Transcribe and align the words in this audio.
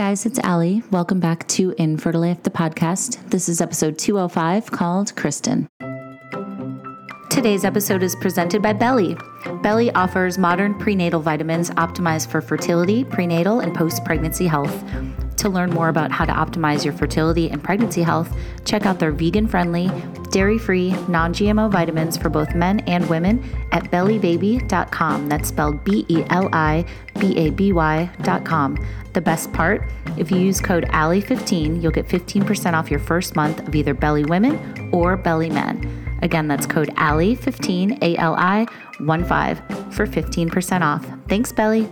guys, 0.00 0.24
it's 0.24 0.38
Ali. 0.38 0.82
Welcome 0.90 1.20
back 1.20 1.46
to 1.48 1.74
Infertile 1.76 2.24
AF, 2.24 2.42
the 2.42 2.48
podcast. 2.48 3.22
This 3.28 3.50
is 3.50 3.60
episode 3.60 3.98
205 3.98 4.70
called 4.70 5.14
Kristin. 5.14 5.68
Today's 7.28 7.66
episode 7.66 8.02
is 8.02 8.16
presented 8.16 8.62
by 8.62 8.72
Belly. 8.72 9.14
Belly 9.62 9.90
offers 9.92 10.38
modern 10.38 10.72
prenatal 10.78 11.20
vitamins 11.20 11.68
optimized 11.72 12.30
for 12.30 12.40
fertility, 12.40 13.04
prenatal, 13.04 13.60
and 13.60 13.74
post 13.74 14.02
pregnancy 14.06 14.46
health. 14.46 14.82
To 15.36 15.50
learn 15.50 15.68
more 15.68 15.90
about 15.90 16.10
how 16.10 16.24
to 16.24 16.32
optimize 16.32 16.82
your 16.82 16.94
fertility 16.94 17.50
and 17.50 17.62
pregnancy 17.62 18.02
health, 18.02 18.34
check 18.64 18.86
out 18.86 18.98
their 18.98 19.12
vegan 19.12 19.46
friendly, 19.46 19.90
dairy 20.30 20.58
free, 20.58 20.92
non 21.08 21.34
GMO 21.34 21.70
vitamins 21.70 22.16
for 22.16 22.30
both 22.30 22.54
men 22.54 22.80
and 22.80 23.06
women 23.10 23.44
at 23.72 23.84
bellybaby.com. 23.90 25.28
That's 25.28 25.48
spelled 25.48 25.84
B 25.84 26.06
E 26.08 26.24
L 26.30 26.48
I 26.54 26.86
B 27.18 27.36
A 27.36 27.50
B 27.50 27.72
Y.com. 27.72 28.78
The 29.12 29.20
best 29.20 29.52
part 29.52 29.82
if 30.16 30.30
you 30.30 30.38
use 30.38 30.60
code 30.60 30.84
ALI15, 30.86 31.82
you'll 31.82 31.92
get 31.92 32.06
15% 32.06 32.74
off 32.74 32.90
your 32.90 33.00
first 33.00 33.36
month 33.36 33.66
of 33.66 33.74
either 33.74 33.94
Belly 33.94 34.24
Women 34.24 34.90
or 34.92 35.16
Belly 35.16 35.50
Men. 35.50 36.18
Again, 36.22 36.48
that's 36.48 36.66
code 36.66 36.88
ALI15, 36.96 38.02
A 38.02 38.16
L 38.16 38.34
I 38.36 38.66
1 38.98 39.24
5 39.24 39.58
for 39.94 40.06
15% 40.06 40.82
off. 40.82 41.06
Thanks, 41.28 41.52
Belly. 41.52 41.88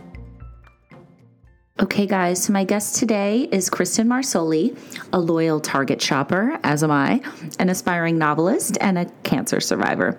Okay, 1.81 2.07
guys, 2.07 2.43
so 2.43 2.53
my 2.53 2.65
guest 2.65 2.97
today 2.97 3.49
is 3.53 3.71
Kristin 3.71 4.09
Marsoli, 4.09 4.77
a 5.13 5.19
loyal 5.21 5.61
Target 5.61 6.03
shopper, 6.03 6.59
as 6.65 6.83
am 6.83 6.91
I, 6.91 7.23
an 7.61 7.69
aspiring 7.69 8.19
novelist, 8.19 8.77
and 8.81 8.99
a 8.99 9.05
cancer 9.23 9.61
survivor. 9.61 10.19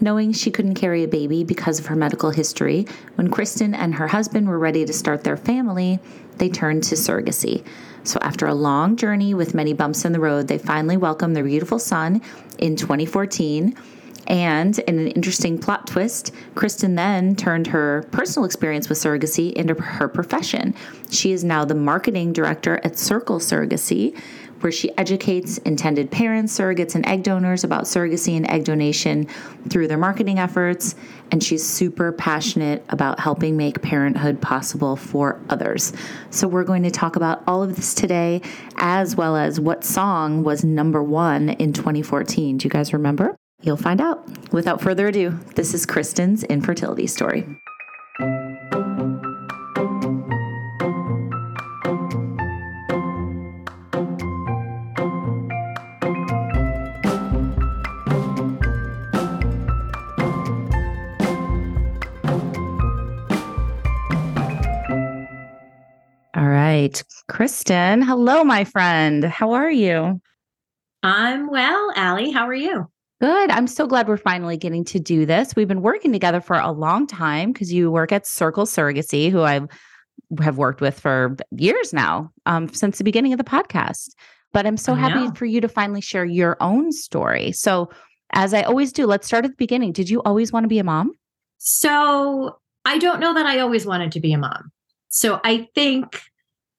Knowing 0.00 0.32
she 0.32 0.50
couldn't 0.50 0.76
carry 0.76 1.02
a 1.02 1.08
baby 1.08 1.42
because 1.42 1.80
of 1.80 1.86
her 1.86 1.96
medical 1.96 2.30
history, 2.30 2.86
when 3.16 3.28
Kristin 3.28 3.74
and 3.74 3.96
her 3.96 4.06
husband 4.06 4.48
were 4.48 4.60
ready 4.60 4.84
to 4.84 4.92
start 4.92 5.24
their 5.24 5.36
family, 5.36 5.98
they 6.42 6.48
turned 6.48 6.82
to 6.82 6.96
surrogacy. 6.96 7.64
So, 8.02 8.18
after 8.20 8.48
a 8.48 8.54
long 8.54 8.96
journey 8.96 9.32
with 9.32 9.54
many 9.54 9.74
bumps 9.74 10.04
in 10.04 10.10
the 10.10 10.18
road, 10.18 10.48
they 10.48 10.58
finally 10.58 10.96
welcomed 10.96 11.36
their 11.36 11.44
beautiful 11.44 11.78
son 11.78 12.20
in 12.58 12.74
2014 12.74 13.76
and 14.26 14.78
in 14.80 14.98
an 14.98 15.08
interesting 15.08 15.58
plot 15.58 15.86
twist, 15.86 16.32
Kristin 16.54 16.96
then 16.96 17.34
turned 17.34 17.66
her 17.68 18.06
personal 18.12 18.44
experience 18.44 18.88
with 18.88 18.98
surrogacy 18.98 19.52
into 19.52 19.74
her 19.74 20.08
profession. 20.08 20.74
She 21.10 21.32
is 21.32 21.42
now 21.42 21.64
the 21.64 21.74
marketing 21.74 22.32
director 22.32 22.80
at 22.84 22.98
Circle 22.98 23.40
Surrogacy, 23.40 24.18
where 24.62 24.72
she 24.72 24.96
educates 24.96 25.58
intended 25.58 26.10
parents, 26.10 26.56
surrogates, 26.56 26.94
and 26.94 27.06
egg 27.06 27.22
donors 27.22 27.64
about 27.64 27.84
surrogacy 27.84 28.36
and 28.36 28.48
egg 28.50 28.64
donation 28.64 29.26
through 29.68 29.88
their 29.88 29.98
marketing 29.98 30.38
efforts. 30.38 30.94
And 31.30 31.42
she's 31.42 31.66
super 31.66 32.12
passionate 32.12 32.84
about 32.90 33.18
helping 33.18 33.56
make 33.56 33.80
parenthood 33.80 34.40
possible 34.40 34.96
for 34.96 35.40
others. 35.48 35.92
So, 36.30 36.46
we're 36.46 36.64
going 36.64 36.82
to 36.82 36.90
talk 36.90 37.16
about 37.16 37.42
all 37.46 37.62
of 37.62 37.76
this 37.76 37.94
today, 37.94 38.42
as 38.76 39.16
well 39.16 39.36
as 39.36 39.58
what 39.58 39.84
song 39.84 40.44
was 40.44 40.62
number 40.64 41.02
one 41.02 41.50
in 41.50 41.72
2014. 41.72 42.58
Do 42.58 42.64
you 42.64 42.70
guys 42.70 42.92
remember? 42.92 43.36
You'll 43.62 43.76
find 43.76 44.00
out. 44.00 44.28
Without 44.52 44.80
further 44.80 45.08
ado, 45.08 45.38
this 45.54 45.72
is 45.72 45.86
Kristin's 45.86 46.44
infertility 46.44 47.06
story. 47.06 47.46
Kristin. 67.30 68.04
Hello, 68.04 68.44
my 68.44 68.64
friend. 68.64 69.24
How 69.24 69.52
are 69.52 69.70
you? 69.70 70.20
I'm 71.02 71.50
well, 71.50 71.92
Ali. 71.96 72.30
How 72.30 72.46
are 72.46 72.54
you? 72.54 72.88
Good. 73.20 73.50
I'm 73.50 73.66
so 73.66 73.86
glad 73.86 74.08
we're 74.08 74.16
finally 74.16 74.56
getting 74.56 74.84
to 74.86 74.98
do 74.98 75.24
this. 75.24 75.54
We've 75.54 75.68
been 75.68 75.82
working 75.82 76.12
together 76.12 76.40
for 76.40 76.56
a 76.56 76.72
long 76.72 77.06
time 77.06 77.52
because 77.52 77.72
you 77.72 77.90
work 77.90 78.10
at 78.10 78.26
Circle 78.26 78.66
Surrogacy, 78.66 79.30
who 79.30 79.42
I 79.42 79.60
have 80.40 80.58
worked 80.58 80.80
with 80.80 80.98
for 80.98 81.36
years 81.52 81.92
now, 81.92 82.32
um, 82.46 82.72
since 82.72 82.98
the 82.98 83.04
beginning 83.04 83.32
of 83.32 83.38
the 83.38 83.44
podcast. 83.44 84.10
But 84.52 84.66
I'm 84.66 84.76
so 84.76 84.94
happy 84.94 85.34
for 85.36 85.46
you 85.46 85.60
to 85.60 85.68
finally 85.68 86.00
share 86.00 86.24
your 86.24 86.56
own 86.60 86.92
story. 86.92 87.52
So, 87.52 87.90
as 88.34 88.52
I 88.52 88.62
always 88.62 88.92
do, 88.92 89.06
let's 89.06 89.26
start 89.26 89.44
at 89.44 89.52
the 89.52 89.56
beginning. 89.56 89.92
Did 89.92 90.10
you 90.10 90.20
always 90.22 90.52
want 90.52 90.64
to 90.64 90.68
be 90.68 90.78
a 90.78 90.84
mom? 90.84 91.12
So, 91.58 92.58
I 92.84 92.98
don't 92.98 93.20
know 93.20 93.34
that 93.34 93.46
I 93.46 93.60
always 93.60 93.86
wanted 93.86 94.12
to 94.12 94.20
be 94.20 94.32
a 94.32 94.38
mom. 94.38 94.72
So, 95.08 95.40
I 95.44 95.68
think 95.74 96.20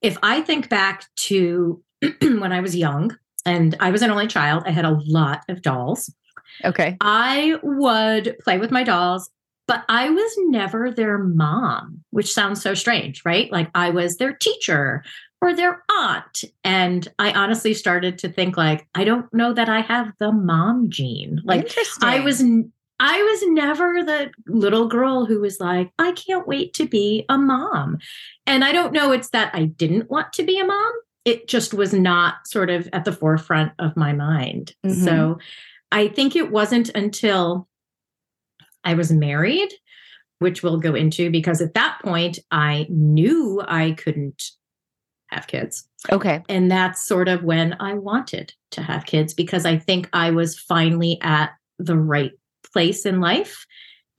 if 0.04 0.18
I 0.22 0.42
think 0.42 0.70
back 0.70 1.06
to 1.16 1.82
when 2.22 2.52
I 2.52 2.60
was 2.60 2.76
young, 2.76 3.18
and 3.46 3.76
I 3.80 3.92
was 3.92 4.02
an 4.02 4.12
only 4.12 4.28
child, 4.28 4.64
I 4.66 4.72
had 4.72 4.86
a 4.86 5.00
lot 5.06 5.44
of 5.50 5.62
dolls. 5.62 6.14
Okay. 6.64 6.98
I 7.02 7.58
would 7.64 8.38
play 8.44 8.58
with 8.58 8.72
my 8.72 8.84
dolls, 8.84 9.30
but 9.68 9.84
I 9.90 10.10
was 10.10 10.32
never 10.46 10.92
their 10.92 11.18
mom, 11.18 12.04
which 12.12 12.32
sounds 12.32 12.62
so 12.62 12.74
strange, 12.74 13.24
right? 13.26 13.52
Like 13.52 13.70
I 13.76 13.90
was 13.90 14.18
their 14.18 14.34
teacher 14.34 15.04
or 15.42 15.54
their 15.54 15.84
aunt. 15.92 16.44
And 16.64 17.08
I 17.20 17.34
honestly 17.34 17.74
started 17.74 18.18
to 18.20 18.30
think 18.30 18.56
like, 18.56 18.88
I 18.96 19.04
don't 19.04 19.34
know 19.34 19.54
that 19.54 19.68
I 19.68 19.82
have 19.82 20.14
the 20.20 20.32
mom 20.32 20.90
gene. 20.90 21.42
Like 21.44 21.74
I 22.02 22.22
was 22.22 22.42
I 23.06 23.22
was 23.22 23.44
never 23.48 24.02
the 24.06 24.32
little 24.48 24.88
girl 24.88 25.26
who 25.26 25.42
was 25.42 25.60
like, 25.60 25.92
I 26.00 26.14
can't 26.14 26.48
wait 26.48 26.74
to 26.76 26.88
be 26.88 27.26
a 27.28 27.38
mom. 27.38 27.98
And 28.48 28.64
I 28.64 28.72
don't 28.72 28.94
know 28.94 29.12
it's 29.12 29.28
that 29.32 29.54
I 29.54 29.66
didn't 29.66 30.10
want 30.10 30.32
to 30.34 30.44
be 30.44 30.58
a 30.58 30.64
mom. 30.64 30.92
It 31.26 31.50
just 31.50 31.74
was 31.74 31.94
not 31.94 32.48
sort 32.48 32.70
of 32.70 32.88
at 32.94 33.04
the 33.04 33.12
forefront 33.12 33.74
of 33.78 33.98
my 33.98 34.14
mind. 34.14 34.74
Mm-hmm. 34.86 35.04
So 35.04 35.40
I 35.92 36.08
think 36.08 36.38
it 36.38 36.50
wasn't 36.50 36.92
until 36.96 37.68
I 38.86 38.94
was 38.94 39.12
married, 39.12 39.74
which 40.40 40.64
we'll 40.64 40.80
go 40.80 40.96
into, 40.96 41.30
because 41.30 41.60
at 41.60 41.74
that 41.74 42.00
point 42.02 42.40
I 42.52 42.88
knew 42.90 43.62
I 43.68 43.92
couldn't 43.92 44.42
have 45.28 45.48
kids. 45.48 45.90
Okay. 46.10 46.42
And 46.48 46.72
that's 46.72 47.06
sort 47.06 47.28
of 47.28 47.44
when 47.44 47.76
I 47.82 47.96
wanted 47.96 48.54
to 48.72 48.82
have 48.82 49.06
kids 49.06 49.34
because 49.34 49.66
I 49.66 49.78
think 49.78 50.08
I 50.14 50.32
was 50.32 50.58
finally 50.58 51.20
at 51.22 51.50
the 51.80 51.98
right 51.98 52.32
place 52.74 53.06
in 53.06 53.22
life 53.22 53.66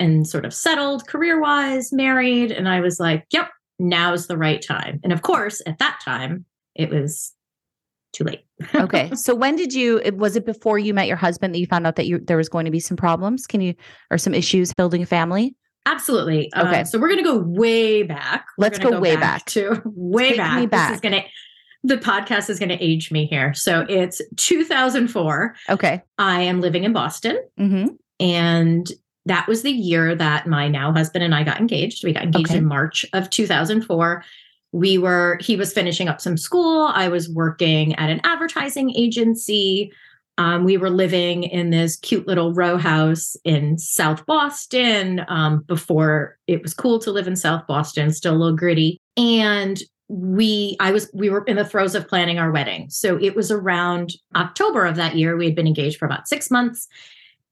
and 0.00 0.26
sort 0.26 0.44
of 0.44 0.54
settled 0.54 1.06
career 1.06 1.41
wise, 1.41 1.92
married. 1.92 2.50
And 2.50 2.69
I 2.69 2.81
was 2.81 2.98
like, 2.98 3.25
yep, 3.31 3.50
now's 3.78 4.26
the 4.26 4.38
right 4.38 4.62
time. 4.62 5.00
And 5.04 5.12
of 5.12 5.22
course, 5.22 5.60
at 5.66 5.78
that 5.78 6.00
time, 6.04 6.44
it 6.75 6.91
was 6.91 7.32
too 8.12 8.25
late. 8.25 8.44
okay. 8.75 9.10
So 9.14 9.34
when 9.34 9.56
did 9.56 9.75
you 9.75 10.00
was 10.14 10.37
it 10.37 10.47
before 10.47 10.78
you 10.78 10.94
met 10.94 11.09
your 11.09 11.16
husband 11.16 11.54
that 11.54 11.59
you 11.59 11.66
found 11.66 11.87
out 11.87 11.97
that 11.97 12.06
you 12.06 12.19
there 12.19 12.37
was 12.37 12.48
going 12.48 12.64
to 12.64 12.70
be 12.70 12.81
some 12.81 12.97
problems? 12.97 13.47
Can 13.47 13.60
you 13.60 13.75
or 14.10 14.19
some 14.19 14.34
issues 14.34 14.72
building 14.72 15.03
a 15.03 15.06
family? 15.06 15.54
Absolutely. 15.87 16.50
Okay. 16.56 16.81
Uh, 16.81 16.84
so 16.84 16.98
we're 16.98 17.09
going 17.09 17.22
to 17.22 17.25
go 17.25 17.38
way 17.38 18.03
back. 18.04 18.47
Let's 18.56 18.78
go, 18.78 18.93
go, 18.93 19.00
way 19.00 19.16
back, 19.16 19.20
back, 19.20 19.47
to 19.47 19.82
way 19.84 20.31
Take 20.31 20.37
back. 20.38 20.70
Back. 20.70 20.88
This 20.88 20.94
is 20.97 21.00
going 21.00 21.22
to 21.22 21.28
the 21.87 21.99
podcast 21.99 22.49
is 22.49 22.58
going 22.58 22.70
to 22.70 22.82
age 22.82 23.11
me 23.11 23.26
here. 23.26 23.52
So 23.52 23.84
it's 23.90 24.23
2004. 24.37 25.55
Okay. 25.69 26.02
I 26.17 26.40
am 26.40 26.62
living 26.62 26.84
in 26.84 26.94
Boston. 26.94 27.38
Mm-hmm. 27.61 27.88
And 28.25 28.91
that 29.26 29.47
was 29.47 29.62
the 29.62 29.71
year 29.71 30.15
that 30.15 30.47
my 30.47 30.69
now 30.69 30.93
husband 30.93 31.25
and 31.25 31.35
I 31.35 31.44
got 31.44 31.61
engaged. 31.61 32.05
We 32.05 32.12
got 32.12 32.25
engaged 32.25 32.50
okay. 32.50 32.59
in 32.59 32.67
March 32.67 33.06
of 33.12 33.31
2004 33.31 34.25
we 34.75 34.99
were 34.99 35.38
he 35.41 35.55
was 35.55 35.73
finishing 35.73 36.09
up 36.09 36.21
some 36.21 36.37
school. 36.37 36.91
I 36.93 37.06
was 37.06 37.29
working 37.31 37.94
at 37.94 38.11
an 38.11 38.21
advertising 38.25 38.91
agency. 38.97 39.93
Um, 40.37 40.65
we 40.65 40.76
were 40.76 40.91
living 40.91 41.44
in 41.44 41.71
this 41.71 41.94
cute 41.94 42.26
little 42.26 42.53
row 42.53 42.76
house 42.76 43.37
in 43.44 43.79
south 43.79 44.27
boston 44.27 45.25
um, 45.29 45.61
before 45.69 46.37
it 46.49 46.61
was 46.61 46.75
cool 46.75 46.99
to 46.99 47.12
live 47.12 47.29
in 47.29 47.37
south 47.37 47.69
boston 47.69 48.11
still 48.11 48.35
a 48.35 48.37
little 48.37 48.56
gritty. 48.56 49.00
And 49.17 49.81
we 50.09 50.77
i 50.81 50.91
was 50.91 51.09
we 51.15 51.31
were 51.31 51.44
in 51.44 51.55
the 51.55 51.65
throes 51.65 51.94
of 51.94 52.09
planning 52.09 52.41
our 52.41 52.50
wedding. 52.50 52.91
So 52.91 53.17
it 53.23 53.37
was 53.37 53.53
around 53.53 54.15
october 54.35 54.87
of 54.87 54.97
that 54.97 55.15
year 55.15 55.37
we 55.37 55.47
had 55.47 55.55
been 55.55 55.69
engaged 55.69 55.99
for 55.99 56.06
about 56.06 56.27
six 56.27 56.50
months 56.50 56.88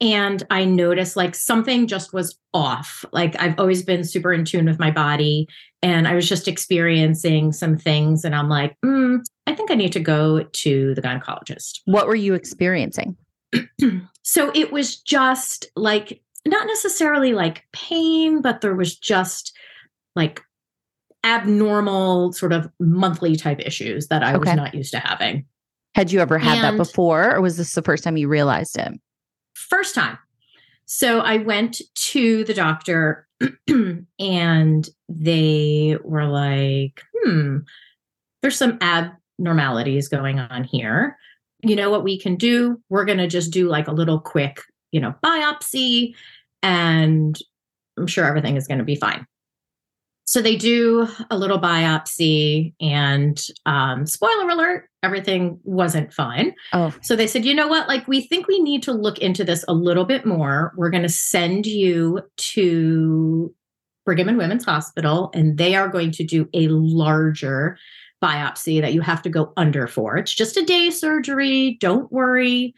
and 0.03 0.43
I 0.51 0.65
noticed 0.65 1.17
like 1.17 1.37
something 1.37 1.87
just 1.87 2.13
was 2.13 2.37
off. 2.53 3.05
Like 3.13 3.41
I've 3.41 3.59
always 3.59 3.85
been 3.85 4.03
super 4.03 4.33
in 4.33 4.45
tune 4.45 4.67
with 4.67 4.81
my 4.81 4.91
body, 4.91 5.47
and 5.81 6.09
I 6.09 6.15
was 6.15 6.29
just 6.29 6.49
experiencing 6.49 7.53
some 7.53 7.79
things, 7.79 8.25
and 8.25 8.35
I'm 8.35 8.49
like, 8.49 8.77
mm, 8.85 9.21
I 9.47 9.55
think 9.55 9.71
I 9.71 9.75
need 9.75 9.93
to 9.93 10.01
go 10.01 10.43
to 10.43 10.95
the 10.95 11.01
gynecologist. 11.01 11.81
What 11.85 12.09
were 12.09 12.17
you 12.17 12.35
experiencing? 12.35 13.17
so 14.23 14.51
it 14.55 14.73
was 14.73 14.97
just 14.97 15.67
like 15.77 16.21
not 16.47 16.67
necessarily 16.67 17.33
like 17.33 17.65
pain, 17.73 18.43
but 18.43 18.61
there 18.61 18.75
was 18.75 18.97
just 18.97 19.57
like 20.17 20.43
abnormal 21.25 22.33
sort 22.33 22.53
of 22.53 22.69
monthly 22.81 23.37
type 23.37 23.61
issues 23.61 24.09
that 24.09 24.25
I 24.25 24.31
Okay. 24.31 24.39
was 24.41 24.55
not 24.55 24.75
used 24.75 24.91
to 24.93 24.99
having. 24.99 25.47
Had 25.95 26.11
you 26.11 26.19
ever 26.19 26.39
had 26.39 26.59
that 26.63 26.77
before, 26.77 27.37
or 27.37 27.41
was 27.41 27.57
this 27.57 27.75
the 27.75 27.83
first 27.83 28.03
time 28.03 28.17
you 28.17 28.27
realized 28.27 28.77
it? 28.79 28.93
First 29.55 29.95
time. 29.95 30.19
So 30.87 31.21
I 31.21 31.39
went 31.39 31.81
to 31.95 32.45
the 32.45 32.55
doctor 32.55 33.27
and 34.19 34.89
they 35.09 35.97
were 36.05 36.27
like, 36.27 37.03
hmm, 37.15 37.59
there's 38.43 38.57
some 38.57 38.79
abnormalities 38.81 40.09
going 40.09 40.39
on 40.39 40.65
here. 40.65 41.17
You 41.63 41.77
know 41.77 41.91
what 41.91 42.05
we 42.05 42.19
can 42.19 42.37
do? 42.37 42.81
We're 42.89 43.05
going 43.05 43.19
to 43.19 43.29
just 43.29 43.53
do 43.53 43.69
like 43.69 43.89
a 43.89 43.93
little 43.93 44.21
quick, 44.21 44.61
you 44.91 45.01
know, 45.01 45.15
biopsy 45.25 46.15
and 46.63 47.39
I'm 47.97 48.07
sure 48.07 48.25
everything 48.25 48.57
is 48.57 48.67
going 48.67 48.79
to 48.79 48.85
be 48.85 48.97
fine. 48.97 49.27
So 50.25 50.41
they 50.41 50.57
do 50.57 51.09
a 51.31 51.37
little 51.37 51.61
biopsy 51.61 52.75
and 52.81 53.41
um, 53.67 54.07
spoiler 54.07 54.49
alert, 54.49 54.89
everything 55.03 55.59
wasn't 55.65 56.13
fine. 56.13 56.55
Oh, 56.73 56.95
So 57.03 57.17
they 57.17 57.27
said, 57.27 57.45
you 57.45 57.55
know 57.55 57.69
what? 57.69 57.89
Like, 57.89 58.07
we 58.07 58.21
think 58.21 58.47
we 58.47 58.61
need 58.61 58.83
to 58.85 58.93
look 58.93 59.19
into 59.19 59.45
this 59.45 59.65
a 59.69 59.75
little 59.75 60.05
bit 60.05 60.25
more. 60.25 60.73
We're 60.77 60.91
going 60.91 61.03
to 61.03 61.09
send 61.09 61.67
you 61.67 62.21
to 62.37 63.55
Brigham 64.05 64.29
and 64.29 64.39
Women's 64.39 64.65
Hospital, 64.65 65.31
and 65.35 65.59
they 65.59 65.75
are 65.75 65.89
going 65.89 66.13
to 66.13 66.25
do 66.25 66.49
a 66.55 66.69
larger 66.69 67.77
biopsy 68.23 68.81
that 68.81 68.93
you 68.93 69.01
have 69.01 69.23
to 69.23 69.29
go 69.29 69.53
under 69.57 69.87
for. 69.89 70.17
It's 70.17 70.33
just 70.35 70.57
a 70.57 70.65
day 70.65 70.91
surgery. 70.91 71.77
Don't 71.81 72.11
worry. 72.13 72.75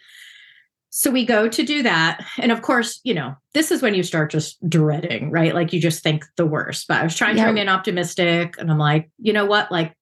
So 0.88 1.10
we 1.10 1.26
go 1.26 1.48
to 1.48 1.62
do 1.64 1.82
that. 1.82 2.24
And 2.38 2.50
of 2.52 2.62
course, 2.62 3.00
you 3.04 3.12
know, 3.14 3.34
this 3.52 3.70
is 3.70 3.82
when 3.82 3.94
you 3.94 4.02
start 4.02 4.30
just 4.30 4.56
dreading, 4.68 5.30
right? 5.30 5.52
Like 5.54 5.72
you 5.72 5.80
just 5.80 6.02
think 6.02 6.24
the 6.36 6.46
worst. 6.46 6.86
But 6.88 7.00
I 7.00 7.04
was 7.04 7.16
trying 7.16 7.36
Yeah. 7.36 7.44
to 7.44 7.48
remain 7.50 7.68
optimistic. 7.68 8.54
And 8.58 8.70
I'm 8.70 8.78
like, 8.78 9.10
you 9.18 9.32
know 9.32 9.44
what? 9.44 9.70
Like, 9.72 9.94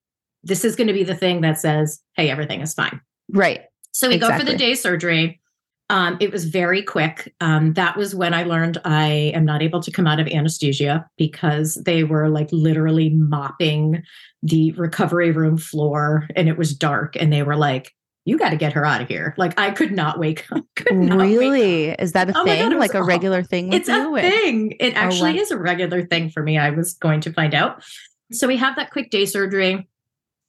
this 0.45 0.65
is 0.65 0.77
going 0.77 0.89
to 0.89 0.93
be 0.93 1.05
the 1.05 1.15
thing 1.15 1.41
that 1.43 1.59
says, 1.61 2.01
hey, 2.17 2.31
everything 2.31 2.61
is 2.61 2.75
fine. 2.75 3.01
right. 3.33 3.63
So 3.95 4.09
we 4.09 4.17
go 4.19 4.37
for 4.37 4.45
the 4.45 4.57
day 4.57 4.75
surgery. 4.75 5.39
Um, 5.91 6.17
it 6.19 6.33
was 6.33 6.47
very 6.47 6.83
quick. 6.83 7.35
Um, 7.43 7.75
that 7.75 7.97
was 7.99 8.15
when 8.15 8.33
I 8.33 8.45
learned 8.45 8.79
I 8.87 9.33
am 9.35 9.45
not 9.45 9.61
able 9.61 9.83
to 9.83 9.91
come 9.91 10.07
out 10.07 10.19
of 10.19 10.27
anesthesia 10.29 11.07
because 11.19 11.75
they 11.85 12.03
were 12.03 12.31
like 12.31 12.49
literally 12.51 13.11
mopping 13.11 14.03
the 14.43 14.73
recovery 14.73 15.31
room 15.31 15.59
floor 15.59 16.27
and 16.35 16.49
it 16.49 16.57
was 16.57 16.75
dark. 16.75 17.15
And 17.21 17.31
they 17.31 17.43
were 17.43 17.57
like, 17.57 17.93
you 18.25 18.39
got 18.39 18.51
to 18.51 18.57
get 18.57 18.73
her 18.73 18.87
out 18.87 19.03
of 19.03 19.09
here. 19.09 19.35
Like 19.37 19.59
I 19.61 19.71
could 19.73 19.93
not 19.93 20.19
wake 20.19 20.47
up. 20.53 20.65
Could 20.77 20.97
not 20.97 21.19
wake 21.19 21.33
up. 21.35 21.39
Really? 21.41 21.91
Is 21.91 22.13
that 22.13 22.31
a 22.31 22.33
Oh 22.35 22.45
thing? 22.45 22.71
God, 22.71 22.79
like 22.79 22.95
a 22.95 22.99
awful. 22.99 23.09
regular 23.09 23.43
thing 23.43 23.73
It's 23.75 23.91
a 23.91 24.11
thing. 24.15 24.73
It 24.81 24.95
actually 24.95 25.35
wow. 25.35 25.41
is 25.43 25.51
a 25.51 25.59
regular 25.59 26.07
thing 26.07 26.31
for 26.31 26.43
me. 26.43 26.57
I 26.57 26.71
was 26.71 26.95
going 26.95 27.21
to 27.23 27.33
find 27.33 27.53
out. 27.53 27.85
So 28.33 28.47
we 28.49 28.57
have 28.57 28.77
that 28.77 28.91
quick 28.91 29.11
day 29.11 29.27
surgery. 29.27 29.87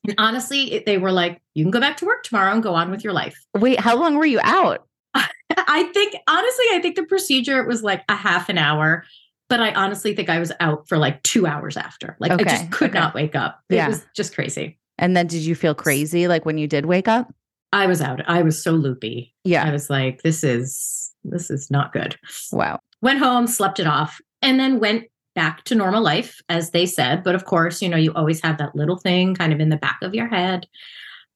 And 0.06 0.16
honestly, 0.18 0.74
it- 0.74 0.86
they 0.86 0.98
were 0.98 1.12
like, 1.12 1.42
you 1.54 1.64
can 1.64 1.72
go 1.72 1.80
back 1.80 1.98
to 1.98 2.06
work 2.06 2.24
tomorrow 2.24 2.54
and 2.54 2.62
go 2.64 2.74
on 2.74 2.92
with 2.92 3.04
your 3.04 3.14
life. 3.14 3.38
Wait, 3.56 3.80
how 3.80 3.96
long 3.96 4.16
were 4.16 4.26
you 4.26 4.40
out? 4.44 4.86
I 5.16 5.84
think 5.94 6.16
honestly, 6.28 6.66
I 6.74 6.80
think 6.82 6.96
the 6.96 7.06
procedure 7.06 7.64
was 7.64 7.84
like 7.84 8.04
a 8.10 8.16
half 8.16 8.50
an 8.50 8.58
hour, 8.58 9.06
but 9.50 9.60
I 9.60 9.72
honestly 9.74 10.16
think 10.16 10.30
I 10.30 10.40
was 10.40 10.52
out 10.60 10.88
for 10.88 10.98
like 10.98 11.22
two 11.24 11.46
hours 11.46 11.78
after. 11.78 12.18
Like 12.20 12.32
I 12.32 12.44
just 12.44 12.72
could 12.72 12.90
okay. 12.90 13.00
not 13.00 13.14
wake 13.14 13.36
up. 13.36 13.60
It 13.70 13.76
Yeah. 13.76 13.88
was 13.88 14.04
just 14.16 14.34
crazy. 14.34 14.80
And 14.98 15.16
then 15.16 15.28
did 15.28 15.42
you 15.44 15.56
feel 15.56 15.76
crazy 15.76 16.28
like 16.28 16.46
when 16.46 16.58
you 16.58 16.68
did 16.68 16.86
wake 16.86 17.08
up? 17.08 17.34
I 17.72 17.88
was 17.88 18.02
out. 18.02 18.22
I 18.28 18.42
was 18.42 18.62
so 18.62 18.72
loopy. 18.72 19.34
Yeah. 19.44 19.64
I 19.66 19.72
was 19.72 19.90
like, 19.90 20.22
this 20.24 20.44
is 20.44 21.12
this 21.24 21.50
is 21.50 21.72
not 21.72 21.94
good. 21.94 22.18
Wow. 22.52 22.80
Went 23.02 23.20
home, 23.20 23.48
slept 23.48 23.80
it 23.80 23.88
off, 23.88 24.20
and 24.42 24.60
then 24.60 24.80
went 24.80 25.06
back 25.36 25.64
to 25.66 25.76
normal 25.76 26.04
life, 26.04 26.42
as 26.50 26.72
they 26.72 26.86
said. 26.86 27.24
But 27.24 27.36
of 27.36 27.46
course, 27.46 27.82
you 27.82 27.90
know, 27.90 27.98
you 27.98 28.14
always 28.14 28.42
have 28.42 28.58
that 28.58 28.76
little 28.76 28.98
thing 28.98 29.36
kind 29.36 29.52
of 29.54 29.60
in 29.60 29.70
the 29.70 29.78
back 29.78 30.00
of 30.02 30.14
your 30.14 30.28
head. 30.28 30.68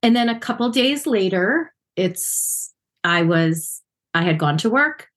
And 0.03 0.15
then 0.15 0.29
a 0.29 0.39
couple 0.39 0.69
days 0.69 1.07
later, 1.07 1.73
it's 1.95 2.73
I 3.03 3.23
was 3.23 3.81
I 4.13 4.23
had 4.23 4.39
gone 4.39 4.57
to 4.59 4.69
work. 4.69 5.07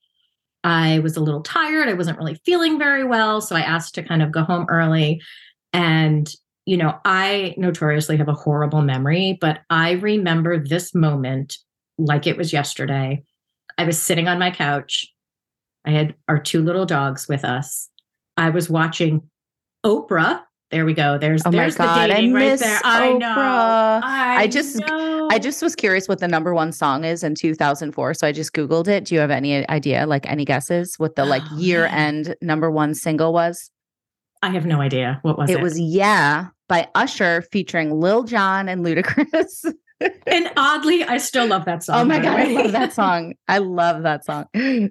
I 0.64 0.98
was 1.00 1.16
a 1.16 1.20
little 1.20 1.42
tired. 1.42 1.88
I 1.88 1.94
wasn't 1.94 2.18
really 2.18 2.40
feeling 2.44 2.78
very 2.78 3.04
well. 3.04 3.40
So 3.40 3.56
I 3.56 3.60
asked 3.60 3.94
to 3.94 4.02
kind 4.02 4.22
of 4.22 4.32
go 4.32 4.42
home 4.42 4.66
early. 4.68 5.22
And, 5.72 6.30
you 6.66 6.76
know, 6.76 6.98
I 7.04 7.54
notoriously 7.56 8.16
have 8.18 8.28
a 8.28 8.34
horrible 8.34 8.82
memory, 8.82 9.38
but 9.40 9.60
I 9.70 9.92
remember 9.92 10.58
this 10.58 10.94
moment 10.94 11.56
like 11.98 12.26
it 12.26 12.36
was 12.36 12.52
yesterday. 12.52 13.22
I 13.78 13.84
was 13.84 14.00
sitting 14.00 14.28
on 14.28 14.38
my 14.38 14.50
couch. 14.50 15.06
I 15.86 15.90
had 15.92 16.14
our 16.28 16.38
two 16.38 16.62
little 16.62 16.84
dogs 16.84 17.26
with 17.28 17.44
us. 17.44 17.88
I 18.40 18.50
was 18.50 18.70
watching 18.70 19.22
Oprah. 19.84 20.42
There 20.70 20.84
we 20.86 20.94
go. 20.94 21.18
There's 21.18 21.42
Oh 21.44 21.50
my 21.50 21.58
there's 21.58 21.76
God, 21.76 22.08
the 22.08 22.14
dating 22.14 22.32
right 22.32 22.50
miss 22.50 22.60
there. 22.60 22.80
I 22.84 23.12
know. 23.12 23.26
Oprah. 23.26 24.00
I, 24.02 24.36
I 24.42 24.46
just- 24.46 24.78
know. 24.78 25.28
I 25.30 25.38
just 25.38 25.62
was 25.62 25.76
curious 25.76 26.08
what 26.08 26.18
the 26.20 26.26
number 26.26 26.54
one 26.54 26.72
song 26.72 27.04
is 27.04 27.22
in 27.22 27.34
2004. 27.34 28.14
So 28.14 28.26
I 28.26 28.32
just 28.32 28.52
Googled 28.52 28.88
it. 28.88 29.04
Do 29.04 29.14
you 29.14 29.20
have 29.20 29.30
any 29.30 29.68
idea, 29.68 30.06
like 30.06 30.28
any 30.28 30.44
guesses 30.44 30.94
what 30.98 31.16
the 31.16 31.24
like 31.24 31.42
Oh, 31.52 31.58
year 31.58 31.82
man. 31.84 31.94
end 32.26 32.36
number 32.40 32.70
one 32.70 32.94
single 32.94 33.32
was? 33.32 33.70
I 34.42 34.50
have 34.50 34.64
no 34.64 34.80
idea. 34.80 35.18
What 35.22 35.36
was 35.38 35.50
it? 35.50 35.58
it 35.58 35.62
was 35.62 35.78
Yeah 35.78 36.46
by 36.68 36.88
Usher 36.94 37.42
featuring 37.52 38.00
Lil 38.00 38.22
Jon 38.24 38.68
and 38.68 38.84
Ludacris. 38.86 39.72
and 40.26 40.50
oddly, 40.56 41.04
I 41.04 41.18
still 41.18 41.46
love 41.46 41.64
that 41.66 41.82
song. 41.84 42.00
oh 42.00 42.04
my 42.04 42.18
God, 42.20 42.40
I 42.40 42.44
love 42.44 42.72
that 42.72 42.92
song. 42.94 43.34
I 43.48 43.58
love 43.58 44.02
that 44.04 44.24
song. 44.24 44.46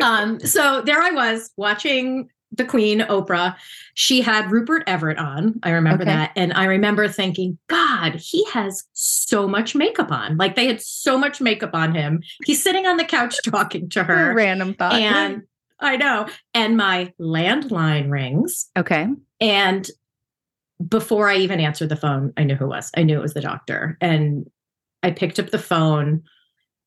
um, 0.00 0.40
so 0.40 0.82
there 0.82 1.02
I 1.02 1.10
was 1.10 1.50
watching 1.56 2.28
the 2.56 2.64
Queen, 2.64 3.00
Oprah. 3.00 3.56
She 3.94 4.20
had 4.20 4.50
Rupert 4.50 4.84
Everett 4.86 5.18
on. 5.18 5.58
I 5.62 5.70
remember 5.70 6.02
Okay. 6.02 6.12
that. 6.12 6.32
And 6.36 6.52
I 6.52 6.64
remember 6.64 7.08
thinking, 7.08 7.58
God, 7.68 8.14
he 8.14 8.44
has 8.52 8.84
so 8.92 9.46
much 9.48 9.74
makeup 9.74 10.10
on. 10.12 10.36
Like 10.36 10.56
they 10.56 10.66
had 10.66 10.80
so 10.80 11.16
much 11.18 11.40
makeup 11.40 11.70
on 11.74 11.94
him. 11.94 12.22
He's 12.44 12.62
sitting 12.62 12.86
on 12.86 12.96
the 12.96 13.04
couch 13.04 13.36
talking 13.44 13.88
to 13.90 14.04
her. 14.04 14.34
Random 14.34 14.74
thought. 14.74 14.94
and 14.94 15.42
I 15.80 15.96
know. 15.96 16.26
And 16.54 16.76
my 16.76 17.12
landline 17.20 18.10
rings. 18.10 18.70
okay. 18.76 19.08
And 19.40 19.88
before 20.88 21.28
I 21.28 21.36
even 21.36 21.60
answered 21.60 21.88
the 21.88 21.96
phone, 21.96 22.32
I 22.36 22.44
knew 22.44 22.54
who 22.56 22.64
it 22.64 22.68
was. 22.68 22.90
I 22.96 23.02
knew 23.04 23.16
it 23.18 23.22
was 23.22 23.34
the 23.34 23.40
doctor. 23.40 23.96
And 24.00 24.50
I 25.02 25.10
picked 25.10 25.38
up 25.38 25.50
the 25.50 25.58
phone, 25.58 26.22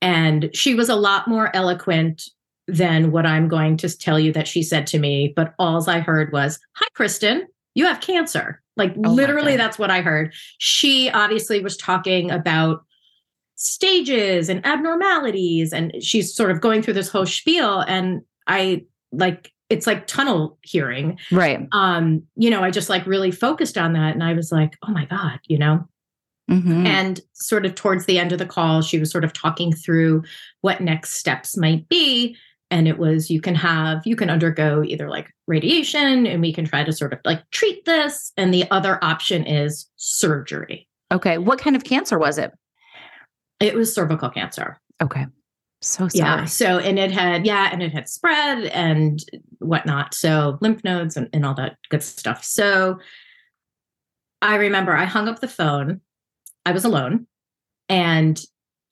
and 0.02 0.50
she 0.54 0.76
was 0.76 0.90
a 0.90 0.96
lot 0.96 1.28
more 1.28 1.56
eloquent 1.56 2.24
than 2.68 3.12
what 3.12 3.26
I'm 3.26 3.48
going 3.48 3.78
to 3.78 3.98
tell 3.98 4.20
you 4.20 4.34
that 4.34 4.48
she 4.48 4.62
said 4.64 4.88
to 4.88 5.00
me. 5.00 5.32
But 5.36 5.54
all 5.60 5.90
I 5.90 6.00
heard 6.00 6.32
was, 6.34 6.60
Hi, 6.76 6.86
Kristin, 6.98 7.44
you 7.76 7.86
have 7.86 8.02
cancer. 8.02 8.62
Like, 8.76 8.94
Oh 9.06 9.10
literally, 9.12 9.56
that's 9.58 9.80
what 9.80 9.90
I 9.90 10.02
heard. 10.02 10.34
She 10.58 11.10
obviously 11.10 11.62
was 11.62 11.78
talking 11.78 12.30
about 12.32 12.84
stages 13.56 14.50
and 14.50 14.66
abnormalities, 14.66 15.74
and 15.74 15.92
she's 16.02 16.34
sort 16.36 16.52
of 16.52 16.62
going 16.62 16.82
through 16.82 16.94
this 16.94 17.10
whole 17.10 17.26
spiel. 17.26 17.80
And 17.82 18.22
I 18.46 18.86
like, 19.12 19.52
it's 19.70 19.86
like 19.88 20.08
tunnel 20.08 20.58
hearing 20.62 21.20
Right. 21.30 21.68
um 21.74 22.24
you 22.38 22.50
know 22.50 22.64
i 22.64 22.72
just 22.72 22.88
like 22.90 23.06
really 23.06 23.32
focused 23.32 23.78
on 23.78 23.92
that 23.94 24.14
and 24.14 24.24
i 24.24 24.32
was 24.32 24.50
like 24.50 24.78
oh 24.88 24.92
my 24.94 25.04
god 25.04 25.40
you 25.48 25.58
know 25.58 25.86
Mhm. 26.50 26.86
and 26.86 27.20
sort 27.34 27.66
of 27.66 27.76
towards 27.76 28.06
the 28.06 28.18
end 28.18 28.32
of 28.32 28.40
the 28.40 28.46
call 28.46 28.82
she 28.82 28.98
was 28.98 29.12
sort 29.12 29.26
of 29.26 29.34
talking 29.34 29.74
through 29.74 30.24
what 30.62 30.80
next 30.80 31.16
steps 31.16 31.58
might 31.58 31.90
be 31.90 32.38
and 32.70 32.88
it 32.88 32.98
was 32.98 33.30
you 33.30 33.40
can 33.42 33.56
have 33.56 34.06
you 34.06 34.16
can 34.16 34.30
undergo 34.30 34.84
either 34.84 35.10
like 35.10 35.32
radiation 35.48 36.26
and 36.28 36.42
we 36.42 36.52
can 36.54 36.66
try 36.66 36.84
to 36.84 36.92
sort 36.92 37.14
of 37.14 37.20
like 37.26 37.42
treat 37.52 37.86
this 37.86 38.32
and 38.38 38.54
the 38.54 38.70
other 38.72 39.04
option 39.04 39.46
is 39.46 39.90
surgery 39.96 40.88
Okay. 41.10 41.38
What 41.38 41.58
kind 41.60 41.76
of 41.78 41.86
cancer 41.86 42.18
was 42.20 42.38
it? 42.38 42.52
it 43.60 43.74
was 43.76 43.94
cervical 43.96 44.30
cancer 44.30 44.80
Okay. 45.02 45.26
So 45.82 46.08
sorry. 46.08 46.20
yeah 46.20 46.46
so 46.46 46.80
and 46.80 46.98
it 47.00 47.12
had 47.12 47.46
yeah 47.46 47.70
and 47.72 47.82
it 47.84 47.94
had 47.94 48.10
spread 48.10 48.66
and 48.66 49.24
whatnot 49.60 50.14
so 50.14 50.58
lymph 50.62 50.84
nodes 50.84 51.16
and, 51.18 51.30
and 51.34 51.46
all 51.46 51.54
that 51.54 51.78
good 51.90 52.02
stuff 52.04 52.44
so 52.44 52.98
i 54.42 54.56
remember 54.56 54.96
i 54.96 55.06
hung 55.06 55.28
up 55.28 55.40
the 55.40 55.48
phone 55.48 56.02
i 56.66 56.72
was 56.72 56.84
alone 56.84 57.28
and 57.90 58.42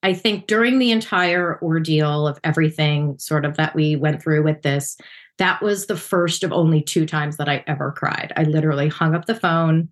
i 0.05 0.13
think 0.13 0.47
during 0.47 0.79
the 0.79 0.91
entire 0.91 1.59
ordeal 1.61 2.27
of 2.27 2.39
everything 2.43 3.17
sort 3.17 3.45
of 3.45 3.57
that 3.57 3.75
we 3.75 3.95
went 3.95 4.21
through 4.21 4.43
with 4.43 4.61
this 4.61 4.97
that 5.37 5.61
was 5.61 5.87
the 5.87 5.97
first 5.97 6.43
of 6.43 6.53
only 6.53 6.81
two 6.81 7.05
times 7.05 7.37
that 7.37 7.49
i 7.49 7.63
ever 7.67 7.91
cried 7.91 8.31
i 8.37 8.43
literally 8.43 8.87
hung 8.87 9.15
up 9.15 9.25
the 9.25 9.35
phone 9.35 9.89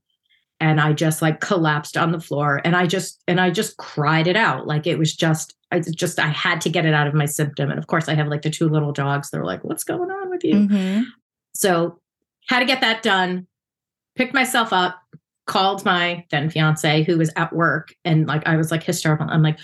and 0.64 0.80
I 0.80 0.94
just 0.94 1.22
like 1.22 1.42
collapsed 1.42 1.98
on 1.98 2.14
the 2.14 2.22
floor 2.22 2.62
and 2.64 2.74
I 2.74 2.88
just 2.88 3.22
and 3.28 3.42
I 3.42 3.50
just 3.50 3.76
cried 3.76 4.28
it 4.28 4.38
out. 4.38 4.66
Like 4.66 4.88
it 4.88 4.98
was 4.98 5.14
just 5.14 5.56
I 5.72 5.82
just 5.82 6.20
I 6.20 6.28
had 6.28 6.62
to 6.62 6.70
get 6.70 6.86
it 6.86 6.94
out 6.94 7.06
of 7.06 7.14
my 7.14 7.26
symptom. 7.26 7.70
And 7.70 7.78
of 7.78 7.88
course 7.88 8.08
I 8.08 8.14
have 8.14 8.30
like 8.30 8.44
the 8.44 8.50
two 8.50 8.70
little 8.70 8.94
dogs. 8.94 9.30
They're 9.30 9.44
like, 9.44 9.64
what's 9.66 9.84
going 9.84 10.10
on 10.10 10.30
with 10.30 10.44
you? 10.46 10.56
Mm-hmm. 10.56 11.02
So 11.54 12.00
had 12.48 12.60
to 12.60 12.66
get 12.66 12.80
that 12.80 13.04
done, 13.04 13.46
picked 14.16 14.34
myself 14.34 14.72
up, 14.72 14.98
called 15.48 15.84
my 15.84 16.26
then 16.32 16.50
fiance 16.50 17.04
who 17.04 17.18
was 17.18 17.32
at 17.36 17.52
work 17.52 17.94
and 18.06 18.26
like 18.26 18.48
I 18.48 18.56
was 18.56 18.72
like 18.72 18.84
hysterical. 18.84 19.28
I'm 19.30 19.44
like, 19.44 19.60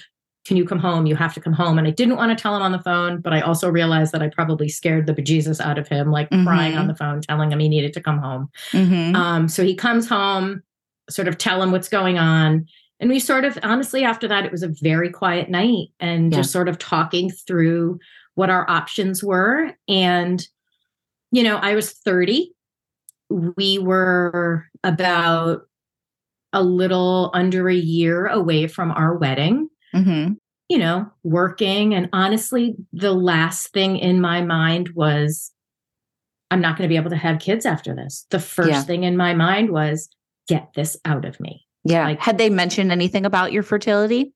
can 0.50 0.58
you 0.58 0.65
come 0.65 0.79
home? 0.79 1.06
You 1.06 1.15
have 1.15 1.36
to 1.36 1.39
come 1.39 1.53
home. 1.53 1.77
And 1.77 1.88
I 1.88 1.91
didn't 1.91 2.15
want 2.18 2.36
to 2.36 2.41
tell 2.41 2.56
him 2.56 2.63
on 2.63 2.72
the 2.72 2.82
phone, 2.82 3.22
but 3.22 3.34
I 3.34 3.41
also 3.41 3.70
realized 3.70 4.12
that 4.13 4.24
I 4.24 4.29
probably 4.29 4.68
scared 4.68 5.06
the 5.06 5.13
bejesus 5.13 5.62
out 5.62 5.77
of 5.77 5.88
him, 5.88 6.10
like 6.10 6.27
crying 6.29 6.74
Mhm. 6.74 6.79
on 6.79 6.88
the 6.88 6.96
phone, 6.96 7.22
telling 7.22 7.51
him 7.51 7.60
he 7.60 7.70
needed 7.70 7.94
to 7.94 8.01
come 8.01 8.18
home. 8.18 8.50
Mm-hmm. 8.72 9.15
Um, 9.15 9.48
so 9.48 9.63
he 9.63 9.75
comes 9.75 10.10
home, 10.10 10.63
sort 11.08 11.27
of 11.27 11.38
tell 11.38 11.62
him 11.62 11.72
what's 11.72 11.88
going 11.88 12.18
on. 12.18 12.65
And 13.00 13.12
we 13.12 13.20
sort 13.20 13.46
of, 13.46 13.60
honestly, 13.62 14.03
after 14.03 14.27
that, 14.27 14.44
it 14.44 14.51
was 14.51 14.63
a 14.63 14.74
very 14.82 15.12
quiet 15.12 15.51
night 15.51 15.89
and 16.00 16.32
Yeah. 16.32 16.39
just 16.39 16.51
sort 16.51 16.68
of 16.68 16.79
talking 16.79 17.29
through 17.29 18.00
what 18.34 18.50
our 18.50 18.68
options 18.68 19.24
were. 19.24 19.72
And, 19.88 20.44
you 21.32 21.44
know, 21.44 21.58
I 21.58 21.75
was 21.75 21.91
30. 21.91 22.53
We 23.29 23.77
were 23.77 24.65
about 24.84 25.68
a 26.53 26.63
little 26.63 27.29
under 27.36 27.70
a 27.70 27.75
year 27.75 28.25
away 28.25 28.65
from 28.65 28.89
our 28.91 29.15
wedding 29.15 29.68
mm-hmm. 29.93 30.34
you 30.69 30.77
know, 30.77 31.12
working. 31.24 31.93
And 31.93 32.10
honestly, 32.13 32.75
the 32.93 33.13
last 33.13 33.74
thing 33.74 33.98
in 33.98 34.22
my 34.22 34.41
mind 34.41 34.89
was, 34.96 35.51
I'm 36.51 36.62
not 36.62 36.77
going 36.77 36.88
to 36.88 36.91
be 36.91 36.98
able 36.98 37.12
to 37.12 37.15
have 37.15 37.39
kids 37.39 37.65
after 37.65 37.96
this. 37.96 38.25
The 38.31 38.39
first 38.39 38.69
Yeah. 38.69 38.81
thing 38.84 39.03
in 39.03 39.15
my 39.17 39.34
mind 39.34 39.69
was, 39.69 40.10
get 40.48 40.74
this 40.74 40.98
out 41.05 41.25
of 41.25 41.39
me. 41.39 41.65
Yeah. 41.84 42.05
Like- 42.05 42.19
Had 42.19 42.38
they 42.38 42.50
mentioned 42.50 42.91
anything 42.91 43.25
about 43.25 43.51
your 43.51 43.63
fertility? 43.63 44.34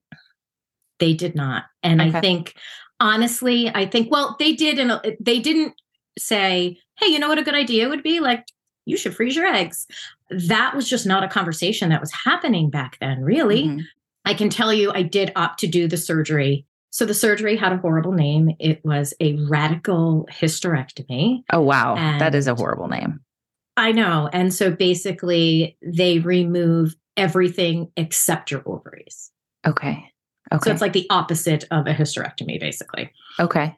They 1.00 1.14
did 1.14 1.36
not. 1.36 1.64
And 1.82 2.02
Okay. 2.02 2.18
I 2.18 2.22
think, 2.22 2.54
honestly, 3.00 3.70
I 3.74 3.86
think, 3.88 4.12
well, 4.12 4.36
they 4.38 4.54
did. 4.54 4.78
And 4.78 5.02
they 5.20 5.40
didn't 5.40 5.74
say, 6.20 6.78
hey, 7.00 7.08
you 7.08 7.18
know 7.18 7.28
what 7.28 7.40
a 7.40 7.44
good 7.44 7.56
idea 7.56 7.90
would 7.90 8.04
be? 8.04 8.20
Like, 8.20 8.46
you 8.86 8.96
should 8.96 9.16
freeze 9.16 9.36
your 9.36 9.48
eggs. 9.48 9.88
That 10.30 10.76
was 10.76 10.88
just 10.88 11.08
not 11.08 11.24
a 11.24 11.28
conversation 11.28 11.90
that 11.90 12.02
was 12.02 12.12
happening 12.12 12.70
back 12.70 12.98
then, 13.00 13.22
really. 13.22 13.64
Mhm. 13.64 13.82
I 14.26 14.34
can 14.34 14.50
tell 14.50 14.74
you, 14.74 14.92
I 14.94 15.02
did 15.02 15.32
opt 15.36 15.60
to 15.62 15.68
do 15.68 15.88
the 15.88 15.98
surgery. 15.98 16.66
So 16.92 17.06
the 17.06 17.14
surgery 17.14 17.58
had 17.58 17.74
a 17.74 17.78
horrible 17.78 18.12
name. 18.12 18.56
It 18.60 18.84
was 18.86 19.14
a 19.20 19.36
radical 19.48 20.28
hysterectomy. 20.32 21.44
Oh, 21.52 21.62
wow. 21.62 21.96
that 21.96 22.36
is 22.36 22.48
a 22.48 22.56
horrible 22.56 22.88
name. 22.88 23.20
I 23.76 23.92
know. 23.92 24.30
And 24.32 24.54
so 24.54 24.72
basically, 24.72 25.78
they 25.82 26.20
remove 26.20 26.96
everything 27.18 27.92
except 27.98 28.52
your 28.52 28.62
ovaries. 28.66 29.32
Okay. 29.66 30.12
Okay. 30.52 30.70
So 30.70 30.72
it's 30.72 30.82
like 30.82 30.94
the 30.94 31.08
opposite 31.10 31.66
of 31.72 31.88
a 31.88 31.94
hysterectomy, 31.94 32.60
basically. 32.60 33.12
okay. 33.40 33.76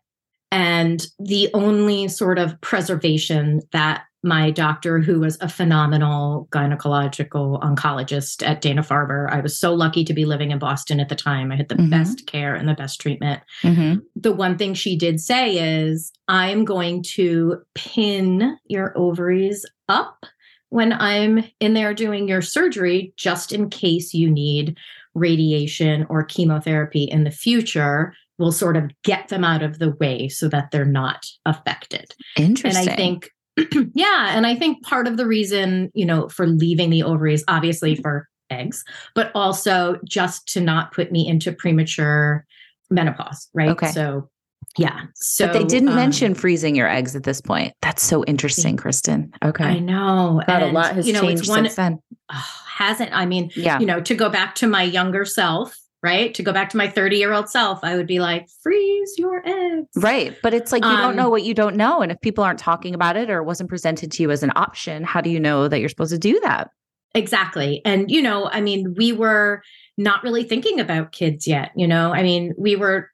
And 0.51 1.05
the 1.19 1.49
only 1.53 2.07
sort 2.07 2.37
of 2.37 2.59
preservation 2.61 3.61
that 3.71 4.03
my 4.25 4.51
doctor, 4.51 4.99
who 4.99 5.19
was 5.19 5.37
a 5.39 5.47
phenomenal 5.47 6.47
gynecological 6.51 7.61
oncologist 7.61 8.45
at 8.45 8.59
Dana 8.59 8.81
Farber, 8.81 9.31
I 9.31 9.39
was 9.39 9.57
so 9.57 9.73
lucky 9.73 10.03
to 10.03 10.13
be 10.13 10.25
living 10.25 10.51
in 10.51 10.59
Boston 10.59 10.99
at 10.99 11.09
the 11.09 11.15
time. 11.15 11.51
I 11.51 11.55
had 11.55 11.69
the 11.69 11.75
Mhm. 11.75 11.91
best 11.91 12.25
care 12.27 12.55
and 12.55 12.67
the 12.67 12.73
best 12.73 12.99
treatment. 12.99 13.41
Mm-hmm. 13.61 13.99
The 14.15 14.31
one 14.33 14.57
thing 14.57 14.73
she 14.73 14.97
did 14.97 15.21
say 15.21 15.85
is, 15.85 16.11
I'm 16.27 16.65
going 16.65 17.03
to 17.13 17.61
pin 17.75 18.57
your 18.65 18.97
ovaries 18.97 19.65
up 19.87 20.25
when 20.69 20.91
I'm 20.93 21.45
in 21.59 21.75
there 21.75 21.93
doing 21.93 22.27
your 22.27 22.41
surgery, 22.41 23.13
just 23.15 23.53
in 23.53 23.69
case 23.69 24.13
you 24.13 24.29
need 24.29 24.75
radiation 25.13 26.05
or 26.09 26.23
chemotherapy 26.23 27.03
in 27.03 27.23
the 27.23 27.31
future. 27.31 28.13
We'll 28.37 28.51
sort 28.51 28.75
of 28.75 28.91
get 29.03 29.29
them 29.29 29.45
out 29.45 29.63
of 29.63 29.79
the 29.79 29.91
way 29.91 30.27
so 30.27 30.49
that 30.49 30.71
they're 30.71 30.83
not 30.83 31.25
affected. 31.45 32.13
Interesting. 32.35 32.81
And 32.81 32.89
I 32.89 32.95
think, 32.95 33.31
yeah, 33.93 34.35
and 34.35 34.45
I 34.45 34.55
think 34.55 34.83
part 34.83 35.07
of 35.07 35.17
the 35.17 35.25
reason, 35.25 35.91
you 35.93 36.05
know, 36.05 36.27
for 36.29 36.47
leaving 36.47 36.89
the 36.89 37.03
ovaries, 37.03 37.43
obviously 37.47 37.95
for 37.95 38.27
eggs, 38.49 38.83
but 39.13 39.31
also 39.33 39.97
just 40.07 40.47
to 40.53 40.61
not 40.61 40.91
put 40.91 41.11
me 41.11 41.27
into 41.27 41.51
premature 41.51 42.45
menopause, 42.89 43.49
right? 43.53 43.69
Okay. 43.69 43.91
So, 43.91 44.29
yeah. 44.77 45.03
So 45.15 45.47
but 45.47 45.53
they 45.53 45.63
didn't 45.63 45.89
um, 45.89 45.95
mention 45.95 46.33
freezing 46.35 46.75
your 46.75 46.89
eggs 46.89 47.15
at 47.15 47.23
this 47.23 47.41
point. 47.41 47.73
That's 47.81 48.03
so 48.03 48.23
interesting, 48.25 48.77
Kristin. 48.77 49.31
Okay. 49.43 49.63
I 49.63 49.79
know. 49.79 50.41
God, 50.47 50.63
a 50.63 50.71
lot 50.71 50.95
has 50.95 51.07
you 51.07 51.13
know, 51.13 51.21
changed 51.21 51.43
it's 51.43 51.49
one, 51.49 51.63
since 51.63 51.75
then. 51.75 51.99
oh, 52.31 52.51
hasn't. 52.67 53.13
I 53.13 53.25
mean, 53.25 53.51
Yeah. 53.55 53.79
you 53.79 53.85
know, 53.85 54.01
to 54.01 54.15
go 54.15 54.29
back 54.29 54.55
to 54.55 54.67
my 54.67 54.83
younger 54.83 55.23
self, 55.23 55.75
right? 56.03 56.33
To 56.35 56.43
go 56.43 56.53
back 56.53 56.69
to 56.69 56.77
my 56.77 56.87
30 56.87 57.17
year 57.17 57.33
old 57.33 57.49
self, 57.49 57.79
I 57.83 57.95
would 57.95 58.07
be 58.07 58.19
like, 58.19 58.47
freeze 58.61 59.15
your 59.17 59.41
eggs. 59.47 59.87
Right. 59.95 60.37
But 60.43 60.53
it's 60.53 60.71
like 60.71 60.83
you 60.83 60.91
don't 60.91 61.11
Um, 61.11 61.15
know 61.15 61.29
what 61.29 61.43
you 61.43 61.53
don't 61.53 61.75
know. 61.75 62.01
And 62.01 62.11
if 62.11 62.21
people 62.21 62.43
aren't 62.43 62.59
talking 62.59 62.93
about 62.93 63.17
it 63.17 63.29
or 63.29 63.39
it 63.39 63.43
wasn't 63.45 63.69
presented 63.69 64.11
to 64.11 64.23
you 64.23 64.31
as 64.31 64.43
an 64.43 64.51
option, 64.55 65.03
how 65.03 65.21
do 65.21 65.29
you 65.29 65.39
know 65.39 65.67
that 65.67 65.79
you're 65.79 65.89
supposed 65.89 66.11
to 66.11 66.19
do 66.19 66.39
that? 66.41 66.69
Exactly. 67.15 67.81
And, 67.85 68.11
you 68.11 68.21
know, 68.21 68.49
I 68.51 68.61
mean, 68.61 68.93
we 68.97 69.13
were 69.13 69.63
not 69.97 70.21
really 70.23 70.43
thinking 70.43 70.79
about 70.79 71.11
kids 71.11 71.47
yet. 71.47 71.71
You 71.75 71.87
know, 71.87 72.13
I 72.13 72.21
mean, 72.23 72.53
we 72.57 72.75
were 72.75 73.09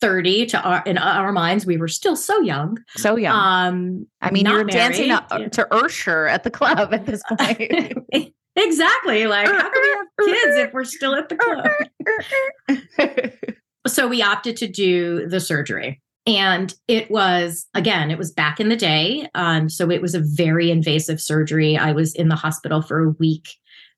30 0.00 0.46
to 0.46 0.60
our, 0.60 0.82
in 0.84 0.98
our 0.98 1.30
minds, 1.30 1.64
we 1.64 1.76
were 1.76 1.86
still 1.86 2.16
so 2.16 2.40
young. 2.40 2.76
So 2.96 3.14
young. 3.16 3.36
Um, 3.36 4.06
I 4.20 4.32
mean, 4.32 4.42
not 4.42 4.54
you're 4.54 4.64
dancing 4.64 5.08
married. 5.08 5.24
up 5.30 5.52
to 5.52 5.72
Usher 5.72 6.26
at 6.26 6.42
the 6.42 6.50
club 6.50 6.92
at 6.92 7.06
this 7.06 7.22
point. 7.38 7.94
exactly. 8.56 9.26
Like, 9.26 9.46
how 9.46 9.70
can 9.70 9.82
we 9.82 9.88
have 9.90 10.06
kids 10.26 10.56
if 10.56 10.72
we're 10.72 10.84
still 10.84 11.14
at 11.14 11.28
the 11.28 11.36
club? 11.36 13.32
so 13.86 14.08
we 14.08 14.22
opted 14.22 14.56
to 14.58 14.68
do 14.68 15.26
the 15.26 15.40
surgery 15.40 16.00
and 16.26 16.74
it 16.86 17.10
was 17.10 17.66
again 17.74 18.10
it 18.10 18.18
was 18.18 18.30
back 18.30 18.60
in 18.60 18.68
the 18.68 18.76
day 18.76 19.28
um, 19.34 19.68
so 19.68 19.90
it 19.90 20.00
was 20.00 20.14
a 20.14 20.20
very 20.20 20.70
invasive 20.70 21.20
surgery 21.20 21.76
i 21.76 21.92
was 21.92 22.14
in 22.14 22.28
the 22.28 22.36
hospital 22.36 22.80
for 22.80 23.02
a 23.02 23.10
week 23.10 23.48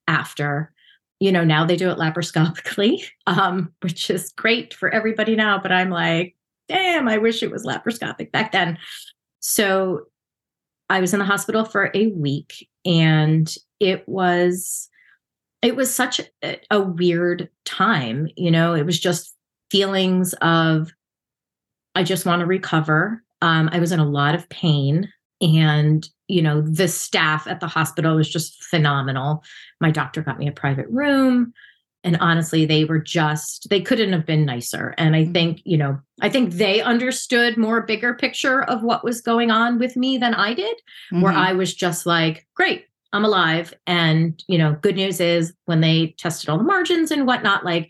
after 0.07 0.71
you 1.19 1.31
know 1.31 1.43
now 1.43 1.65
they 1.65 1.75
do 1.75 1.89
it 1.89 1.97
laparoscopically 1.97 3.03
um, 3.27 3.71
which 3.81 4.09
is 4.09 4.31
great 4.31 4.73
for 4.73 4.89
everybody 4.89 5.35
now 5.35 5.59
but 5.59 5.71
i'm 5.71 5.89
like 5.89 6.35
damn 6.67 7.07
i 7.07 7.17
wish 7.17 7.43
it 7.43 7.51
was 7.51 7.65
laparoscopic 7.65 8.31
back 8.31 8.51
then 8.51 8.77
so 9.39 10.01
i 10.89 10.99
was 10.99 11.13
in 11.13 11.19
the 11.19 11.25
hospital 11.25 11.63
for 11.63 11.91
a 11.93 12.07
week 12.07 12.67
and 12.85 13.55
it 13.79 14.07
was 14.07 14.89
it 15.61 15.75
was 15.75 15.93
such 15.93 16.21
a, 16.43 16.59
a 16.71 16.79
weird 16.81 17.49
time 17.65 18.27
you 18.35 18.51
know 18.51 18.73
it 18.73 18.85
was 18.85 18.99
just 18.99 19.35
feelings 19.71 20.33
of 20.41 20.91
I 21.95 22.03
just 22.03 22.25
want 22.25 22.41
to 22.41 22.45
recover. 22.45 23.23
Um, 23.41 23.69
I 23.71 23.79
was 23.79 23.91
in 23.91 23.99
a 23.99 24.05
lot 24.07 24.35
of 24.35 24.47
pain. 24.49 25.11
And, 25.41 26.07
you 26.27 26.41
know, 26.41 26.61
the 26.61 26.87
staff 26.87 27.47
at 27.47 27.59
the 27.59 27.67
hospital 27.67 28.15
was 28.15 28.29
just 28.29 28.63
phenomenal. 28.63 29.43
My 29.81 29.91
doctor 29.91 30.21
got 30.21 30.39
me 30.39 30.47
a 30.47 30.51
private 30.51 30.87
room. 30.89 31.53
And 32.03 32.17
honestly, 32.19 32.65
they 32.65 32.85
were 32.85 32.99
just, 32.99 33.67
they 33.69 33.81
couldn't 33.81 34.13
have 34.13 34.25
been 34.25 34.45
nicer. 34.45 34.93
And 34.97 35.15
I 35.15 35.25
Mhm. 35.25 35.33
think, 35.33 35.61
you 35.65 35.77
know, 35.77 35.99
I 36.21 36.29
think 36.29 36.53
they 36.53 36.81
understood 36.81 37.57
more 37.57 37.81
bigger 37.81 38.13
picture 38.13 38.63
of 38.63 38.83
what 38.83 39.03
was 39.03 39.21
going 39.21 39.51
on 39.51 39.79
with 39.79 39.95
me 39.95 40.17
than 40.17 40.33
I 40.33 40.53
did, 40.53 40.77
where 41.11 41.33
Mhm. 41.33 41.37
I 41.37 41.53
was 41.53 41.73
just 41.73 42.05
like, 42.05 42.47
great, 42.55 42.85
I'm 43.15 43.23
alive. 43.25 43.73
And, 43.87 44.43
you 44.47 44.57
know, 44.57 44.73
good 44.81 44.95
news 44.95 45.19
is 45.21 45.53
when 45.65 45.79
they 45.81 46.15
tested 46.17 46.49
all 46.49 46.57
the 46.57 46.63
margins 46.65 47.11
and 47.11 47.25
whatnot, 47.25 47.63
like 47.63 47.89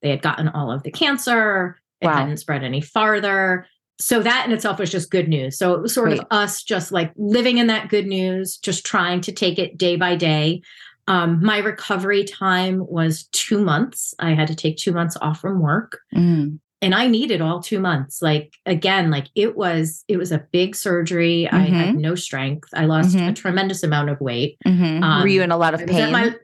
they 0.00 0.10
had 0.10 0.22
gotten 0.22 0.48
all 0.48 0.70
of 0.70 0.82
the 0.84 0.90
cancer, 0.92 1.76
it 2.00 2.06
Wow. 2.06 2.14
hadn't 2.14 2.36
spread 2.38 2.62
any 2.62 2.80
farther. 2.80 3.66
So 4.00 4.22
that 4.22 4.46
in 4.46 4.52
itself 4.52 4.78
was 4.78 4.90
just 4.90 5.10
good 5.10 5.28
news. 5.28 5.58
So 5.58 5.74
it 5.74 5.82
was 5.82 5.92
sort 5.92 6.08
Great. 6.10 6.20
of 6.20 6.26
us 6.30 6.62
just 6.62 6.92
like 6.92 7.12
living 7.16 7.58
in 7.58 7.66
that 7.66 7.88
good 7.90 8.06
news, 8.06 8.56
just 8.56 8.86
trying 8.86 9.20
to 9.22 9.32
take 9.32 9.58
it 9.58 9.76
day 9.76 9.96
by 9.96 10.14
day. 10.16 10.62
Um, 11.08 11.44
my 11.44 11.58
recovery 11.58 12.22
time 12.24 12.86
was 12.86 13.24
two 13.32 13.58
months. 13.62 14.14
I 14.20 14.34
had 14.34 14.46
to 14.48 14.54
take 14.54 14.76
two 14.76 14.92
months 14.92 15.16
off 15.20 15.40
from 15.40 15.60
work 15.60 15.98
Mm. 16.14 16.60
And 16.82 16.94
I 16.94 17.06
needed 17.06 17.40
all 17.40 17.60
two 17.62 17.78
months. 17.80 18.22
Like 18.22 18.54
again, 18.66 19.10
like 19.10 19.26
it 19.34 19.56
was, 19.56 20.04
it 20.08 20.16
was 20.16 20.32
a 20.32 20.46
big 20.52 20.74
surgery. 20.74 21.48
I 21.50 21.58
had 21.60 21.94
no 21.96 22.14
strength. 22.14 22.68
I 22.74 22.86
lost 22.86 23.14
a 23.14 23.18
Mhm. 23.18 23.36
tremendous 23.36 23.82
amount 23.82 24.10
of 24.10 24.20
weight. 24.20 24.56
Mhm. 24.66 25.00
Were 25.00 25.06
Um, 25.06 25.28
you 25.28 25.42
in 25.42 25.50
a 25.50 25.56
lot 25.56 25.74
of 25.74 25.80
I 25.80 25.84
was 25.84 25.96
at 25.96 26.02
pain? 26.04 26.12
my- 26.12 26.34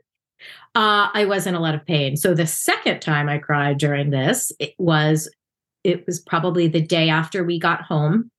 uh, 0.75 1.09
I 1.13 1.25
was 1.25 1.47
in 1.47 1.55
a 1.55 1.59
lot 1.59 1.73
of 1.75 1.85
pain. 1.85 2.15
So 2.17 2.33
the 2.35 2.45
second 2.45 3.01
time 3.01 3.27
I 3.29 3.39
cried 3.39 3.77
during 3.79 4.11
this, 4.11 4.51
it 4.59 4.73
was 4.77 5.29
it 5.83 6.05
was 6.05 6.19
probably 6.19 6.67
the 6.67 6.81
day 6.81 7.07
after 7.09 7.45
we 7.45 7.57
got 7.59 7.81
home. 7.81 8.29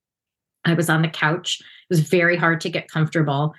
I 0.66 0.74
was 0.74 0.90
on 0.90 1.00
the 1.00 1.08
couch. 1.08 1.60
It 1.60 1.88
was 1.88 2.00
very 2.00 2.36
hard 2.36 2.60
to 2.60 2.68
get 2.68 2.90
comfortable, 2.90 3.54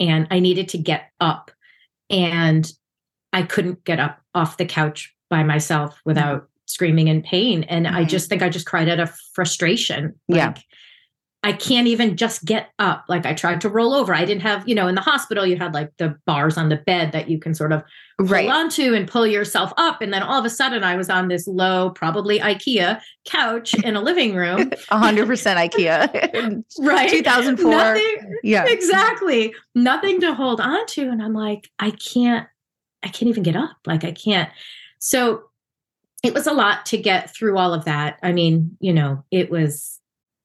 and 0.00 0.26
I 0.30 0.40
needed 0.40 0.68
to 0.70 0.78
get 0.78 1.10
up, 1.20 1.50
and 2.08 2.70
I 3.34 3.42
couldn't 3.42 3.84
get 3.84 4.00
up 4.00 4.20
off 4.34 4.56
the 4.56 4.64
couch 4.64 5.14
by 5.28 5.42
myself 5.42 6.00
without 6.06 6.48
screaming 6.74 7.08
in 7.08 7.22
pain. 7.22 7.62
And 7.64 7.86
I 7.86 8.04
Mhm. 8.04 8.08
just 8.08 8.28
think 8.28 8.42
I 8.42 8.48
just 8.50 8.66
cried 8.66 8.88
out 8.88 9.00
of 9.00 9.10
frustration. 9.32 10.14
Yeah. 10.28 10.48
Like, 10.48 10.58
I 11.44 11.52
can't 11.52 11.86
even 11.86 12.16
just 12.16 12.46
get 12.46 12.70
up. 12.78 13.04
Like 13.06 13.26
I 13.26 13.34
tried 13.34 13.60
to 13.60 13.68
roll 13.68 13.92
over. 13.92 14.14
I 14.14 14.24
didn't 14.24 14.40
have, 14.42 14.66
you 14.66 14.74
know, 14.74 14.88
in 14.88 14.94
the 14.94 15.02
hospital, 15.02 15.44
you 15.46 15.58
had 15.58 15.74
like 15.74 15.90
the 15.98 16.16
bars 16.26 16.56
on 16.56 16.70
the 16.70 16.76
bed 16.76 17.12
that 17.12 17.28
you 17.28 17.38
can 17.38 17.54
sort 17.54 17.70
of 17.72 17.82
Right. 18.18 18.48
hold 18.48 18.64
onto 18.64 18.94
and 18.94 19.06
pull 19.06 19.26
yourself 19.26 19.70
up. 19.76 20.00
And 20.00 20.10
then 20.12 20.22
all 20.22 20.38
of 20.38 20.44
a 20.46 20.50
sudden 20.50 20.82
I 20.84 20.96
was 20.96 21.10
on 21.10 21.28
this 21.28 21.46
low, 21.46 21.90
probably 21.90 22.38
IKEA 22.40 22.98
couch 23.26 23.74
in 23.84 23.94
a 23.94 24.00
living 24.00 24.34
room. 24.34 24.70
100% 24.90 25.58
IKEA. 25.58 26.62
Right. 26.80 27.10
2004. 27.10 27.70
Nothing, 27.70 28.36
Yeah. 28.42 28.64
exactly. 28.66 29.54
Nothing 29.74 30.20
to 30.22 30.32
hold 30.34 30.62
on 30.62 30.86
to. 30.86 31.02
And 31.10 31.22
I'm 31.22 31.34
like, 31.34 31.68
I 31.78 31.90
can't, 31.90 32.46
I 33.02 33.08
can't 33.08 33.28
even 33.28 33.42
get 33.42 33.54
up. 33.54 33.76
Like 33.86 34.02
I 34.04 34.12
can't. 34.12 34.48
So 34.98 35.42
it 36.24 36.34
was 36.34 36.46
a 36.46 36.52
lot 36.52 36.86
to 36.86 36.96
get 36.96 37.34
through 37.34 37.58
all 37.58 37.74
of 37.74 37.84
that. 37.84 38.18
I 38.22 38.32
mean, 38.32 38.76
you 38.80 38.92
know, 38.92 39.22
it 39.30 39.50
was 39.50 40.00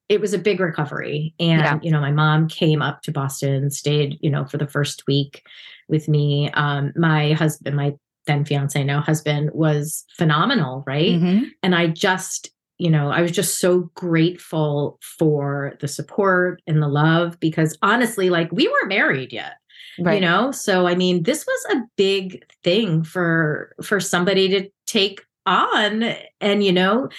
it 0.09 0.19
was 0.19 0.33
a 0.33 0.39
big 0.39 0.59
recovery. 0.59 1.35
And, 1.39 1.61
Yeah. 1.61 1.79
you 1.83 1.91
know, 1.91 2.01
my 2.01 2.11
mom 2.11 2.47
came 2.47 2.81
up 2.81 3.03
to 3.03 3.11
Boston, 3.11 3.69
stayed, 3.69 4.17
you 4.21 4.29
know, 4.31 4.43
for 4.43 4.57
the 4.57 4.67
first 4.67 5.05
week 5.05 5.43
with 5.87 6.07
me. 6.07 6.49
Um, 6.53 6.91
my 6.95 7.33
husband, 7.33 7.75
my 7.75 7.93
then 8.25 8.43
fiance, 8.43 8.83
now 8.83 9.01
husband, 9.01 9.51
was 9.53 10.05
phenomenal, 10.17 10.83
right? 10.87 11.11
Mhm. 11.19 11.45
and 11.63 11.73
i 11.75 11.87
just 11.87 12.49
you 12.77 12.89
know 12.89 13.09
i 13.09 13.21
was 13.21 13.31
just 13.31 13.59
so 13.59 13.89
grateful 13.95 14.97
for 15.01 15.73
the 15.81 15.87
support 15.87 16.61
and 16.67 16.81
the 16.81 16.87
love 16.87 17.37
because 17.39 17.77
honestly 17.81 18.29
like 18.29 18.49
we 18.51 18.67
weren't 18.67 18.87
married 18.89 19.33
yet 19.33 19.53
Right. 19.99 20.15
you 20.15 20.21
know 20.21 20.51
so 20.51 20.87
i 20.87 20.95
mean 20.95 21.23
this 21.23 21.45
was 21.45 21.75
a 21.75 21.81
big 21.97 22.43
thing 22.63 23.03
for 23.03 23.73
for 23.83 23.99
somebody 23.99 24.47
to 24.49 24.69
take 24.87 25.25
on 25.49 26.13
and 26.39 26.63
you 26.63 26.71
know 26.71 27.09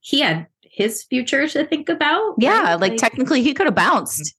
he 0.00 0.20
had 0.20 0.46
his 0.62 1.04
future 1.04 1.48
to 1.48 1.64
think 1.64 1.88
about 1.88 2.34
yeah. 2.38 2.72
right? 2.72 2.80
Like, 2.80 2.96
technically, 2.96 3.42
he 3.42 3.54
could 3.54 3.66
have 3.66 3.74
bounced. 3.74 4.34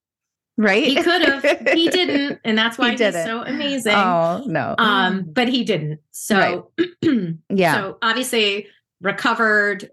Right. 0.59 0.83
he 0.85 0.95
could 1.01 1.21
have 1.23 1.43
he 1.73 1.87
didn't 1.99 2.39
and 2.43 2.57
that's 2.57 2.77
why 2.79 2.85
He 2.87 2.91
he's 2.93 2.99
didn't. 2.99 3.25
so 3.27 3.43
amazing 3.43 3.93
Oh, 3.95 4.43
no. 4.47 4.73
um 4.79 5.23
but 5.31 5.47
he 5.47 5.63
didn't 5.63 5.99
so 6.11 6.71
yeah. 7.49 7.75
So 7.75 7.97
obviously 8.01 8.67
recovered. 9.01 9.89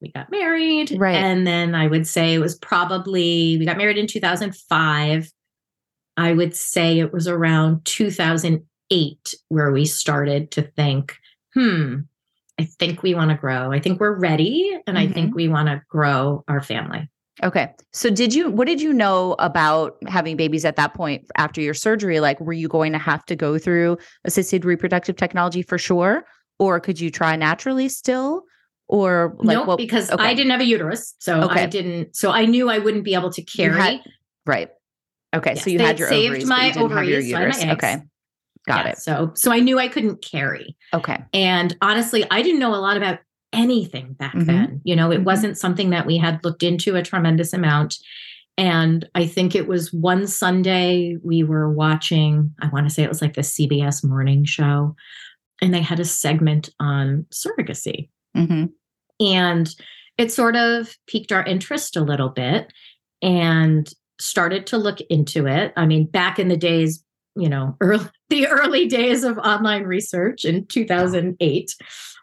We 0.00 0.10
got 0.12 0.30
married. 0.30 0.92
Right. 0.96 1.14
And 1.16 1.46
then 1.46 1.74
I 1.74 1.86
would 1.88 2.06
say 2.06 2.34
it 2.34 2.38
was 2.38 2.56
probably, 2.56 3.56
we 3.58 3.64
got 3.64 3.76
married 3.76 3.98
in 3.98 4.06
2005. 4.06 5.32
I 6.16 6.32
would 6.32 6.54
say 6.56 6.98
it 7.00 7.12
was 7.12 7.26
around 7.28 7.84
2008 7.84 9.34
where 9.48 9.72
we 9.72 9.84
started 9.84 10.50
to 10.52 10.62
think, 10.62 11.16
hmm, 11.54 11.96
I 12.58 12.64
think 12.64 13.02
we 13.02 13.14
want 13.14 13.30
to 13.30 13.36
grow. 13.36 13.72
I 13.72 13.80
think 13.80 14.00
we're 14.00 14.18
ready. 14.18 14.78
And 14.86 14.98
I 14.98 15.04
Mm-hmm. 15.04 15.12
think 15.14 15.34
we 15.34 15.48
want 15.48 15.68
to 15.68 15.80
grow 15.88 16.44
our 16.48 16.60
family. 16.62 17.08
Okay. 17.42 17.72
So 17.92 18.10
did 18.10 18.34
you 18.34 18.50
what 18.50 18.66
did 18.66 18.80
you 18.82 18.92
know 18.92 19.36
about 19.38 19.96
having 20.08 20.36
babies 20.36 20.64
at 20.64 20.74
that 20.76 20.92
point 20.94 21.24
after 21.36 21.60
your 21.60 21.74
surgery? 21.74 22.18
Like 22.18 22.40
were 22.40 22.52
you 22.52 22.66
going 22.68 22.92
to 22.92 22.98
have 22.98 23.24
to 23.26 23.36
go 23.36 23.58
through 23.58 23.96
assisted 24.24 24.64
reproductive 24.64 25.14
technology 25.16 25.62
for 25.62 25.78
sure? 25.78 26.24
Or 26.58 26.80
could 26.80 26.98
you 26.98 27.10
try 27.12 27.36
naturally 27.36 27.88
still? 27.88 28.42
Or 28.88 29.36
like 29.38 29.54
no, 29.54 29.64
what 29.64 29.76
because 29.76 30.10
okay. 30.10 30.24
I 30.24 30.34
didn't 30.34 30.50
have 30.50 30.60
a 30.60 30.64
uterus. 30.64 31.14
So 31.20 31.42
Okay. 31.42 31.62
I 31.64 31.66
didn't, 31.66 32.16
so 32.16 32.32
I 32.32 32.46
knew 32.46 32.68
I 32.70 32.78
wouldn't 32.78 33.04
be 33.04 33.14
able 33.14 33.30
to 33.32 33.42
carry. 33.42 33.78
had- 33.80 34.00
right. 34.46 34.70
Okay. 35.36 35.52
Yes, 35.54 35.64
so 35.64 35.70
you 35.70 35.78
had 35.78 35.98
your 35.98 36.08
saved 36.08 36.30
ovaries, 36.30 36.46
my 36.48 36.56
but 36.56 36.64
you 36.66 36.72
didn't 36.88 36.96
have 36.96 37.04
your 37.08 37.38
ovaries, 37.38 37.60
so. 37.60 37.68
Okay. 37.70 37.96
Got 38.68 38.84
Yeah, 38.86 38.92
it. 38.92 38.98
So, 38.98 39.32
so 39.34 39.50
I 39.50 39.60
knew 39.60 39.78
I 39.78 39.88
couldn't 39.88 40.22
carry. 40.22 40.76
Okay. 40.94 41.18
And 41.32 41.76
honestly, 41.80 42.24
I 42.30 42.42
didn't 42.42 42.60
know 42.60 42.74
a 42.74 42.76
lot 42.76 42.96
about 42.96 43.18
anything 43.52 44.12
back 44.12 44.34
Mhm. 44.34 44.46
then. 44.46 44.80
You 44.84 44.94
know, 44.94 45.10
it 45.10 45.20
Mhm. 45.20 45.24
wasn't 45.24 45.58
something 45.58 45.90
that 45.90 46.06
we 46.06 46.18
had 46.18 46.44
looked 46.44 46.62
into 46.62 46.94
a 46.96 47.02
tremendous 47.02 47.52
amount. 47.52 47.96
And 48.58 49.08
I 49.14 49.26
think 49.26 49.54
it 49.54 49.66
was 49.66 49.92
one 49.92 50.26
Sunday 50.26 51.16
we 51.24 51.42
were 51.42 51.72
watching, 51.72 52.52
I 52.60 52.68
want 52.68 52.86
to 52.88 52.94
say 52.94 53.02
it 53.02 53.08
was 53.08 53.22
like 53.22 53.34
the 53.34 53.42
CBS 53.42 54.04
morning 54.04 54.44
show, 54.44 54.94
and 55.62 55.72
they 55.72 55.80
had 55.80 55.98
a 56.00 56.04
segment 56.04 56.68
on 56.78 57.24
surrogacy. 57.32 58.10
hmm 58.34 58.66
And 59.20 59.74
it 60.18 60.30
sort 60.32 60.56
of 60.56 60.94
piqued 61.06 61.32
our 61.32 61.44
interest 61.44 61.96
a 61.96 62.02
little 62.04 62.28
bit 62.28 62.72
and 63.22 63.88
started 64.20 64.66
to 64.66 64.76
look 64.78 65.00
into 65.08 65.46
it. 65.46 65.72
I 65.76 65.86
mean, 65.86 66.06
back 66.06 66.38
in 66.38 66.48
the 66.48 66.56
days, 66.56 67.02
you 67.38 67.48
know, 67.48 67.76
early, 67.80 68.04
the 68.30 68.46
early 68.48 68.86
days 68.86 69.24
of 69.24 69.38
online 69.38 69.84
research 69.84 70.44
in 70.44 70.66
2008, 70.66 71.74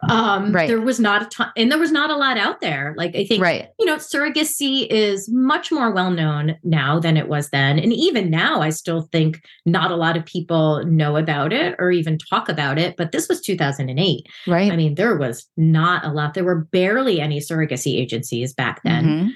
um, 0.09 0.51
Right. 0.51 0.67
there 0.67 0.81
was 0.81 0.99
not 0.99 1.23
a 1.23 1.25
ton, 1.25 1.51
and 1.57 1.71
there 1.71 1.79
was 1.79 1.91
not 1.91 2.11
a 2.11 2.15
lot 2.15 2.37
out 2.37 2.61
there. 2.61 2.93
Like, 2.97 3.15
I 3.15 3.25
think, 3.25 3.41
Right. 3.41 3.69
you 3.79 3.85
know, 3.85 3.95
surrogacy 3.95 4.85
is 4.89 5.27
much 5.31 5.71
more 5.71 5.91
well 5.91 6.11
known 6.11 6.57
now 6.63 6.99
than 6.99 7.17
it 7.17 7.27
was 7.27 7.49
then. 7.49 7.79
And 7.79 7.91
even 7.93 8.29
now, 8.29 8.61
I 8.61 8.69
still 8.69 9.07
think 9.11 9.41
not 9.65 9.89
a 9.91 9.95
lot 9.95 10.15
of 10.17 10.25
people 10.25 10.83
know 10.85 11.17
about 11.17 11.51
it 11.53 11.75
or 11.79 11.91
even 11.91 12.17
talk 12.29 12.49
about 12.49 12.77
it. 12.77 12.95
But 12.97 13.11
this 13.13 13.27
was 13.27 13.41
2008. 13.41 14.27
Right. 14.47 14.71
I 14.71 14.75
mean, 14.75 14.95
there 14.95 15.15
was 15.17 15.47
not 15.57 16.05
a 16.05 16.11
lot. 16.11 16.33
There 16.35 16.43
were 16.43 16.65
barely 16.71 17.19
any 17.19 17.39
surrogacy 17.39 17.95
agencies 17.99 18.53
back 18.53 18.81
then. 18.83 19.05
Mhm. 19.05 19.29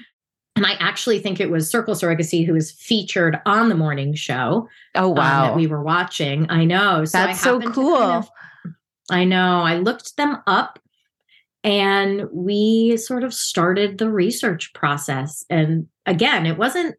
And 0.60 0.66
I 0.66 0.74
actually 0.74 1.20
think 1.20 1.40
it 1.40 1.50
was 1.50 1.70
Circle 1.70 1.94
Surrogacy 1.94 2.44
who 2.44 2.52
was 2.52 2.70
featured 2.70 3.40
on 3.46 3.70
the 3.70 3.74
morning 3.74 4.12
show 4.14 4.68
Oh 4.94 5.08
um, 5.12 5.14
wow. 5.16 5.42
that 5.46 5.56
we 5.56 5.66
were 5.66 5.82
watching. 5.82 6.50
I 6.50 6.66
know. 6.66 7.06
So 7.06 7.16
That's 7.16 7.40
so 7.40 7.58
cool. 7.60 7.96
kind 7.96 8.24
of- 8.24 8.30
I 9.10 9.24
know. 9.24 9.62
I 9.62 9.76
looked 9.78 10.18
them 10.18 10.36
up 10.46 10.78
and 11.64 12.28
we 12.30 12.98
sort 12.98 13.24
of 13.24 13.32
started 13.32 13.96
the 13.96 14.10
research 14.10 14.74
process. 14.74 15.46
And 15.48 15.86
again, 16.04 16.44
it 16.44 16.58
wasn't 16.58 16.94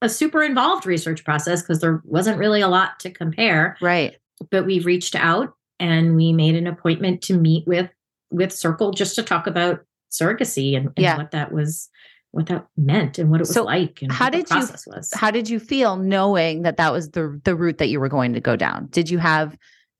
a 0.00 0.08
super 0.08 0.42
involved 0.42 0.86
research 0.86 1.26
process 1.26 1.60
because 1.60 1.80
there 1.80 2.00
wasn't 2.06 2.38
really 2.38 2.62
a 2.62 2.68
lot 2.68 2.98
to 3.00 3.10
compare 3.10 3.76
right. 3.82 4.16
but 4.50 4.64
we 4.64 4.80
reached 4.80 5.14
out 5.14 5.52
and 5.78 6.16
we 6.16 6.32
made 6.32 6.54
an 6.54 6.66
appointment 6.66 7.20
to 7.22 7.38
meet 7.38 7.66
with 7.66 7.90
with 8.30 8.50
circle 8.52 8.90
just 8.92 9.14
to 9.14 9.22
talk 9.22 9.46
about 9.46 9.80
surrogacy 10.10 10.74
and, 10.76 10.86
and 10.86 10.98
Yeah. 10.98 11.16
what 11.18 11.30
that 11.32 11.52
was 11.52 11.88
what 12.34 12.46
that 12.46 12.66
meant 12.76 13.18
and 13.18 13.30
what 13.30 13.36
it 13.40 13.42
was 13.42 13.54
So 13.54 13.64
like 13.64 14.00
and 14.02 14.10
how 14.12 14.28
did 14.30 14.40
you- 14.50 14.56
process 14.56 14.86
was 14.86 15.10
How 15.14 15.30
did 15.30 15.48
you 15.48 15.58
feel 15.60 15.96
knowing 15.96 16.62
that 16.62 16.76
that 16.76 16.92
was 16.92 17.10
the 17.10 17.40
the 17.44 17.54
route 17.56 17.78
that 17.78 17.88
you 17.88 18.00
were 18.00 18.08
going 18.08 18.32
to 18.34 18.40
go 18.40 18.56
down? 18.56 18.88
Did 18.90 19.08
you 19.10 19.18
have 19.18 19.56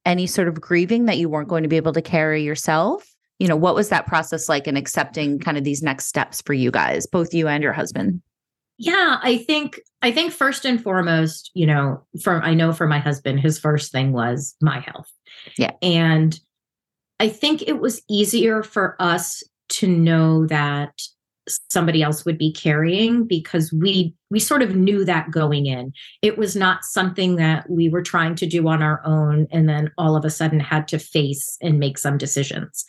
any 0.07 0.27
sort 0.27 0.49
of 0.49 0.61
grieving 0.61 1.07
that 1.07 1.17
you 1.19 1.29
weren't 1.29 1.49
going 1.49 1.63
to 1.63 1.69
be 1.69 1.77
able 1.77 1.93
to 1.95 2.03
carry 2.03 2.43
yourself? 2.43 3.07
You 3.39 3.49
know, 3.49 3.57
what 3.57 3.75
was 3.75 3.89
that 3.89 4.07
process 4.07 4.49
like 4.49 4.67
in 4.69 4.77
accepting 4.77 5.39
kind 5.39 5.57
of 5.59 5.65
these 5.65 5.83
next 5.83 6.07
steps 6.07 6.41
for 6.43 6.53
you 6.55 6.71
guys, 6.71 7.07
both 7.07 7.33
you 7.35 7.49
and 7.49 7.63
your 7.63 7.73
husband? 7.73 8.21
yeah 8.77 9.21
i 9.23 9.37
think 9.39 9.79
i 10.03 10.11
think 10.11 10.33
first 10.33 10.65
and 10.65 10.83
foremost 10.83 11.49
you 11.55 11.65
know 11.65 12.03
for 12.21 12.43
i 12.43 12.53
know 12.55 12.73
for 12.73 12.89
my 12.89 12.99
husband 12.99 13.39
his 13.39 13.57
first 13.57 13.93
thing 13.93 14.11
was 14.11 14.57
my 14.61 14.81
health 14.81 15.09
Yeah. 15.57 15.71
and 15.81 16.37
i 17.21 17.29
think 17.29 17.63
it 17.63 17.79
was 17.79 18.03
easier 18.11 18.65
for 18.65 18.97
us 18.99 19.45
to 19.69 19.87
know 19.87 20.49
that 20.49 21.01
somebody 21.71 22.03
else 22.03 22.25
would 22.25 22.39
be 22.39 22.53
carrying 22.53 23.27
because 23.27 23.73
we 23.73 24.15
we 24.31 24.41
sort 24.41 24.63
of 24.63 24.75
knew 24.75 25.05
that 25.05 25.31
going 25.31 25.67
in 25.67 25.93
it 26.23 26.39
was 26.39 26.57
not 26.57 26.85
something 26.85 27.37
that 27.37 27.69
we 27.69 27.89
were 27.89 28.03
trying 28.03 28.35
to 28.35 28.47
do 28.47 28.67
on 28.69 28.83
our 28.83 29.03
own 29.05 29.47
and 29.51 29.69
then 29.69 29.91
all 29.99 30.17
of 30.17 30.25
a 30.25 30.31
sudden 30.31 30.59
had 30.59 30.89
to 30.89 30.99
face 30.99 31.59
and 31.61 31.79
make 31.79 31.99
some 31.99 32.17
decisions 32.17 32.85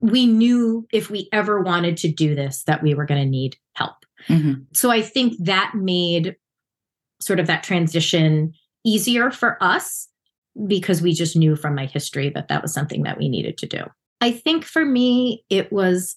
we 0.00 0.26
knew 0.26 0.86
if 0.92 1.08
we 1.10 1.28
ever 1.32 1.60
wanted 1.60 1.96
to 1.96 2.10
do 2.10 2.34
this 2.34 2.64
that 2.64 2.82
we 2.82 2.94
were 2.94 3.04
going 3.06 3.22
to 3.22 3.28
need 3.28 3.56
help 3.74 3.94
Mhm. 4.28 4.66
so 4.74 4.90
I 4.90 5.02
think 5.02 5.34
that 5.44 5.72
made 5.74 6.36
sort 7.20 7.38
of 7.38 7.46
that 7.46 7.62
transition 7.62 8.52
easier 8.84 9.30
for 9.30 9.62
us 9.62 10.08
because 10.66 11.00
we 11.00 11.12
just 11.12 11.36
knew 11.36 11.54
from 11.54 11.74
my 11.74 11.86
history 11.86 12.28
that 12.30 12.48
that 12.48 12.60
was 12.62 12.72
something 12.74 13.02
that 13.04 13.18
we 13.18 13.28
needed 13.28 13.56
to 13.58 13.66
do. 13.66 13.84
I 14.20 14.32
think 14.32 14.64
for 14.64 14.84
me, 14.84 15.44
it 15.48 15.72
was 15.72 16.16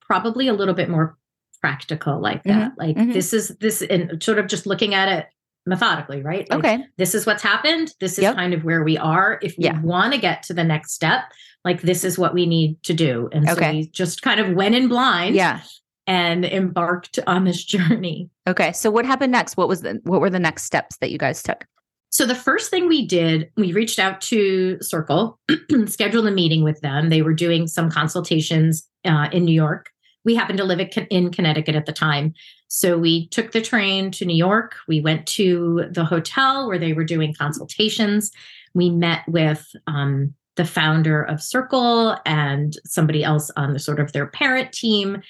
probably 0.00 0.48
a 0.48 0.52
little 0.54 0.74
bit 0.74 0.88
more 0.88 1.16
practical 1.64 2.20
like 2.20 2.42
that. 2.42 2.72
Like 2.76 2.94
mhm. 2.94 3.14
this 3.14 3.32
is 3.32 3.48
this 3.58 3.80
and 3.80 4.22
sort 4.22 4.38
of 4.38 4.48
just 4.48 4.66
looking 4.66 4.92
at 4.92 5.08
it 5.08 5.26
methodically, 5.64 6.20
right? 6.22 6.46
Like, 6.50 6.58
Okay. 6.58 6.84
This 6.98 7.14
is 7.14 7.24
what's 7.24 7.42
happened. 7.42 7.90
This 8.00 8.18
is 8.18 8.24
Yep. 8.24 8.34
kind 8.34 8.52
of 8.52 8.64
where 8.64 8.84
we 8.84 8.98
are. 8.98 9.38
If 9.40 9.56
we 9.56 9.64
Yeah. 9.64 9.80
want 9.80 10.12
to 10.12 10.20
get 10.20 10.42
to 10.44 10.52
the 10.52 10.62
next 10.62 10.92
step, 10.92 11.20
like 11.64 11.80
this 11.80 12.04
is 12.04 12.18
what 12.18 12.34
we 12.34 12.44
need 12.44 12.82
to 12.82 12.92
do. 12.92 13.30
And 13.32 13.48
so 13.48 13.56
we 13.72 13.86
just 13.88 14.20
kind 14.20 14.40
of 14.40 14.52
went 14.54 14.74
in 14.74 14.88
blind 14.88 15.34
Yeah. 15.34 15.60
and 16.06 16.44
embarked 16.44 17.18
on 17.26 17.44
this 17.44 17.64
journey. 17.64 18.28
Okay. 18.46 18.72
So 18.72 18.90
what 18.90 19.06
happened 19.06 19.32
next? 19.32 19.56
What 19.56 19.68
was 19.68 19.80
the 19.80 20.00
what 20.04 20.20
were 20.20 20.28
the 20.28 20.38
next 20.38 20.64
steps 20.64 20.98
that 20.98 21.10
you 21.10 21.16
guys 21.16 21.42
took? 21.42 21.64
So 22.10 22.26
the 22.26 22.34
first 22.34 22.70
thing 22.70 22.88
we 22.88 23.06
did, 23.06 23.50
we 23.56 23.72
reached 23.72 23.98
out 23.98 24.20
to 24.32 24.76
Circle, 24.82 25.38
scheduled 25.86 26.26
a 26.26 26.30
meeting 26.30 26.62
with 26.62 26.78
them. 26.82 27.08
They 27.08 27.22
were 27.22 27.32
doing 27.32 27.66
some 27.68 27.90
consultations 27.90 28.86
uh, 29.06 29.28
in 29.32 29.46
New 29.46 29.54
York. 29.54 29.88
We 30.24 30.34
happened 30.34 30.58
to 30.58 30.64
live 30.64 30.80
in 31.10 31.30
Connecticut 31.30 31.74
at 31.74 31.86
the 31.86 31.92
time. 31.92 32.34
So 32.68 32.98
we 32.98 33.28
took 33.28 33.52
the 33.52 33.60
train 33.60 34.10
to 34.12 34.24
New 34.24 34.36
York. 34.36 34.76
We 34.88 35.00
went 35.00 35.26
to 35.28 35.86
the 35.90 36.04
hotel 36.04 36.66
where 36.66 36.78
they 36.78 36.92
were 36.92 37.04
doing 37.04 37.34
consultations. 37.34 38.30
We 38.74 38.90
met 38.90 39.22
with 39.28 39.66
um, 39.86 40.34
the 40.56 40.64
founder 40.64 41.22
of 41.22 41.42
Circle 41.42 42.16
and 42.24 42.76
somebody 42.84 43.22
else 43.22 43.50
on 43.56 43.72
the 43.72 43.78
sort 43.78 44.00
of 44.00 44.12
their 44.12 44.26
parent 44.26 44.72
team. 44.72 45.22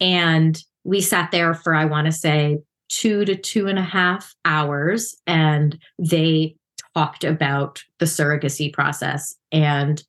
And 0.00 0.62
we 0.84 1.00
sat 1.00 1.30
there 1.30 1.54
for, 1.54 1.74
I 1.74 1.84
want 1.84 2.06
to 2.06 2.12
say, 2.12 2.58
two 2.88 3.24
to 3.24 3.36
two 3.36 3.66
and 3.66 3.78
a 3.78 3.82
half 3.82 4.34
hours 4.44 5.14
and 5.26 5.78
they 5.98 6.56
talked 6.94 7.22
about 7.22 7.82
the 7.98 8.06
surrogacy 8.06 8.72
process 8.72 9.36
and 9.52 10.02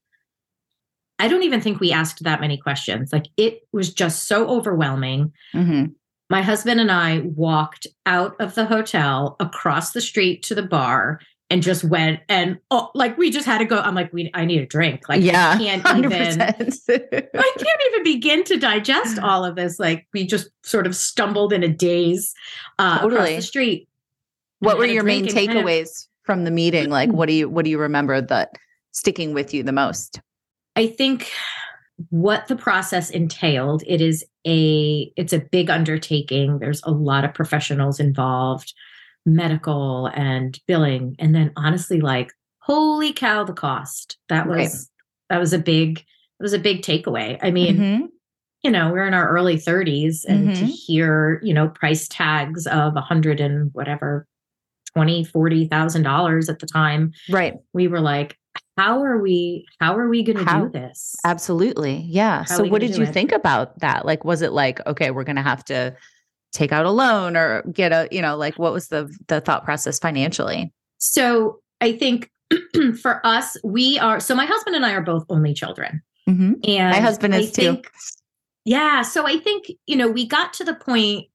I 1.20 1.28
don't 1.28 1.44
even 1.44 1.62
think 1.62 1.80
we 1.80 1.92
asked 1.92 2.24
that 2.24 2.42
many 2.42 2.58
questions. 2.58 3.12
Like 3.12 3.28
it 3.38 3.68
was 3.72 3.94
just 3.94 4.28
so 4.28 4.48
overwhelming. 4.48 5.34
Mm-hmm. 5.54 5.92
My 6.30 6.42
husband 6.42 6.80
and 6.80 6.92
I 6.92 7.20
walked 7.20 7.88
out 8.06 8.36
of 8.40 8.56
the 8.56 8.66
hotel 8.66 9.36
across 9.40 9.92
the 9.92 10.02
street 10.02 10.44
to 10.44 10.56
the 10.56 10.64
bar 10.64 11.20
and 11.50 11.64
just 11.64 11.84
went 11.84 12.20
and 12.30 12.60
oh 12.70 12.92
like 12.94 13.18
we 13.18 13.32
just 13.32 13.46
had 13.46 13.58
to 13.58 13.66
go. 13.66 13.80
I'm 13.80 13.96
like, 13.96 14.14
we 14.14 14.32
I 14.34 14.46
need 14.46 14.62
a 14.62 14.66
drink. 14.66 15.10
Like 15.10 15.22
yeah, 15.22 15.52
I 15.52 15.58
can't 15.58 15.84
100%. 15.84 16.04
even 16.06 16.42
I 16.42 17.54
can't 17.58 17.82
even 17.92 18.04
begin 18.04 18.44
to 18.46 18.58
digest 18.58 19.20
all 19.24 19.44
of 19.44 19.56
this. 19.56 19.80
Like 19.80 20.08
we 20.14 20.26
just 20.26 20.50
sort 20.64 20.88
of 20.88 20.96
stumbled 20.96 21.52
in 21.52 21.64
a 21.64 21.70
daze 21.70 22.34
uh, 22.78 23.00
across 23.02 23.28
the 23.28 23.42
street. 23.42 23.90
what 24.60 24.78
were 24.78 24.86
your 24.86 25.04
main 25.04 25.26
and 25.26 25.34
kind 25.34 25.52
of- 25.52 25.58
takeaways 25.58 26.08
from 26.24 26.44
the 26.44 26.52
meeting? 26.52 26.90
Like, 26.90 27.10
what 27.10 27.26
do 27.26 27.34
you 27.34 27.50
what 27.50 27.66
do 27.66 27.72
you 27.72 27.80
remember 27.80 28.22
that 28.22 28.56
sticking 28.92 29.34
with 29.34 29.54
you 29.54 29.64
the 29.64 29.72
most? 29.74 30.22
I 30.80 30.88
think 30.88 31.30
what 32.10 32.48
the 32.48 32.56
process 32.56 33.10
entailed, 33.10 33.84
it 33.86 34.00
is 34.00 34.24
a 34.48 35.12
it's 35.18 35.34
a 35.34 35.40
big 35.52 35.70
undertaking. 35.70 36.60
There's 36.60 36.82
a 36.86 36.92
lot 36.92 37.26
of 37.26 37.34
professionals 37.34 38.00
involved, 38.00 38.74
medical 39.26 40.08
and 40.08 40.58
billing. 40.68 41.18
And 41.20 41.36
then 41.36 41.52
honestly, 41.58 42.00
like, 42.00 42.32
holy 42.60 43.12
cow, 43.12 43.44
the 43.44 43.52
cost. 43.52 44.18
That 44.30 44.48
was 44.48 44.58
Right. 44.58 44.70
that 45.30 45.40
was 45.40 45.52
a 45.52 45.60
big 45.60 46.00
it 46.00 46.44
was 46.44 46.54
a 46.54 46.60
big 46.60 46.82
takeaway. 46.82 47.38
I 47.44 47.52
mean, 47.52 47.78
Mhm. 47.78 48.08
you 48.64 48.72
know, 48.72 48.94
we're 48.94 49.06
in 49.06 49.14
our 49.14 49.28
early 49.28 49.58
30s 49.58 50.24
and 50.24 50.56
to 50.56 50.64
Mhm. 50.64 50.74
hear, 50.88 51.42
you 51.44 51.54
know, 51.54 51.68
price 51.68 52.08
tags 52.08 52.66
of 52.68 52.96
a 52.96 53.02
hundred 53.02 53.42
and 53.42 53.70
whatever, 53.74 54.26
twenty, 54.94 55.26
forty 55.26 55.68
thousand 55.68 56.04
dollars 56.04 56.48
at 56.48 56.60
the 56.60 56.66
time, 56.66 57.12
Right. 57.30 57.56
we 57.74 57.90
were 57.90 58.00
like, 58.00 58.39
how 58.78 59.04
are 59.04 59.18
we 59.18 59.66
how 59.80 59.96
are 59.98 60.08
we 60.08 60.24
gonna 60.24 60.46
do 60.46 60.70
this? 60.70 61.16
Absolutely. 61.26 61.98
Yeah. 62.08 62.40
How 62.48 62.58
so 62.58 62.64
what 62.66 62.82
did 62.82 62.96
you 62.98 63.04
it? 63.04 63.14
think 63.14 63.32
about 63.32 63.78
that? 63.80 64.06
Like 64.06 64.24
was 64.24 64.42
it 64.42 64.52
like 64.54 64.86
okay, 64.88 65.12
we're 65.12 65.24
going 65.26 65.36
to 65.36 65.42
have 65.42 65.66
to 65.66 65.96
take 66.54 66.72
out 66.72 66.86
a 66.86 66.90
loan 66.92 67.36
or 67.38 67.62
get 67.72 67.92
a, 67.92 68.08
you 68.12 68.22
know, 68.22 68.36
like 68.38 68.58
what 68.58 68.72
was 68.74 68.88
the 68.88 69.14
the 69.28 69.42
thought 69.42 69.64
process 69.66 70.00
financially? 70.00 70.72
So 70.98 71.60
I 71.82 71.92
think 71.94 72.32
for 73.02 73.26
us, 73.26 73.58
we 73.64 74.00
are 74.00 74.20
so 74.20 74.34
my 74.36 74.46
husband 74.46 74.76
and 74.76 74.86
I 74.86 74.94
are 74.94 75.02
both 75.02 75.26
only 75.30 75.54
children. 75.54 76.02
Mhm. 76.28 76.68
And 76.68 76.90
My 76.92 77.00
husband 77.02 77.36
I 77.36 77.40
is 77.40 77.52
too. 77.52 77.62
think- 77.62 77.92
Yeah. 78.66 79.02
So 79.02 79.26
I 79.28 79.38
think, 79.40 79.66
you 79.88 79.96
know, 79.96 80.08
we 80.10 80.26
got 80.28 80.54
to 80.54 80.64
the 80.64 80.76
point, 80.76 81.28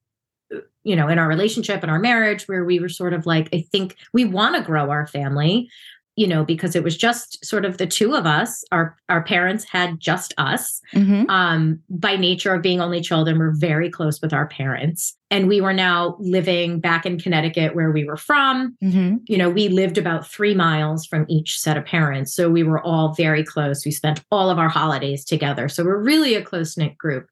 uh, 0.55 0.59
you 0.83 0.95
know, 0.97 1.09
in 1.09 1.19
our 1.19 1.29
relationship 1.29 1.83
and 1.83 1.91
our 1.91 1.99
marriage 1.99 2.47
where 2.49 2.65
we 2.65 2.79
were 2.79 2.89
sort 2.89 3.13
of 3.13 3.27
like, 3.27 3.49
I 3.53 3.65
think 3.73 3.97
we 4.13 4.25
want 4.25 4.55
to 4.57 4.63
grow 4.63 4.91
our 4.91 5.07
family, 5.07 5.69
you 6.17 6.27
know, 6.29 6.45
because 6.45 6.77
it 6.77 6.85
was 6.85 6.97
just 6.97 7.45
sort 7.45 7.65
of 7.65 7.79
the 7.79 7.87
two 7.87 8.15
of 8.15 8.25
us. 8.27 8.63
Our 8.71 8.97
our 9.09 9.25
parents 9.25 9.65
had 9.65 9.99
just 9.99 10.33
us. 10.39 10.81
Mhm. 10.95 11.29
Um, 11.29 11.81
by 11.91 12.17
nature 12.17 12.55
of 12.55 12.63
being 12.63 12.81
only 12.81 13.01
children, 13.01 13.39
we're 13.39 13.57
very 13.57 13.91
close 13.91 14.21
with 14.23 14.33
our 14.33 14.47
parents. 14.47 15.17
And 15.31 15.49
we 15.49 15.61
were 15.61 15.73
now 15.73 16.17
living 16.21 16.79
back 16.79 17.05
in 17.05 17.19
Connecticut 17.19 17.75
where 17.75 17.91
we 17.91 18.05
were 18.05 18.17
from 18.17 18.77
Mhm. 18.83 19.21
you 19.27 19.37
know, 19.37 19.51
we 19.51 19.69
lived 19.69 19.99
about 19.99 20.27
three 20.27 20.55
miles 20.55 21.05
from 21.05 21.27
each 21.29 21.59
set 21.59 21.77
of 21.77 21.85
parents. 21.85 22.33
So 22.35 22.49
we 22.49 22.63
were 22.63 22.81
all 22.81 23.13
very 23.15 23.43
close. 23.43 23.85
We 23.85 23.91
spent 23.91 24.23
all 24.31 24.51
of 24.51 24.59
our 24.59 24.69
holidays 24.69 25.25
together. 25.25 25.69
So 25.69 25.85
we're 25.85 25.99
really 26.03 26.35
a 26.37 26.43
close 26.43 26.77
knit 26.77 26.97
group. 26.97 27.27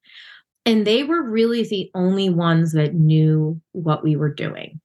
And 0.64 0.86
they 0.86 1.02
were 1.02 1.22
really 1.22 1.64
the 1.64 1.90
only 1.94 2.30
ones 2.30 2.70
that 2.72 2.94
knew 2.94 3.60
what 3.72 4.04
we 4.04 4.14
were 4.14 4.32
doing. 4.32 4.80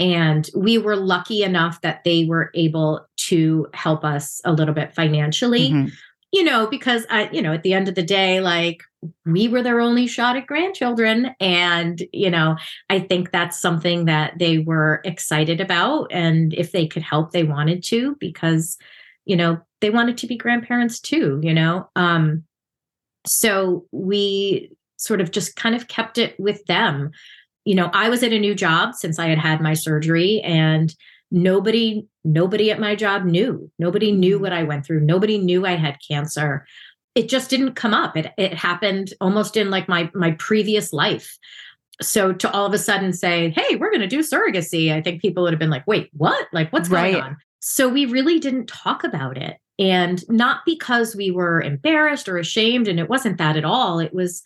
And 0.00 0.48
we 0.56 0.78
were 0.78 0.96
lucky 0.96 1.42
enough 1.44 1.80
that 1.82 2.02
they 2.04 2.24
were 2.24 2.50
able 2.54 3.06
to 3.28 3.68
help 3.74 4.04
us 4.04 4.40
a 4.44 4.52
little 4.52 4.74
bit 4.74 4.94
financially 4.94 5.70
Mhm. 5.70 5.92
you 6.32 6.44
know, 6.44 6.68
because 6.68 7.04
I, 7.10 7.28
you 7.32 7.42
know, 7.42 7.52
at 7.52 7.64
the 7.64 7.72
end 7.72 7.88
of 7.88 7.96
the 7.96 8.04
day, 8.04 8.40
like 8.40 8.84
we 9.26 9.48
were 9.48 9.62
their 9.62 9.80
only 9.80 10.06
shot 10.06 10.36
at 10.36 10.46
grandchildren. 10.46 11.34
And, 11.40 12.00
you 12.12 12.30
know, 12.30 12.56
I 12.88 13.00
think 13.00 13.32
that's 13.32 13.60
something 13.60 14.04
that 14.04 14.38
they 14.38 14.58
were 14.58 15.00
excited 15.04 15.60
about. 15.60 16.06
And 16.12 16.54
if 16.54 16.70
they 16.70 16.86
could 16.86 17.02
help, 17.02 17.32
they 17.32 17.42
wanted 17.42 17.82
to 17.84 18.16
because, 18.20 18.78
you 19.24 19.34
know, 19.34 19.58
they 19.80 19.90
wanted 19.90 20.18
to 20.18 20.28
be 20.28 20.36
grandparents 20.36 21.00
too, 21.00 21.40
you 21.42 21.52
know. 21.52 21.88
Um, 21.96 22.44
so 23.26 23.86
we 23.90 24.70
sort 24.98 25.20
of 25.20 25.32
just 25.32 25.56
kind 25.56 25.74
of 25.74 25.88
kept 25.88 26.16
it 26.16 26.38
with 26.38 26.64
them. 26.66 27.10
You 27.64 27.74
know, 27.74 27.90
I 27.92 28.08
was 28.08 28.22
at 28.22 28.32
a 28.32 28.38
new 28.38 28.54
job 28.54 28.94
since 28.94 29.18
I 29.18 29.26
had 29.28 29.38
had 29.38 29.60
my 29.60 29.74
surgery 29.74 30.40
and 30.42 30.94
nobody 31.30 32.06
nobody 32.24 32.70
at 32.70 32.80
my 32.80 32.94
job 32.94 33.24
knew. 33.24 33.70
Nobody 33.78 34.12
knew 34.12 34.38
Mhm. 34.38 34.42
what 34.42 34.52
i 34.52 34.62
went 34.62 34.84
through. 34.84 35.00
Nobody 35.00 35.38
knew 35.38 35.64
i 35.66 35.72
had 35.76 35.96
cancer. 36.06 36.66
It 37.14 37.28
just 37.28 37.50
didn't 37.50 37.74
come 37.74 37.94
up. 37.94 38.16
It 38.16 38.32
it 38.36 38.54
happened 38.54 39.14
almost 39.20 39.56
in 39.56 39.70
like 39.70 39.88
my 39.88 40.10
my 40.14 40.32
previous 40.32 40.92
life. 40.92 41.38
So 42.02 42.32
to 42.32 42.50
all 42.52 42.66
of 42.66 42.72
a 42.74 42.78
sudden 42.78 43.12
say 43.12 43.50
hey 43.50 43.76
we're 43.76 43.90
going 43.90 44.00
to 44.00 44.06
do 44.06 44.20
surrogacy 44.20 44.90
i 44.92 45.02
think 45.02 45.20
people 45.20 45.42
would 45.42 45.52
have 45.52 45.60
been 45.60 45.70
like 45.70 45.86
wait 45.86 46.08
what? 46.14 46.46
Like 46.52 46.72
what's 46.72 46.88
Right. 46.88 47.12
going 47.12 47.24
on? 47.24 47.36
So 47.60 47.88
we 47.88 48.06
really 48.06 48.38
didn't 48.38 48.66
talk 48.68 49.04
about 49.04 49.36
it. 49.36 49.58
And 49.78 50.22
not 50.28 50.60
because 50.66 51.14
we 51.14 51.30
were 51.30 51.60
embarrassed 51.60 52.28
or 52.28 52.38
ashamed 52.38 52.88
and 52.88 52.98
it 52.98 53.08
wasn't 53.08 53.36
that 53.38 53.56
at 53.56 53.64
all. 53.66 53.98
It 53.98 54.12
was 54.14 54.42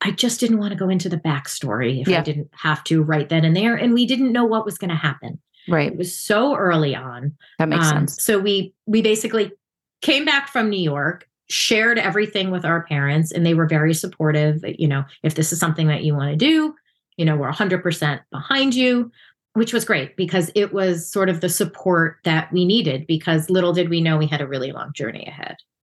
i 0.00 0.10
just 0.10 0.40
didn't 0.40 0.58
want 0.58 0.72
to 0.72 0.78
go 0.78 0.88
into 0.88 1.08
the 1.08 1.16
backstory 1.18 2.00
if 2.00 2.08
Yeah. 2.08 2.20
i 2.20 2.22
didn't 2.22 2.50
have 2.52 2.82
to 2.84 3.02
right 3.02 3.28
then 3.28 3.44
and 3.44 3.56
there 3.56 3.74
and 3.76 3.92
we 3.94 4.06
didn't 4.06 4.32
know 4.32 4.44
what 4.44 4.64
was 4.64 4.78
going 4.78 4.90
to 4.90 4.96
happen 4.96 5.40
Right. 5.70 5.92
it 5.92 5.98
was 5.98 6.16
so 6.16 6.56
early 6.56 6.96
on. 6.96 7.36
That 7.58 7.68
makes 7.68 7.84
Um, 7.88 8.06
sense. 8.08 8.22
So 8.24 8.38
we 8.38 8.72
we 8.86 9.02
basically 9.02 9.52
came 10.00 10.24
back 10.24 10.48
from 10.48 10.70
New 10.70 10.80
York, 10.80 11.28
shared 11.50 11.98
everything 11.98 12.50
with 12.50 12.64
our 12.64 12.84
parents, 12.84 13.32
and 13.32 13.44
they 13.44 13.52
were 13.52 13.66
very 13.66 13.92
supportive. 13.92 14.64
You 14.64 14.88
know, 14.88 15.04
if 15.22 15.34
this 15.34 15.52
is 15.52 15.60
something 15.60 15.86
that 15.88 16.04
you 16.04 16.14
want 16.14 16.30
to 16.30 16.36
do, 16.36 16.74
you 17.18 17.24
know, 17.26 17.36
we're 17.36 17.50
100% 17.52 18.20
behind 18.32 18.74
you, 18.74 19.12
which 19.52 19.74
was 19.74 19.84
great 19.84 20.16
because 20.16 20.50
it 20.54 20.72
was 20.72 21.06
sort 21.12 21.28
of 21.28 21.42
the 21.42 21.50
support 21.50 22.16
that 22.24 22.50
we 22.50 22.64
needed. 22.64 23.06
Because 23.06 23.50
little 23.50 23.74
did 23.74 23.90
we 23.90 24.00
know 24.00 24.16
we 24.16 24.26
had 24.26 24.40
a 24.40 24.46
really 24.48 24.72
long 24.72 24.94
journey 24.94 25.26
ahead. 25.26 25.56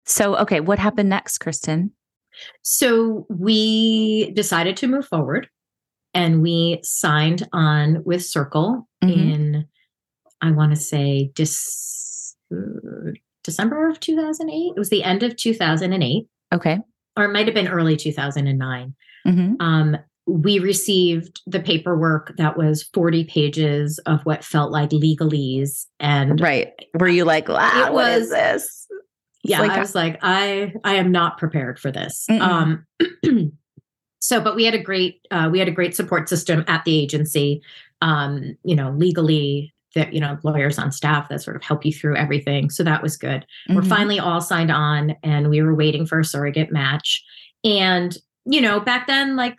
So, 0.07 0.35
okay, 0.39 0.61
what 0.61 0.79
happened 0.79 1.11
next, 1.11 1.41
Kristin? 1.41 1.91
So 2.63 3.27
we 3.29 4.31
decided 4.33 4.77
to 4.79 4.87
move 4.87 5.07
forward 5.07 5.49
and 6.15 6.43
we 6.43 6.81
signed 6.83 7.47
on 7.53 8.03
with 8.05 8.25
Circle 8.25 8.89
Mhm. 9.05 9.11
in, 9.35 9.67
I 10.41 10.51
want 10.53 10.73
to 10.73 10.77
say, 10.81 11.31
Dec- 11.35 12.35
uh, 12.55 13.13
December 13.45 13.89
of 13.89 14.01
2008. 14.01 14.73
It 14.77 14.79
was 14.79 14.91
the 14.91 15.05
end 15.05 15.23
of 15.23 15.37
2008, 15.37 16.27
Okay. 16.53 16.79
or 17.17 17.25
it 17.25 17.33
might 17.33 17.47
have 17.47 17.55
been 17.55 17.69
early 17.69 17.97
2009. 17.97 18.95
hmm 19.25 19.55
Um, 19.61 19.97
we 20.27 20.59
received 20.59 21.41
the 21.47 21.61
paperwork 21.61 22.37
that 22.37 22.57
was 22.59 22.83
40 22.93 23.25
pages 23.25 23.99
of 24.07 24.21
what 24.27 24.45
felt 24.45 24.71
like 24.71 24.91
legalese. 24.91 25.87
And 26.01 26.39
Right. 26.41 26.73
Were 26.99 27.09
you 27.09 27.25
like, 27.25 27.49
ah, 27.49 27.87
It 27.89 27.93
what 27.95 28.11
is 28.13 28.21
was- 28.23 28.31
this? 28.31 28.87
Yeah. 29.49 29.61
like 29.61 29.71
i 29.73 29.79
was 29.81 29.95
like 29.95 30.19
i 30.23 30.73
i 30.85 30.95
am 30.97 31.11
not 31.13 31.39
prepared 31.39 31.79
for 31.79 31.91
this. 31.91 32.27
Um 32.31 32.85
so 34.21 34.41
but 34.41 34.57
we 34.57 34.65
had 34.65 34.75
a 34.75 34.83
great 34.83 35.21
uh, 35.31 35.49
we 35.51 35.59
had 35.59 35.69
a 35.69 35.73
great 35.73 35.95
support 35.95 36.29
system 36.29 36.65
at 36.67 36.85
the 36.85 36.97
agency 36.99 37.63
um 38.03 38.57
you 38.65 38.75
know 38.77 38.91
legally 38.91 39.73
that 39.95 40.13
you 40.13 40.21
know 40.21 40.39
lawyers 40.43 40.79
on 40.79 40.93
staff 40.93 41.29
that 41.29 41.41
sort 41.43 41.57
of 41.57 41.63
help 41.63 41.85
you 41.85 41.93
through 41.93 42.15
everything. 42.15 42.69
So 42.69 42.83
that 42.85 43.03
was 43.03 43.17
good. 43.17 43.47
We're 43.71 43.81
Mhm. 43.81 43.89
finally 43.89 44.19
all 44.21 44.41
signed 44.43 44.71
on 44.71 45.17
and 45.23 45.49
we 45.49 45.63
were 45.63 45.75
waiting 45.75 46.05
for 46.05 46.21
a 46.21 46.25
surrogate 46.25 46.71
match. 46.71 47.25
And 47.65 48.17
you 48.45 48.61
know 48.61 48.81
back 48.81 49.07
then 49.07 49.35
like 49.35 49.57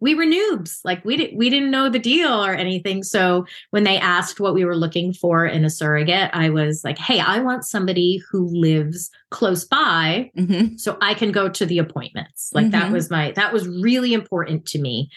we 0.00 0.14
were 0.14 0.24
noobs 0.26 0.80
like 0.84 1.04
we 1.04 1.16
didn't 1.16 1.36
we 1.38 1.48
didn't 1.48 1.70
know 1.70 1.88
the 1.88 1.98
deal 1.98 2.44
or 2.44 2.52
anything 2.54 3.02
so 3.02 3.46
when 3.70 3.84
they 3.84 3.98
asked 3.98 4.38
what 4.40 4.52
we 4.54 4.64
were 4.64 4.76
looking 4.76 5.12
for 5.12 5.46
in 5.46 5.64
a 5.64 5.70
surrogate 5.70 6.28
i 6.34 6.50
was 6.50 6.82
like 6.84 6.98
hey 6.98 7.18
i 7.20 7.38
want 7.38 7.64
somebody 7.64 8.20
who 8.30 8.46
lives 8.48 9.10
close 9.30 9.64
by 9.64 10.30
Mhm. 10.36 10.78
so 10.78 10.98
i 11.00 11.14
can 11.14 11.32
go 11.32 11.48
to 11.48 11.64
the 11.64 11.78
appointments 11.78 12.50
like 12.52 12.70
that 12.72 12.88
Mhm. 12.88 12.92
was 12.92 13.10
my 13.10 13.32
that 13.36 13.52
was 13.52 13.66
really 13.68 14.12
important 14.12 14.66
to 14.66 14.78
me 14.78 15.08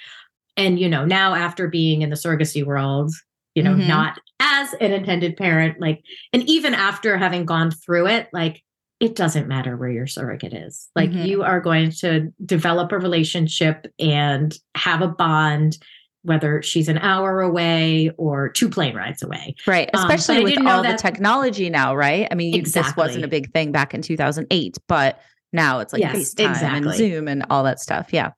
and 0.56 0.80
you 0.80 0.88
know 0.88 1.04
now 1.06 1.34
after 1.36 1.68
being 1.68 2.02
in 2.02 2.10
the 2.10 2.16
surrogacy 2.16 2.66
world 2.66 3.12
you 3.56 3.64
know 3.64 3.76
Mhm. 3.76 3.88
not 3.88 4.20
as 4.40 4.74
an 4.76 4.94
intended 4.94 5.36
parent 5.36 5.80
like 5.82 6.02
and 6.32 6.44
even 6.44 6.74
after 6.74 7.18
having 7.18 7.46
gone 7.46 7.72
through 7.72 8.08
it 8.08 8.30
like 8.32 8.64
it 9.00 9.16
doesn't 9.16 9.48
matter 9.48 9.78
where 9.78 9.90
your 9.90 10.08
surrogate 10.08 10.54
is 10.54 10.90
like 10.96 11.10
Mhm. 11.12 11.26
you 11.26 11.44
are 11.44 11.62
going 11.62 11.92
to 11.92 12.34
develop 12.46 12.92
a 12.92 12.98
relationship 13.00 13.88
and 14.00 14.58
have 14.76 15.02
a 15.02 15.08
bond 15.08 15.78
whether 16.24 16.62
she's 16.62 16.90
an 16.90 16.98
hour 16.98 17.40
away 17.40 18.12
or 18.18 18.50
two 18.50 18.68
plane 18.70 18.94
rides 18.94 19.24
away 19.24 19.56
Right. 19.66 19.90
Um, 19.94 20.02
Especially 20.10 20.42
I 20.42 20.44
with 20.44 20.68
all 20.68 20.84
the 20.84 20.98
technology 20.98 21.70
now, 21.70 21.96
right? 21.96 22.28
I 22.30 22.36
mean, 22.36 22.54
you, 22.54 22.62
this 22.64 22.94
wasn't 22.98 23.24
a 23.24 23.30
big 23.30 23.54
thing 23.54 23.72
back 23.72 23.94
in 23.94 24.02
2008, 24.02 24.78
but 24.90 25.22
now 25.54 25.80
it's 25.80 25.94
like 25.94 26.02
Yes, 26.02 26.36
FaceTime 26.36 26.62
and. 26.86 26.94
Zoom 26.94 27.28
and 27.30 27.46
all 27.50 27.64
that 27.64 27.80
stuff. 27.80 28.10
Yeah. 28.12 28.32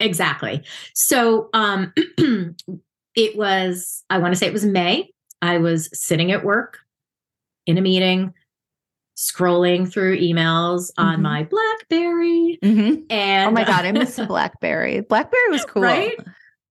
Exactly. 0.00 0.62
So 0.94 1.50
um 1.52 1.92
it 3.14 3.36
was, 3.36 4.02
I 4.10 4.18
want 4.18 4.32
to 4.32 4.38
say 4.38 4.46
it 4.46 4.52
was 4.52 4.64
May. 4.64 5.10
I 5.42 5.58
was 5.58 5.90
sitting 5.92 6.32
at 6.32 6.42
work 6.44 6.78
in 7.66 7.76
a 7.78 7.82
meeting, 7.82 8.32
scrolling 9.16 9.90
through 9.90 10.18
emails 10.18 10.90
on 10.98 11.18
Mhm. 11.18 11.22
my 11.22 11.42
Blackberry. 11.44 12.58
Mhm. 12.62 13.04
And 13.10 13.48
Oh 13.48 13.50
my 13.52 13.64
God, 13.64 13.84
I 13.84 13.92
miss 13.92 14.16
the 14.16 14.26
Blackberry. 14.26 15.00
Blackberry 15.08 15.48
was 15.50 15.64
cool. 15.64 15.82
Right? 15.82 16.16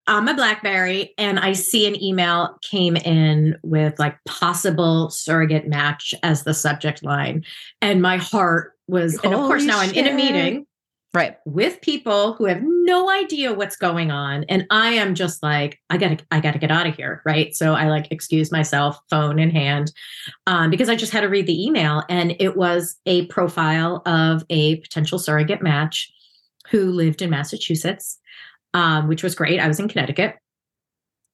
on 0.09 0.25
my 0.25 0.33
Blackberry, 0.33 1.15
and 1.17 1.39
I 1.39 1.53
see 1.53 1.87
an 1.87 2.03
email 2.03 2.59
came 2.69 2.97
in 2.97 3.57
with 3.63 3.97
like 4.01 4.17
possible 4.27 5.09
surrogate 5.11 5.69
match 5.69 6.13
as 6.25 6.43
the 6.43 6.53
subject 6.53 7.05
line. 7.05 7.45
And 7.81 8.03
my 8.03 8.17
heart 8.17 8.73
was, 8.89 9.15
and 9.23 9.33
of 9.33 9.39
course, 9.43 9.63
Holy 9.63 9.67
now 9.69 9.79
I'm 9.79 9.93
in 9.93 10.09
a 10.09 10.13
meeting 10.13 10.67
Right. 11.15 11.37
with 11.45 11.83
people 11.83 12.33
who 12.33 12.47
have 12.47 12.63
no 12.63 13.11
idea 13.11 13.53
what's 13.53 13.77
going 13.77 14.11
on 14.11 14.45
and 14.49 14.67
i 14.71 14.89
am 14.93 15.15
just 15.15 15.43
like 15.43 15.79
i 15.91 15.99
gotta 15.99 16.19
i 16.31 16.41
gotta 16.41 16.59
get 16.59 16.71
out 16.71 16.87
of 16.87 16.97
here 16.97 17.21
right 17.27 17.55
so 17.55 17.75
i 17.75 17.91
like 17.91 18.09
excuse 18.11 18.51
myself 18.51 18.99
phone 19.11 19.39
in 19.39 19.51
hand 19.51 19.93
um, 20.47 20.71
because 20.71 20.89
i 20.89 20.97
just 20.97 21.13
had 21.13 21.21
to 21.21 21.29
read 21.29 21.47
the 21.47 21.67
email 21.67 22.03
and 22.09 22.35
it 22.41 22.57
was 22.57 22.97
a 23.05 23.27
profile 23.27 24.01
of 24.07 24.43
a 24.49 24.77
potential 24.77 25.19
surrogate 25.19 25.61
match 25.61 26.11
who 26.71 26.91
lived 26.91 27.21
in 27.21 27.29
massachusetts 27.29 28.19
um, 28.73 29.07
which 29.07 29.23
was 29.23 29.35
great 29.35 29.61
i 29.61 29.69
was 29.69 29.79
in 29.79 29.89
connecticut 29.89 30.37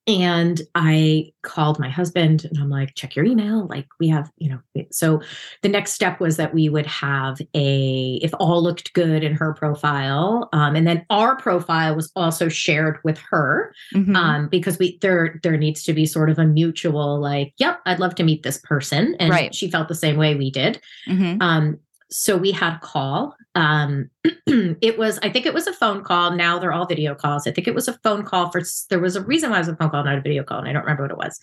and 0.08 0.62
i 0.74 1.30
called 1.42 1.78
my 1.78 1.88
husband 1.90 2.44
and 2.46 2.58
i'm 2.58 2.70
like 2.70 2.94
check 2.94 3.14
your 3.14 3.24
email 3.26 3.66
like 3.68 3.86
we 4.00 4.08
have 4.08 4.30
you 4.38 4.48
know 4.48 4.58
so 4.90 5.20
the 5.62 5.68
next 5.68 5.92
step 5.92 6.18
was 6.18 6.36
that 6.38 6.54
we 6.54 6.68
would 6.70 6.86
have 6.86 7.38
a 7.54 8.14
if 8.22 8.32
all 8.40 8.62
looked 8.62 8.92
good 8.94 9.22
in 9.22 9.34
her 9.34 9.52
profile 9.52 10.48
um, 10.54 10.74
and 10.74 10.86
then 10.86 11.04
our 11.10 11.36
profile 11.36 11.94
was 11.94 12.10
also 12.16 12.48
shared 12.48 12.98
with 13.04 13.18
her 13.30 13.74
Mhm. 13.94 14.16
um, 14.16 14.48
because 14.48 14.78
we 14.78 14.98
there 15.02 15.38
there 15.42 15.58
needs 15.58 15.82
to 15.84 15.92
be 15.92 16.06
sort 16.06 16.30
of 16.30 16.38
a 16.38 16.44
mutual 16.46 17.20
like 17.20 17.52
yep 17.58 17.80
i'd 17.86 18.00
love 18.00 18.14
to 18.14 18.22
meet 18.24 18.42
this 18.42 18.58
person 18.58 19.14
and 19.20 19.30
Right. 19.30 19.54
she 19.54 19.70
felt 19.70 19.88
the 19.88 19.94
same 19.94 20.16
way 20.16 20.34
we 20.34 20.50
did 20.50 20.80
Mhm. 21.06 21.42
um, 21.42 21.78
so 22.10 22.36
we 22.36 22.52
had 22.52 22.74
a 22.74 22.80
call. 22.80 23.34
Um, 23.54 24.10
it 24.46 24.98
was, 24.98 25.18
I 25.22 25.30
think 25.30 25.46
it 25.46 25.54
was 25.54 25.66
a 25.66 25.72
phone 25.72 26.02
call. 26.02 26.32
Now 26.32 26.58
they're 26.58 26.72
all 26.72 26.86
video 26.86 27.14
calls. 27.14 27.46
I 27.46 27.50
think 27.50 27.68
it 27.68 27.74
was 27.74 27.88
a 27.88 27.98
phone 28.04 28.24
call 28.24 28.50
for, 28.50 28.62
there 28.88 29.00
was 29.00 29.16
a 29.16 29.22
reason 29.22 29.50
why 29.50 29.56
it 29.56 29.60
was 29.60 29.68
a 29.68 29.76
phone 29.76 29.90
call, 29.90 30.04
not 30.04 30.18
a 30.18 30.22
video 30.22 30.42
call. 30.42 30.58
And 30.58 30.68
I 30.68 30.72
don't 30.72 30.82
remember 30.82 31.04
what 31.04 31.10
it 31.10 31.18
was. 31.18 31.38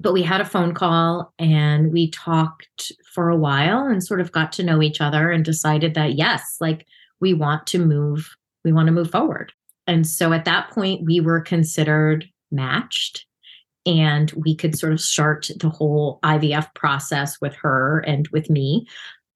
But 0.00 0.12
we 0.12 0.22
had 0.22 0.40
a 0.40 0.46
phone 0.46 0.74
call 0.74 1.32
and 1.38 1.92
we 1.92 2.10
talked 2.10 2.92
for 3.12 3.30
a 3.30 3.36
while 3.36 3.86
and 3.86 4.02
sort 4.02 4.20
of 4.20 4.32
got 4.32 4.52
to 4.52 4.64
know 4.64 4.82
each 4.82 5.00
other 5.00 5.30
and 5.30 5.44
decided 5.44 5.94
that, 5.94 6.14
yes, 6.14 6.56
like 6.60 6.86
we 7.20 7.32
want 7.32 7.66
to 7.68 7.78
move, 7.78 8.34
we 8.64 8.72
want 8.72 8.86
to 8.86 8.92
move 8.92 9.10
forward. 9.10 9.52
And 9.86 10.06
so 10.06 10.32
at 10.32 10.46
that 10.46 10.70
point, 10.70 11.04
we 11.04 11.20
were 11.20 11.40
considered 11.40 12.26
matched 12.50 13.26
and 13.86 14.32
we 14.32 14.56
could 14.56 14.76
sort 14.76 14.92
of 14.92 15.00
start 15.00 15.50
the 15.60 15.68
whole 15.68 16.18
IVF 16.24 16.74
process 16.74 17.40
with 17.40 17.54
her 17.56 18.00
and 18.00 18.26
with 18.28 18.50
me 18.50 18.86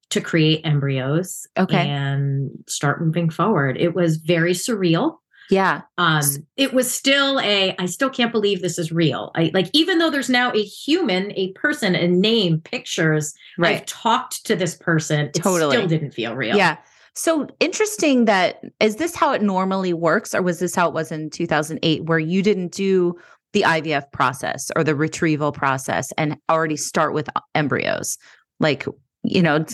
to 0.09 0.21
create 0.21 0.61
embryos 0.65 1.47
Okay. 1.57 1.87
and 1.87 2.49
start 2.67 3.01
moving 3.03 3.29
forward. 3.29 3.77
It 3.77 3.93
was 3.93 4.17
very 4.17 4.53
surreal. 4.53 5.17
Yeah. 5.49 5.81
Um, 5.97 6.21
it 6.57 6.73
was 6.73 6.91
still 6.91 7.39
a, 7.39 7.75
I 7.79 7.87
still 7.87 8.09
can't 8.09 8.31
believe 8.31 8.61
this 8.61 8.77
is 8.77 8.91
real. 8.91 9.31
I 9.35 9.49
like, 9.53 9.69
even 9.73 9.97
though 9.97 10.11
there's 10.11 10.29
now 10.29 10.51
a 10.53 10.61
human, 10.63 11.31
a 11.35 11.51
person, 11.53 11.95
a 11.95 12.07
name, 12.07 12.61
pictures, 12.61 13.33
right. 13.57 13.77
I've 13.77 13.85
talked 13.87 14.45
to 14.45 14.55
this 14.55 14.75
person. 14.75 15.27
It 15.27 15.33
Totally. 15.33 15.75
still 15.75 15.87
didn't 15.87 16.11
feel 16.11 16.35
real. 16.35 16.55
Yeah. 16.55 16.77
So 17.15 17.47
interesting 17.59 18.25
that 18.25 18.61
is 18.79 18.97
this 18.97 19.15
how 19.15 19.33
it 19.33 19.41
normally 19.41 19.91
works, 19.91 20.35
or 20.35 20.41
was 20.43 20.59
this 20.59 20.75
how 20.75 20.87
it 20.87 20.93
was 20.93 21.11
in 21.11 21.31
2008, 21.31 22.05
where 22.05 22.19
you 22.19 22.43
didn't 22.43 22.71
do 22.71 23.15
the 23.53 23.63
IVF 23.63 24.11
process 24.13 24.71
or 24.75 24.83
the 24.83 24.95
retrieval 24.95 25.51
process 25.51 26.13
and 26.17 26.37
already 26.49 26.77
start 26.77 27.13
with 27.13 27.27
embryos? 27.55 28.17
Like, 28.59 28.85
you 29.23 29.41
know, 29.41 29.65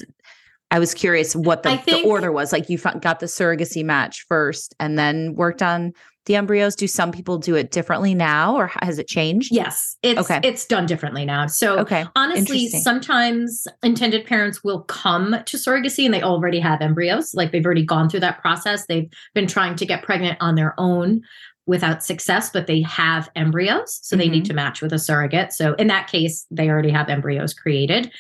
I 0.72 0.80
was 0.80 0.94
curious 0.94 1.36
what 1.36 1.64
the, 1.64 1.70
I 1.72 1.84
the 1.86 2.04
order 2.06 2.32
was. 2.32 2.52
Like, 2.52 2.70
you 2.70 2.78
got 2.78 3.20
the 3.20 3.28
surrogacy 3.28 3.84
match 3.84 4.26
first 4.28 4.76
and 4.80 4.98
then 4.98 5.36
worked 5.36 5.62
on 5.62 5.94
the 6.26 6.36
embryos. 6.36 6.76
Do 6.76 6.88
some 6.88 7.12
people 7.12 7.38
do 7.38 7.54
it 7.56 7.70
differently 7.70 8.16
now, 8.16 8.56
or 8.56 8.72
has 8.82 8.98
it 8.98 9.08
changed? 9.08 9.54
Yes. 9.54 9.96
It's, 10.02 10.20
Okay. 10.20 10.40
it's 10.44 10.66
done 10.66 10.88
differently 10.88 11.24
now. 11.24 11.46
So 11.46 11.78
Okay. 11.82 12.04
honestly 12.16 12.68
sometimes 12.70 13.68
intended 13.84 14.26
parents 14.26 14.64
will 14.64 14.82
come 14.86 15.36
to 15.46 15.58
surrogacy 15.58 16.04
and 16.04 16.14
they 16.14 16.24
already 16.24 16.60
have 16.60 16.82
embryos 16.82 17.36
like 17.36 17.52
they've 17.52 17.64
already 17.66 17.86
gone 17.86 18.10
through 18.10 18.22
that 18.22 18.42
process 18.42 18.88
they've 18.88 19.08
been 19.36 19.46
trying 19.48 19.76
to 19.76 19.86
get 19.86 20.02
pregnant 20.02 20.38
on 20.42 20.56
their 20.56 20.74
own 20.80 21.22
without 21.68 22.04
success 22.04 22.50
but 22.50 22.66
they 22.66 22.82
have 22.82 23.30
embryos 23.36 24.00
so 24.02 24.16
they 24.16 24.24
Mm-hmm. 24.26 24.32
need 24.34 24.46
to 24.46 24.54
match 24.54 24.82
with 24.82 24.92
a 24.94 25.00
surrogate 25.00 25.54
so 25.54 25.74
in 25.76 25.88
that 25.88 26.08
case 26.08 26.46
they 26.50 26.70
already 26.70 26.90
have 26.92 27.08
embryos 27.10 27.54
created 27.54 28.12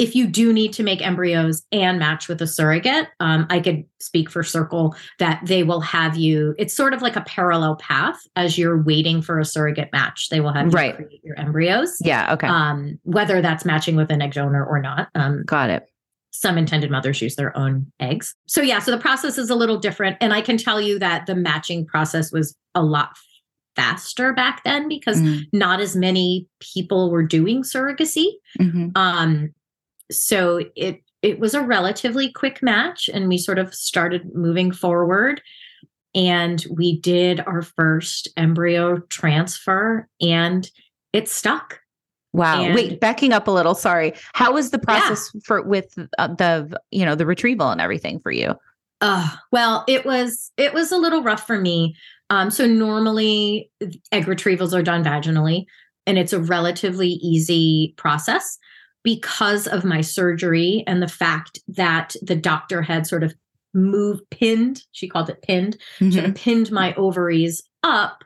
if 0.00 0.16
you 0.16 0.26
do 0.26 0.52
need 0.52 0.72
to 0.72 0.82
make 0.82 1.02
embryos 1.06 1.62
and 1.72 1.98
match 1.98 2.26
with 2.26 2.40
a 2.40 2.46
surrogate, 2.46 3.06
um, 3.20 3.46
I 3.50 3.60
could 3.60 3.84
speak 4.00 4.30
for 4.30 4.42
Circle 4.42 4.94
that 5.18 5.42
they 5.44 5.62
will 5.62 5.82
have 5.82 6.16
you. 6.16 6.54
It's 6.58 6.74
sort 6.74 6.94
of 6.94 7.02
like 7.02 7.16
a 7.16 7.20
parallel 7.20 7.76
path 7.76 8.16
as 8.34 8.56
you're 8.56 8.82
waiting 8.82 9.20
for 9.20 9.38
a 9.38 9.44
surrogate 9.44 9.90
match. 9.92 10.28
They 10.30 10.40
will 10.40 10.52
have 10.54 10.66
you 10.66 10.70
Right. 10.72 10.96
create 10.96 11.20
your 11.22 11.38
embryos 11.38 11.98
Yeah. 12.00 12.32
Okay. 12.32 12.46
um, 12.46 12.98
whether 13.02 13.42
that's 13.42 13.64
matching 13.66 13.94
with 13.94 14.10
an 14.10 14.22
egg 14.22 14.32
donor 14.32 14.64
or 14.64 14.80
not. 14.80 15.08
Um, 15.14 15.42
Got 15.46 15.68
it. 15.70 15.86
some 16.30 16.56
intended 16.56 16.90
mothers 16.90 17.20
use 17.20 17.36
their 17.36 17.54
own 17.56 17.92
eggs. 18.00 18.34
So, 18.46 18.62
yeah, 18.62 18.78
so 18.78 18.90
the 18.92 18.98
process 18.98 19.36
is 19.36 19.50
a 19.50 19.54
little 19.54 19.76
different. 19.78 20.16
And 20.22 20.32
I 20.32 20.40
can 20.40 20.56
tell 20.56 20.80
you 20.80 20.98
that 20.98 21.26
the 21.26 21.34
matching 21.34 21.84
process 21.84 22.32
was 22.32 22.56
a 22.74 22.82
lot 22.82 23.10
faster 23.76 24.32
back 24.32 24.62
then 24.64 24.88
because 24.88 25.20
Mm, 25.20 25.42
not 25.52 25.80
as 25.80 25.94
many 25.94 26.46
people 26.60 27.10
were 27.10 27.22
doing 27.22 27.62
surrogacy. 27.62 28.26
mhm. 28.58 28.92
Um, 28.96 29.50
so 30.10 30.60
it 30.76 31.02
it 31.22 31.38
was 31.38 31.54
a 31.54 31.62
relatively 31.62 32.32
quick 32.32 32.62
match, 32.62 33.10
and 33.12 33.28
we 33.28 33.38
sort 33.38 33.58
of 33.58 33.74
started 33.74 34.34
moving 34.34 34.72
forward. 34.72 35.42
And 36.12 36.64
we 36.74 36.98
did 36.98 37.40
our 37.40 37.62
first 37.62 38.28
embryo 38.36 38.98
transfer, 39.10 40.08
and 40.20 40.68
it 41.12 41.28
stuck. 41.28 41.80
Wow. 42.32 42.62
And- 42.62 42.74
Wait, 42.74 43.00
backing 43.00 43.32
up 43.32 43.46
a 43.48 43.50
little. 43.50 43.74
Sorry. 43.74 44.14
How 44.34 44.52
was 44.52 44.70
the 44.70 44.78
process 44.78 45.30
for 45.44 45.62
with 45.62 45.94
uh, 46.18 46.28
the 46.28 46.80
you 46.90 47.04
know 47.04 47.14
the 47.14 47.26
retrieval 47.26 47.70
and 47.70 47.80
everything 47.80 48.18
for 48.20 48.32
you? 48.32 48.54
Uh, 49.00 49.28
well, 49.52 49.84
it 49.88 50.04
was 50.04 50.50
it 50.56 50.74
was 50.74 50.92
a 50.92 50.96
little 50.96 51.22
rough 51.22 51.46
for 51.46 51.60
me. 51.60 51.94
Um, 52.28 52.50
so 52.50 52.66
normally 52.66 53.70
egg 54.12 54.26
retrievals 54.26 54.72
are 54.72 54.82
done 54.82 55.04
vaginally, 55.04 55.64
and 56.06 56.18
it's 56.18 56.32
a 56.32 56.40
relatively 56.40 57.08
easy 57.08 57.94
process 57.96 58.58
because 59.02 59.66
of 59.66 59.84
my 59.84 60.00
surgery 60.00 60.84
and 60.86 61.02
the 61.02 61.08
fact 61.08 61.58
that 61.68 62.14
the 62.22 62.36
doctor 62.36 62.82
had 62.82 63.06
sort 63.06 63.22
of 63.22 63.34
moved 63.72 64.22
pinned. 64.30 64.82
She 64.92 65.08
called 65.08 65.30
it 65.30 65.42
pinned. 65.42 65.76
sort 65.98 66.12
Mhm. 66.12 66.28
of 66.28 66.34
pinned 66.34 66.72
my 66.72 66.92
ovaries 66.94 67.62
up. 67.82 68.24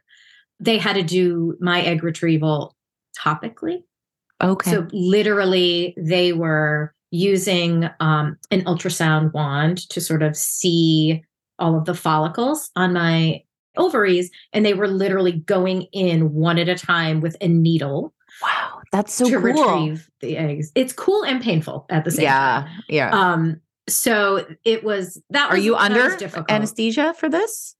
They 0.61 0.79
had 0.79 0.95
to 0.95 1.03
do 1.03 1.57
my 1.61 1.83
egg 1.83 2.03
retrieval 2.03 2.75
topically. 3.19 3.83
Okay. 4.43 4.71
So 4.71 4.89
literally, 4.93 5.95
they 5.97 6.33
were 6.33 6.95
using 7.11 7.89
um, 8.01 8.37
an 8.51 8.63
ultrasound 8.65 9.33
wand 9.33 9.89
to 9.91 10.01
sort 10.01 10.23
of 10.23 10.37
see 10.37 11.23
all 11.59 11.79
of 11.79 11.85
the 11.85 11.95
follicles 11.95 12.71
on 12.75 12.93
my 12.93 13.43
ovaries, 13.77 14.31
and 14.53 14.65
they 14.67 14.75
were 14.75 14.89
literally 14.89 15.33
going 15.33 15.83
in 15.93 16.33
one 16.33 16.59
at 16.59 16.69
a 16.69 16.75
time 16.75 17.21
with 17.21 17.37
a 17.41 17.47
needle 17.49 18.13
wow, 18.43 18.81
that's 18.95 19.13
so 19.13 19.25
to 19.25 19.31
cool. 19.33 19.41
retrieve 19.41 20.09
the 20.21 20.37
eggs. 20.37 20.71
It's 20.77 20.93
cool 20.93 21.25
and 21.25 21.43
painful 21.43 21.85
at 21.91 22.05
the 22.05 22.13
same 22.13 22.25
yeah. 22.25 22.39
time. 22.63 22.83
Yeah. 22.89 23.11
Um, 23.11 23.61
so 23.89 24.47
it 24.65 24.85
was 24.85 25.21
that. 25.31 25.51
Are 25.51 25.57
was, 25.57 25.65
you 25.65 25.75
under 25.75 26.17
difficult. 26.17 26.49
anesthesia 26.49 27.13
for 27.15 27.29
this? 27.29 27.75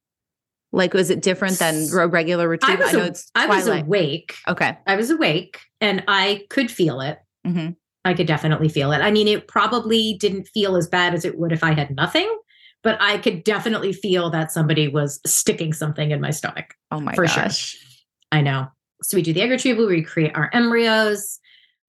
Like, 0.73 0.93
was 0.93 1.09
it 1.09 1.21
different 1.21 1.57
than 1.57 1.87
regular 2.11 2.43
I 2.43 2.47
retrieval? 2.47 2.83
I, 2.83 2.85
was, 2.85 2.93
know 2.93 3.01
a- 3.03 3.05
it's 3.05 3.31
I 3.33 3.47
was 3.47 3.67
awake. 3.67 4.35
okay. 4.45 4.77
I 4.85 4.97
was 4.97 5.09
awake 5.09 5.61
and 5.79 6.03
I 6.09 6.45
could 6.49 6.69
feel 6.69 6.99
it. 6.99 7.19
hmm 7.45 7.69
I 8.03 8.13
could 8.13 8.27
definitely 8.27 8.69
feel 8.69 8.91
it. 8.91 8.99
I 8.99 9.09
mean, 9.09 9.27
it 9.27 9.47
probably 9.47 10.15
didn't 10.19 10.47
feel 10.49 10.75
as 10.75 10.87
bad 10.87 11.15
as 11.15 11.25
it 11.25 11.39
would 11.39 11.51
if 11.51 11.63
I 11.63 11.73
had 11.73 11.95
nothing, 11.95 12.29
but 12.83 13.01
I 13.01 13.17
could 13.17 13.43
definitely 13.43 13.93
feel 13.93 14.29
that 14.29 14.51
somebody 14.51 14.87
was 14.87 15.19
sticking 15.25 15.73
something 15.73 16.11
in 16.11 16.21
my 16.21 16.29
stomach. 16.29 16.75
Oh 16.91 16.99
my 16.99 17.15
For 17.15 17.25
sure. 17.25 17.47
I 18.31 18.41
know. 18.41 18.67
So 19.01 19.17
we 19.17 19.21
do 19.23 19.33
the 19.33 19.41
egg 19.41 19.51
retrieval, 19.51 19.85
we 19.87 20.01
create 20.01 20.35
our 20.35 20.49
embryos, 20.53 21.39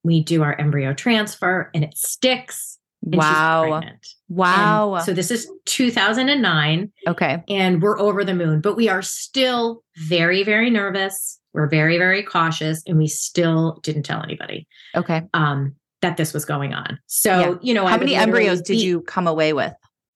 we 0.03 0.23
do 0.23 0.43
our 0.43 0.55
embryo 0.59 0.93
transfer, 0.95 1.71
and 1.75 1.85
it 1.85 1.97
sticks. 1.97 2.79
And 3.05 3.15
she's 3.15 3.19
Wow. 3.21 3.67
pregnant. 3.69 4.07
Wow. 4.29 4.95
And 4.97 5.05
so 5.05 5.13
this 5.13 5.31
is 5.31 5.49
2009, 5.67 6.91
okay. 7.09 7.43
and 7.49 7.81
we're 7.83 7.99
over 8.01 8.25
the 8.25 8.35
moon, 8.35 8.61
but 8.61 8.77
we 8.77 8.89
are 8.89 9.03
still 9.03 9.83
very, 9.97 10.43
very 10.43 10.71
nervous. 10.71 11.39
We're 11.53 11.69
very, 11.69 11.99
very 11.99 12.23
cautious, 12.23 12.83
and 12.87 12.99
we 12.99 13.07
still 13.07 13.79
didn't 13.83 14.03
tell 14.03 14.23
anybody. 14.23 14.67
Okay. 14.97 15.23
um, 15.35 15.77
that 16.03 16.19
this 16.19 16.35
was 16.35 16.45
going 16.45 16.75
on. 16.75 16.99
So, 17.07 17.31
Yeah. 17.39 17.55
you 17.63 17.75
know, 17.75 17.87
How 17.87 17.93
would 17.93 18.01
many 18.01 18.15
embryos 18.15 18.61
did 18.61 18.75
be- 18.75 18.85
you 18.85 19.01
come 19.01 19.27
away 19.27 19.53
with? 19.55 19.73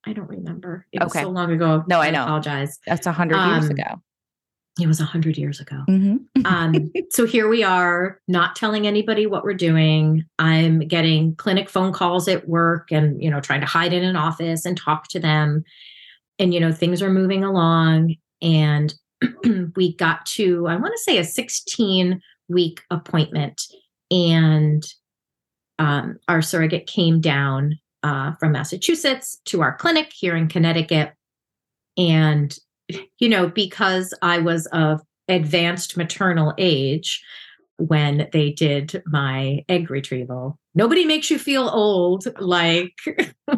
I 0.07 0.13
don't 0.13 0.29
remember. 0.29 0.87
It 0.93 1.03
was 1.03 1.11
Okay. 1.15 1.23
so 1.23 1.31
long 1.31 1.51
ago. 1.51 1.85
No, 1.89 2.01
I 2.01 2.11
know. 2.11 2.23
apologize. 2.25 2.79
That's 2.87 3.07
a 3.07 3.13
hundred 3.13 3.37
years 3.47 3.65
Um, 3.65 3.71
ago. 3.71 4.03
It 4.79 4.87
was 4.87 5.01
a 5.01 5.05
hundred 5.05 5.37
years 5.37 5.61
ago. 5.61 5.83
Mhm. 5.89 6.21
Um, 6.45 6.91
so 7.11 7.27
here 7.27 7.49
we 7.49 7.63
are, 7.63 8.21
not 8.29 8.57
telling 8.57 8.87
anybody 8.87 9.27
what 9.27 9.45
we're 9.45 9.55
doing. 9.55 10.25
I'm 10.39 10.81
getting 10.81 11.35
clinic 11.37 11.69
phone 11.69 11.93
calls 11.93 12.29
at 12.29 12.49
work 12.49 12.91
and, 12.93 13.23
you 13.23 13.31
know, 13.31 13.41
trying 13.41 13.61
to 13.61 13.67
hide 13.67 13.93
in 13.93 14.05
an 14.05 14.17
office 14.17 14.65
and 14.65 14.77
talk 14.77 15.09
to 15.09 15.21
them. 15.21 15.65
And, 16.39 16.55
you 16.55 16.61
know, 16.61 16.73
things 16.73 17.03
are 17.03 17.11
moving 17.11 17.45
along. 17.45 18.15
And 18.41 18.95
we 19.77 19.97
got 19.97 20.25
to, 20.27 20.67
I 20.69 20.77
want 20.77 20.95
to 20.95 21.03
say, 21.03 21.19
a 21.19 21.25
16 21.25 22.21
week 22.49 22.83
appointment. 22.91 23.63
And 24.11 24.87
um, 25.79 26.19
our 26.29 26.43
surrogate 26.43 26.87
came 26.87 27.21
down 27.21 27.79
uh, 28.03 28.33
from 28.41 28.53
Massachusetts 28.53 29.41
to 29.47 29.63
our 29.63 29.77
clinic 29.77 30.13
here 30.13 30.37
in 30.37 30.49
Connecticut. 30.49 31.13
And, 31.97 32.57
you 33.19 33.29
know, 33.29 33.49
because 33.49 34.13
I 34.23 34.39
was 34.39 34.67
of 34.73 35.01
advanced 35.29 35.97
maternal 35.97 36.55
age 36.59 37.23
when 37.77 38.29
they 38.33 38.51
did 38.51 39.03
my 39.07 39.65
egg 39.69 39.91
retrieval, 39.91 40.59
nobody 40.75 41.05
makes 41.07 41.31
you 41.31 41.39
feel 41.39 41.69
old 41.69 42.27
like 42.41 42.93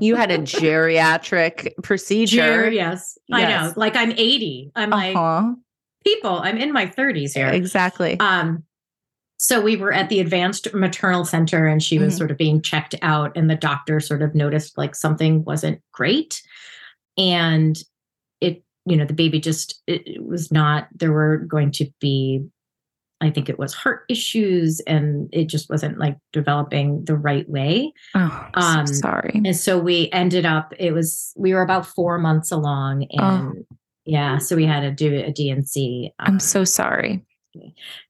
You 0.00 0.14
had 0.16 0.30
a 0.30 0.38
geriatric 0.92 1.70
procedure. 1.82 2.36
Jer- 2.66 2.70
yes, 2.70 3.18
I 3.32 3.42
know. 3.48 3.72
Like 3.76 3.96
I'm 3.96 4.12
80. 4.12 4.70
I'm 4.76 4.90
like, 4.90 5.16
Uh-huh. 5.16 5.54
people, 6.04 6.38
I'm 6.40 6.56
in 6.58 6.72
my 6.72 6.86
30s 6.86 7.34
here. 7.34 7.48
Exactly. 7.48 8.18
Um, 8.20 8.62
so 9.38 9.60
we 9.60 9.74
were 9.74 9.92
at 9.92 10.08
the 10.08 10.20
advanced 10.20 10.72
maternal 10.72 11.24
center 11.24 11.66
and 11.66 11.82
she 11.82 11.98
was 11.98 12.14
Mhm. 12.14 12.18
sort 12.18 12.30
of 12.30 12.38
being 12.38 12.62
checked 12.62 12.94
out 13.02 13.32
and 13.36 13.50
the 13.50 13.56
doctor 13.56 13.98
sort 13.98 14.22
of 14.22 14.36
noticed 14.36 14.78
like 14.78 14.94
something 14.94 15.42
wasn't 15.42 15.80
great 15.92 16.42
and 17.18 17.76
it 18.40 18.62
you 18.84 18.96
know 18.96 19.04
the 19.04 19.14
baby 19.14 19.40
just 19.40 19.82
it, 19.86 20.22
was 20.24 20.50
not 20.50 20.88
there 20.94 21.12
were 21.12 21.38
going 21.38 21.70
to 21.70 21.90
be 22.00 22.44
i 23.20 23.30
think 23.30 23.48
it 23.48 23.58
was 23.58 23.74
heart 23.74 24.02
issues 24.08 24.80
and 24.86 25.28
it 25.32 25.46
just 25.46 25.70
wasn't 25.70 25.98
like 25.98 26.16
developing 26.32 27.04
the 27.04 27.16
right 27.16 27.48
way 27.48 27.92
oh, 28.14 28.48
I'm 28.54 28.80
um, 28.80 28.86
so 28.86 28.94
sorry. 28.94 29.40
and 29.44 29.56
so 29.56 29.78
we 29.78 30.10
ended 30.12 30.46
up 30.46 30.74
it 30.78 30.92
was 30.92 31.32
we 31.36 31.54
were 31.54 31.62
about 31.62 31.86
four 31.86 32.18
months 32.18 32.50
along 32.50 33.06
and 33.10 33.64
yeah 34.04 34.38
so 34.38 34.56
we 34.56 34.66
had 34.66 34.80
to 34.80 34.90
do 34.90 35.14
a 35.16 35.32
dnc 35.32 36.10
I'm 36.18 36.34
um, 36.34 36.40
so 36.40 36.64
sorry. 36.64 37.24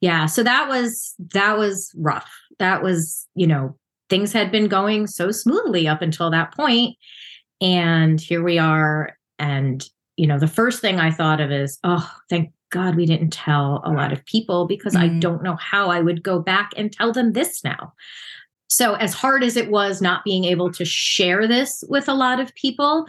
yeah 0.00 0.26
so 0.26 0.42
that 0.42 0.68
was 0.68 1.14
that 1.32 1.58
was 1.58 1.92
rough 1.96 2.30
that 2.58 2.82
was 2.82 3.26
you 3.34 3.46
know 3.46 3.76
things 4.08 4.32
had 4.32 4.52
been 4.52 4.68
going 4.68 5.06
so 5.06 5.30
smoothly 5.30 5.88
up 5.88 6.02
until 6.02 6.30
that 6.30 6.54
point 6.54 6.96
and 7.60 8.20
here 8.20 8.42
we 8.42 8.58
are 8.58 9.16
and 9.38 9.88
you 10.16 10.26
know 10.26 10.38
the 10.38 10.46
first 10.48 10.80
thing 10.80 10.98
i 11.00 11.10
thought 11.10 11.40
of 11.40 11.50
is 11.50 11.78
oh 11.84 12.10
thank 12.28 12.52
god 12.70 12.96
we 12.96 13.06
didn't 13.06 13.30
tell 13.32 13.82
a 13.84 13.90
lot 13.92 14.12
of 14.12 14.24
people 14.26 14.66
because 14.66 14.94
i 14.96 15.08
Mhm. 15.08 15.20
don't 15.20 15.42
know 15.42 15.56
how 15.56 15.88
i 15.90 16.00
would 16.00 16.22
go 16.22 16.38
back 16.38 16.70
and 16.76 16.92
tell 16.92 17.12
them 17.12 17.32
this 17.32 17.62
now 17.64 17.92
so 18.68 18.94
as 18.94 19.12
hard 19.12 19.42
as 19.44 19.56
it 19.56 19.70
was 19.70 20.00
not 20.00 20.24
being 20.24 20.44
able 20.44 20.72
to 20.72 20.84
share 20.84 21.46
this 21.46 21.84
with 21.88 22.08
a 22.08 22.14
lot 22.14 22.40
of 22.40 22.54
people 22.54 23.06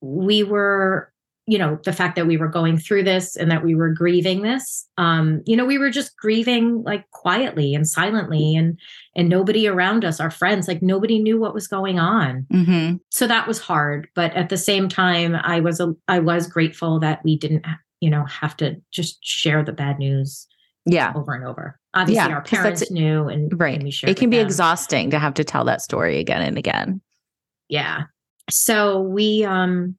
we 0.00 0.42
were 0.42 1.12
you 1.50 1.58
know 1.58 1.78
the 1.84 1.92
fact 1.94 2.14
that 2.16 2.26
we 2.26 2.36
were 2.36 2.46
going 2.48 2.76
through 2.76 3.02
this 3.02 3.34
and 3.34 3.50
that 3.50 3.64
we 3.64 3.74
were 3.74 3.88
grieving 3.88 4.42
this 4.42 4.86
um 4.98 5.40
you 5.46 5.56
know 5.56 5.64
we 5.64 5.78
were 5.78 5.88
just 5.90 6.14
grieving 6.18 6.82
like 6.82 7.10
quietly 7.12 7.74
and 7.74 7.88
silently 7.88 8.54
and 8.54 8.78
and 9.16 9.30
nobody 9.30 9.66
around 9.66 10.04
us 10.04 10.20
our 10.20 10.30
friends 10.30 10.68
like 10.68 10.82
nobody 10.82 11.18
knew 11.18 11.40
what 11.40 11.54
was 11.54 11.66
going 11.66 11.98
on 11.98 12.46
hmm 12.50 12.96
so 13.10 13.26
that 13.26 13.48
was 13.48 13.58
hard 13.58 14.08
but 14.14 14.32
at 14.34 14.50
the 14.50 14.56
same 14.58 14.88
time 14.88 15.34
i 15.42 15.58
was 15.58 15.80
a, 15.80 15.94
i 16.06 16.18
was 16.18 16.46
grateful 16.46 17.00
that 17.00 17.24
we 17.24 17.36
didn't 17.38 17.64
you 18.00 18.10
know 18.10 18.24
have 18.26 18.54
to 18.56 18.76
just 18.90 19.18
share 19.24 19.62
the 19.64 19.72
bad 19.72 19.98
news 19.98 20.46
Yeah. 20.84 21.12
over 21.16 21.32
and 21.32 21.44
over 21.46 21.80
obviously 21.94 22.28
Yeah, 22.28 22.34
our 22.36 22.42
parents 22.42 22.90
knew 22.90 23.26
and 23.28 23.58
Right. 23.58 23.74
and 23.76 23.84
we 23.84 23.90
shared 23.90 24.10
It 24.10 24.18
can 24.18 24.28
be 24.28 24.36
them. 24.36 24.46
exhausting 24.46 25.10
to 25.10 25.18
have 25.18 25.32
to 25.34 25.44
tell 25.44 25.64
that 25.64 25.80
story 25.80 26.18
again 26.18 26.42
and 26.42 26.58
again. 26.58 27.00
yeah 27.70 28.02
so 28.50 29.00
we 29.00 29.44
um 29.44 29.96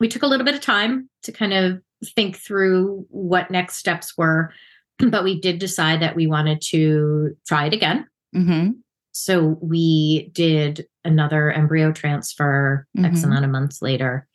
we 0.00 0.08
took 0.08 0.22
a 0.22 0.26
little 0.26 0.44
bit 0.44 0.54
of 0.54 0.60
time 0.60 1.08
to 1.24 1.32
kind 1.32 1.52
of 1.52 1.80
think 2.14 2.36
through 2.36 3.04
what 3.10 3.50
next 3.50 3.76
steps 3.76 4.16
were 4.16 4.52
but 5.10 5.24
we 5.24 5.40
did 5.40 5.58
decide 5.58 6.00
that 6.02 6.16
we 6.16 6.26
wanted 6.26 6.60
to 6.60 7.36
try 7.46 7.66
it 7.66 7.72
again 7.74 8.06
hmm 8.34 8.70
so 9.12 9.58
we 9.60 10.30
did 10.32 10.86
another 11.04 11.50
embryo 11.50 11.90
transfer 11.90 12.86
x 13.02 13.20
Mhm. 13.20 13.24
amount 13.24 13.44
of 13.44 13.50
months 13.50 13.82
later 13.82 14.28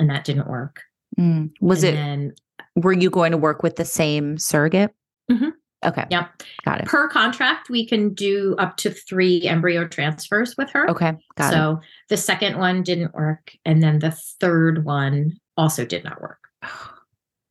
and 0.00 0.10
that 0.10 0.24
didn't 0.24 0.48
work 0.48 0.82
Mm. 1.18 1.52
Was 1.60 1.84
and 1.84 1.92
it, 1.92 1.96
then 1.96 2.32
were 2.74 2.92
you 2.92 3.08
going 3.08 3.30
to 3.30 3.38
work 3.38 3.62
with 3.62 3.76
the 3.76 3.84
same 3.84 4.36
surrogate? 4.36 4.90
Mhm. 5.30 5.52
Okay. 5.84 6.04
Yep. 6.10 6.42
Got 6.64 6.80
it. 6.80 6.86
per 6.86 7.08
contract 7.08 7.68
we 7.70 7.86
can 7.86 8.14
do 8.14 8.54
up 8.58 8.76
to 8.78 8.90
three 8.90 9.42
embryo 9.42 9.86
transfers 9.86 10.56
with 10.56 10.70
her 10.70 10.88
Okay. 10.90 11.12
Got 11.36 11.52
it. 11.52 11.56
so 11.56 11.80
the 12.08 12.16
second 12.16 12.58
one 12.58 12.82
didn't 12.82 13.14
work 13.14 13.52
and 13.64 13.82
then 13.82 13.98
the 13.98 14.12
third 14.40 14.84
one 14.84 15.32
also 15.56 15.84
did 15.84 16.04
not 16.04 16.20
work 16.20 16.38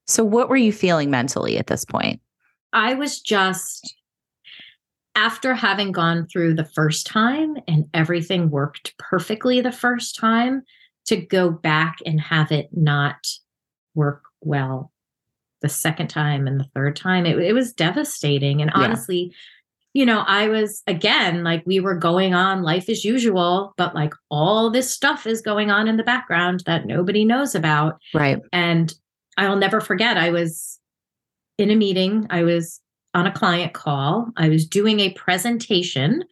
So, 0.05 0.23
what 0.23 0.49
were 0.49 0.57
you 0.57 0.73
feeling 0.73 1.09
mentally 1.09 1.57
at 1.57 1.67
this 1.67 1.85
point? 1.85 2.19
I 2.73 2.93
was 2.93 3.21
just 3.21 3.95
after 5.15 5.53
having 5.53 5.91
gone 5.91 6.27
through 6.27 6.55
the 6.55 6.65
first 6.65 7.05
time 7.07 7.55
and 7.67 7.85
everything 7.93 8.49
worked 8.49 8.95
perfectly 8.97 9.61
the 9.61 9.71
first 9.71 10.17
time 10.19 10.63
to 11.05 11.15
go 11.17 11.49
back 11.49 11.97
and 12.05 12.19
have 12.19 12.51
it 12.51 12.69
not 12.73 13.15
work 13.95 14.23
well 14.41 14.91
the 15.63 15.69
second 15.69 16.09
time 16.09 16.45
and 16.45 16.59
the 16.59 16.67
third 16.75 16.95
time 16.95 17.25
it, 17.25 17.39
it 17.39 17.53
was 17.53 17.73
devastating 17.73 18.61
and 18.61 18.69
Yeah. 18.75 18.83
honestly 18.83 19.33
you 19.93 20.05
know 20.05 20.23
i 20.27 20.47
was 20.47 20.83
again 20.85 21.43
like 21.43 21.63
we 21.65 21.79
were 21.79 21.95
going 21.95 22.33
on 22.35 22.61
life 22.61 22.89
as 22.89 23.03
usual 23.05 23.73
but 23.77 23.95
like 23.95 24.13
all 24.29 24.69
this 24.69 24.93
stuff 24.93 25.25
is 25.25 25.41
going 25.41 25.71
on 25.71 25.87
in 25.87 25.97
the 25.97 26.03
background 26.03 26.61
that 26.67 26.85
nobody 26.85 27.25
knows 27.25 27.55
about 27.55 27.99
Right. 28.13 28.39
and 28.51 28.93
I'll 29.35 29.55
never 29.57 29.81
forget, 29.81 30.15
I 30.15 30.29
was 30.29 30.79
in 31.57 31.71
a 31.71 31.75
meeting, 31.75 32.27
I 32.29 32.43
was 32.43 32.79
on 33.15 33.25
a 33.25 33.31
client 33.31 33.73
call, 33.73 34.27
I 34.37 34.47
was 34.47 34.67
doing 34.67 34.99
a 34.99 35.09
presentation 35.13 36.23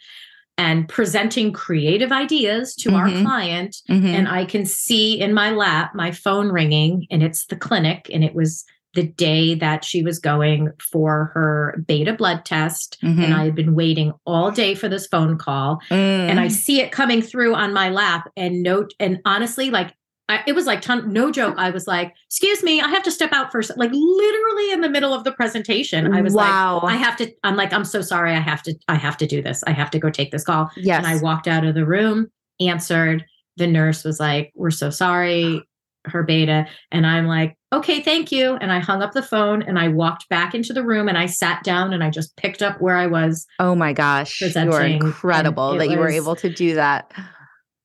and 0.60 0.88
presenting 0.88 1.52
creative 1.52 2.12
ideas 2.12 2.76
to 2.76 2.94
our 2.94 3.08
Mhm. 3.08 3.24
client. 3.24 3.78
Mhm. 3.89 4.06
And 4.06 4.28
I 4.28 4.46
can 4.46 4.67
see 4.67 5.20
in 5.20 5.34
my 5.34 5.50
lap 5.50 5.96
my 5.96 6.12
phone 6.12 6.50
ringing, 6.50 7.08
and 7.10 7.24
it's 7.24 7.48
the 7.48 7.56
clinic, 7.56 8.08
and 8.13 8.24
it 8.24 8.36
was 8.36 8.65
the 8.93 9.04
day 9.04 9.56
that 9.56 9.86
she 9.86 10.04
was 10.04 10.19
going 10.19 10.69
for 10.80 11.32
her 11.34 11.82
beta 11.88 12.13
blood 12.13 12.43
test. 12.43 12.97
And 13.01 13.19
Mhm. 13.19 13.34
I 13.34 13.45
had 13.45 13.56
been 13.56 13.73
waiting 13.73 14.12
all 14.25 14.51
day 14.51 14.75
for 14.75 14.89
this 14.89 15.08
phone 15.08 15.38
call 15.38 15.80
and 15.89 16.39
I 16.39 16.47
Mm. 16.47 16.51
see 16.51 16.82
it 16.82 16.91
coming 16.91 17.21
through 17.21 17.56
on 17.56 17.73
my 17.73 17.89
lap 17.89 18.30
and 18.36 18.62
note 18.62 18.93
and 18.99 19.19
honestly 19.25 19.69
like 19.69 19.93
I, 20.30 20.43
it 20.47 20.54
was 20.54 20.65
like 20.65 20.80
ton, 20.82 21.12
no 21.12 21.30
joke 21.32 21.56
I 21.58 21.71
was 21.71 21.88
like 21.88 22.13
excuse 22.27 22.63
me 22.63 22.80
I 22.82 22.88
have 22.88 23.04
to 23.04 23.12
step 23.12 23.32
out 23.34 23.51
first 23.51 23.71
like 23.77 23.91
literally 23.93 24.71
in 24.71 24.82
the 24.82 24.89
middle 24.89 25.13
of 25.13 25.23
the 25.25 25.32
presentation 25.34 26.13
I 26.13 26.21
was 26.21 26.34
wow. 26.34 26.80
like 26.84 26.93
I 26.93 26.97
have 26.97 27.15
to 27.17 27.32
I'm 27.43 27.56
like 27.58 27.73
I'm 27.73 27.84
so 27.86 28.01
sorry 28.01 28.32
I 28.34 28.39
have 28.39 28.62
to 28.63 28.73
I 28.88 28.95
have 28.95 29.17
to 29.17 29.27
do 29.27 29.41
this 29.41 29.63
I 29.67 29.71
have 29.71 29.91
to 29.91 29.99
go 29.99 30.10
take 30.10 30.32
this 30.32 30.43
call 30.45 30.69
yes. 30.77 30.97
and 30.97 31.08
I 31.08 31.21
walked 31.21 31.47
out 31.47 31.65
of 31.65 31.75
the 31.75 31.86
room 31.86 32.27
answered 32.60 33.25
the 33.58 33.67
nurse 33.67 34.04
was 34.04 34.19
like 34.19 34.51
we're 34.56 34.69
so 34.71 34.89
sorry 34.89 35.63
her 36.06 36.23
beta 36.23 36.65
and 36.91 37.06
I'm 37.06 37.27
like 37.27 37.58
okay 37.73 38.01
thank 38.01 38.31
you 38.31 38.55
and 38.55 38.71
I 38.71 38.79
hung 38.79 39.01
up 39.01 39.13
the 39.13 39.21
phone 39.23 39.62
and 39.62 39.79
I 39.79 39.88
walked 39.88 40.27
back 40.29 40.53
into 40.53 40.73
the 40.73 40.84
room 40.84 41.07
and 41.07 41.17
I 41.17 41.25
sat 41.25 41.63
down 41.63 41.93
and 41.93 42.03
I 42.03 42.10
just 42.10 42.36
picked 42.36 42.62
up 42.62 42.81
where 42.81 42.97
I 42.97 43.07
was 43.07 43.45
oh 43.60 43.75
my 43.75 43.93
gosh. 43.93 44.41
You 44.41 44.71
are 44.71 44.86
incredible 44.86 45.77
that 45.77 45.89
you 45.89 45.97
were 45.97 46.10
able 46.10 46.36
to 46.38 46.49
do 46.49 46.75
that. 46.75 47.12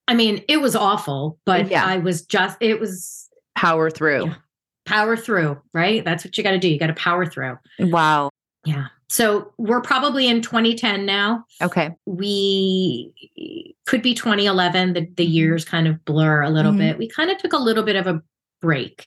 I 0.08 0.14
mean, 0.14 0.44
it 0.48 0.58
was 0.58 0.76
awful, 0.76 1.38
but 1.46 1.68
Yeah. 1.70 1.84
I 1.84 1.98
was 1.98 2.24
just, 2.24 2.56
it 2.60 2.78
was 2.80 3.28
Power 3.56 3.90
through. 3.90 4.26
Yeah. 4.26 4.34
power 4.84 5.16
through, 5.16 5.60
right? 5.72 6.04
That's 6.04 6.24
what 6.24 6.36
you 6.38 6.44
got 6.44 6.50
to 6.52 6.58
do. 6.58 6.68
You 6.68 6.78
got 6.78 6.88
to 6.88 6.94
power 6.94 7.24
through. 7.26 7.56
Wow. 7.80 8.30
Yeah. 8.64 8.86
So 9.08 9.52
we're 9.56 9.80
probably 9.80 10.28
in 10.28 10.42
2010 10.42 11.06
now. 11.06 11.44
Okay. 11.62 11.90
We 12.06 13.12
could 13.86 14.02
be 14.02 14.14
2011. 14.14 14.92
The, 14.92 15.00
the 15.16 15.26
Mhm. 15.26 15.32
years 15.32 15.64
kind 15.64 15.88
of 15.88 16.04
blur 16.04 16.42
a 16.42 16.50
little 16.50 16.72
Mhm. 16.72 16.78
bit. 16.78 16.98
We 16.98 17.08
kind 17.08 17.30
of 17.30 17.38
took 17.38 17.52
a 17.52 17.58
little 17.58 17.82
bit 17.84 17.96
of 17.96 18.06
a 18.06 18.20
break. 18.60 19.06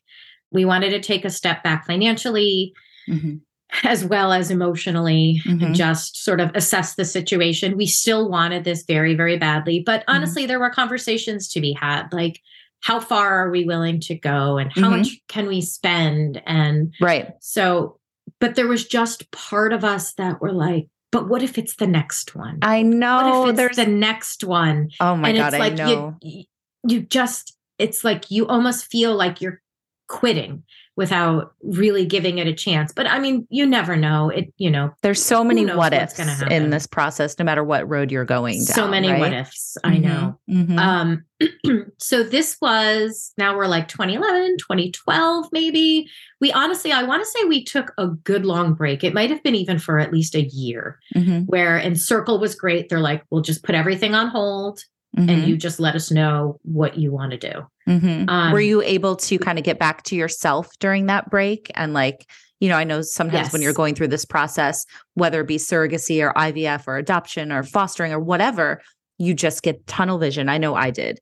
We 0.51 0.65
wanted 0.65 0.91
to 0.91 0.99
take 0.99 1.25
a 1.25 1.29
step 1.29 1.63
back 1.63 1.85
financially 1.85 2.73
Mhm. 3.07 3.41
as 3.83 4.03
well 4.03 4.33
as 4.33 4.49
emotionally 4.49 5.41
Mhm. 5.45 5.63
and 5.63 5.75
just 5.75 6.23
sort 6.23 6.41
of 6.41 6.51
assess 6.55 6.95
the 6.95 7.05
situation. 7.05 7.77
We 7.77 7.85
still 7.85 8.29
wanted 8.29 8.63
this 8.63 8.83
very, 8.87 9.13
very 9.15 9.37
badly. 9.37 9.83
But 9.85 10.01
Mm-hmm. 10.01 10.15
honestly, 10.15 10.45
there 10.47 10.59
were 10.59 10.71
conversations 10.71 11.47
to 11.49 11.61
be 11.61 11.73
had 11.73 12.11
like, 12.11 12.39
how 12.81 12.99
far 12.99 13.45
are 13.45 13.51
we 13.51 13.65
willing 13.65 13.99
to 13.99 14.15
go 14.15 14.57
and 14.57 14.71
how 14.73 14.89
Mhm. 14.89 14.97
much 14.99 15.09
can 15.27 15.47
we 15.47 15.61
spend? 15.61 16.41
And 16.47 16.93
Right. 16.99 17.31
so, 17.41 17.99
but 18.39 18.55
there 18.55 18.67
was 18.67 18.87
just 18.87 19.29
part 19.31 19.71
of 19.73 19.83
us 19.83 20.13
that 20.13 20.41
were 20.41 20.53
like, 20.53 20.87
but 21.11 21.27
what 21.27 21.43
if 21.43 21.57
it's 21.57 21.75
the 21.75 21.87
next 21.87 22.35
one? 22.35 22.59
I 22.61 22.77
what 22.83 22.85
know. 22.87 23.43
if 23.45 23.49
it's 23.51 23.57
There's. 23.57 23.75
the 23.75 23.85
next 23.85 24.43
one? 24.43 24.89
oh 24.99 25.15
my 25.15 25.29
and 25.29 25.37
God. 25.37 25.53
it's 25.53 25.61
I 25.63 25.69
know. 25.69 26.15
you, 26.21 26.43
you 26.87 27.01
just, 27.01 27.55
it's 27.77 28.03
like 28.03 28.31
you 28.31 28.47
almost 28.47 28.85
feel 28.89 29.13
like 29.15 29.41
you're 29.41 29.61
quitting 30.09 30.63
without 30.97 31.53
really 31.63 32.05
giving 32.05 32.39
it 32.39 32.47
a 32.47 32.53
chance. 32.53 32.91
But 32.91 33.07
I 33.07 33.19
mean, 33.19 33.47
you 33.49 33.65
never 33.65 33.95
know. 33.95 34.29
It, 34.29 34.53
you 34.57 34.69
know, 34.69 34.91
there's 35.01 35.23
so 35.23 35.45
many 35.45 35.65
what 35.65 35.93
ifs 35.93 36.19
in 36.19 36.71
this 36.71 36.85
process, 36.85 37.39
no 37.39 37.45
matter 37.45 37.63
what 37.63 37.87
road 37.87 38.11
you're 38.11 38.25
going 38.25 38.57
down. 38.65 38.75
so 38.75 38.87
many 38.87 39.07
right? 39.07 39.19
what 39.19 39.33
ifs. 39.33 39.77
I 39.85 39.97
know. 39.97 40.37
Mhm, 40.49 40.67
mhm. 40.67 40.77
Um, 40.77 41.85
so 41.99 42.23
this 42.23 42.57
was 42.61 43.31
now 43.37 43.55
we're 43.55 43.67
like 43.67 43.87
2011, 43.87 44.57
2012, 44.57 45.45
maybe. 45.53 46.09
We 46.41 46.51
honestly, 46.51 46.91
I 46.91 47.03
want 47.03 47.23
to 47.23 47.29
say 47.29 47.45
we 47.45 47.63
took 47.63 47.93
a 47.97 48.07
good 48.07 48.45
long 48.45 48.73
break. 48.73 49.05
It 49.05 49.13
might 49.13 49.29
have 49.29 49.41
been 49.41 49.55
even 49.55 49.79
for 49.79 49.99
at 49.99 50.11
least 50.11 50.35
a 50.35 50.43
year 50.43 50.99
Mhm, 51.15 51.45
where, 51.45 51.77
and 51.77 51.97
Circle 51.97 52.39
was 52.39 52.55
great. 52.55 52.89
They're 52.89 52.99
like, 52.99 53.23
we'll 53.29 53.41
just 53.41 53.63
put 53.63 53.75
everything 53.75 54.15
on 54.15 54.27
hold 54.27 54.81
and 55.17 55.29
mhm, 55.29 55.47
you 55.47 55.57
just 55.57 55.79
let 55.79 55.95
us 55.95 56.11
know 56.11 56.59
what 56.63 56.97
you 56.97 57.11
want 57.11 57.31
to 57.31 57.37
do. 57.37 57.65
Mhm. 57.89 58.29
um, 58.29 58.53
Were 58.53 58.61
you 58.61 58.81
able 58.81 59.15
to 59.15 59.39
kind 59.39 59.57
of 59.57 59.65
get 59.65 59.79
back 59.79 60.03
to 60.03 60.15
yourself 60.15 60.69
during 60.79 61.07
that 61.07 61.29
break? 61.29 61.71
And 61.75 61.93
like, 61.93 62.29
you 62.59 62.69
know, 62.69 62.75
I 62.75 62.83
know 62.83 63.01
sometimes 63.01 63.53
when 63.53 63.61
you're 63.61 63.73
going 63.73 63.95
through 63.95 64.09
this 64.09 64.25
process, 64.25 64.85
whether 65.13 65.41
it 65.41 65.47
be 65.47 65.57
surrogacy 65.57 66.21
or 66.21 66.33
IVF 66.33 66.87
or 66.87 66.97
adoption 66.97 67.51
or 67.51 67.63
fostering 67.63 68.11
or 68.11 68.19
whatever, 68.19 68.81
you 69.17 69.33
just 69.33 69.63
get 69.63 69.85
tunnel 69.87 70.17
vision. 70.17 70.49
I 70.49 70.57
know 70.57 70.75
I 70.75 70.91
did. 70.91 71.19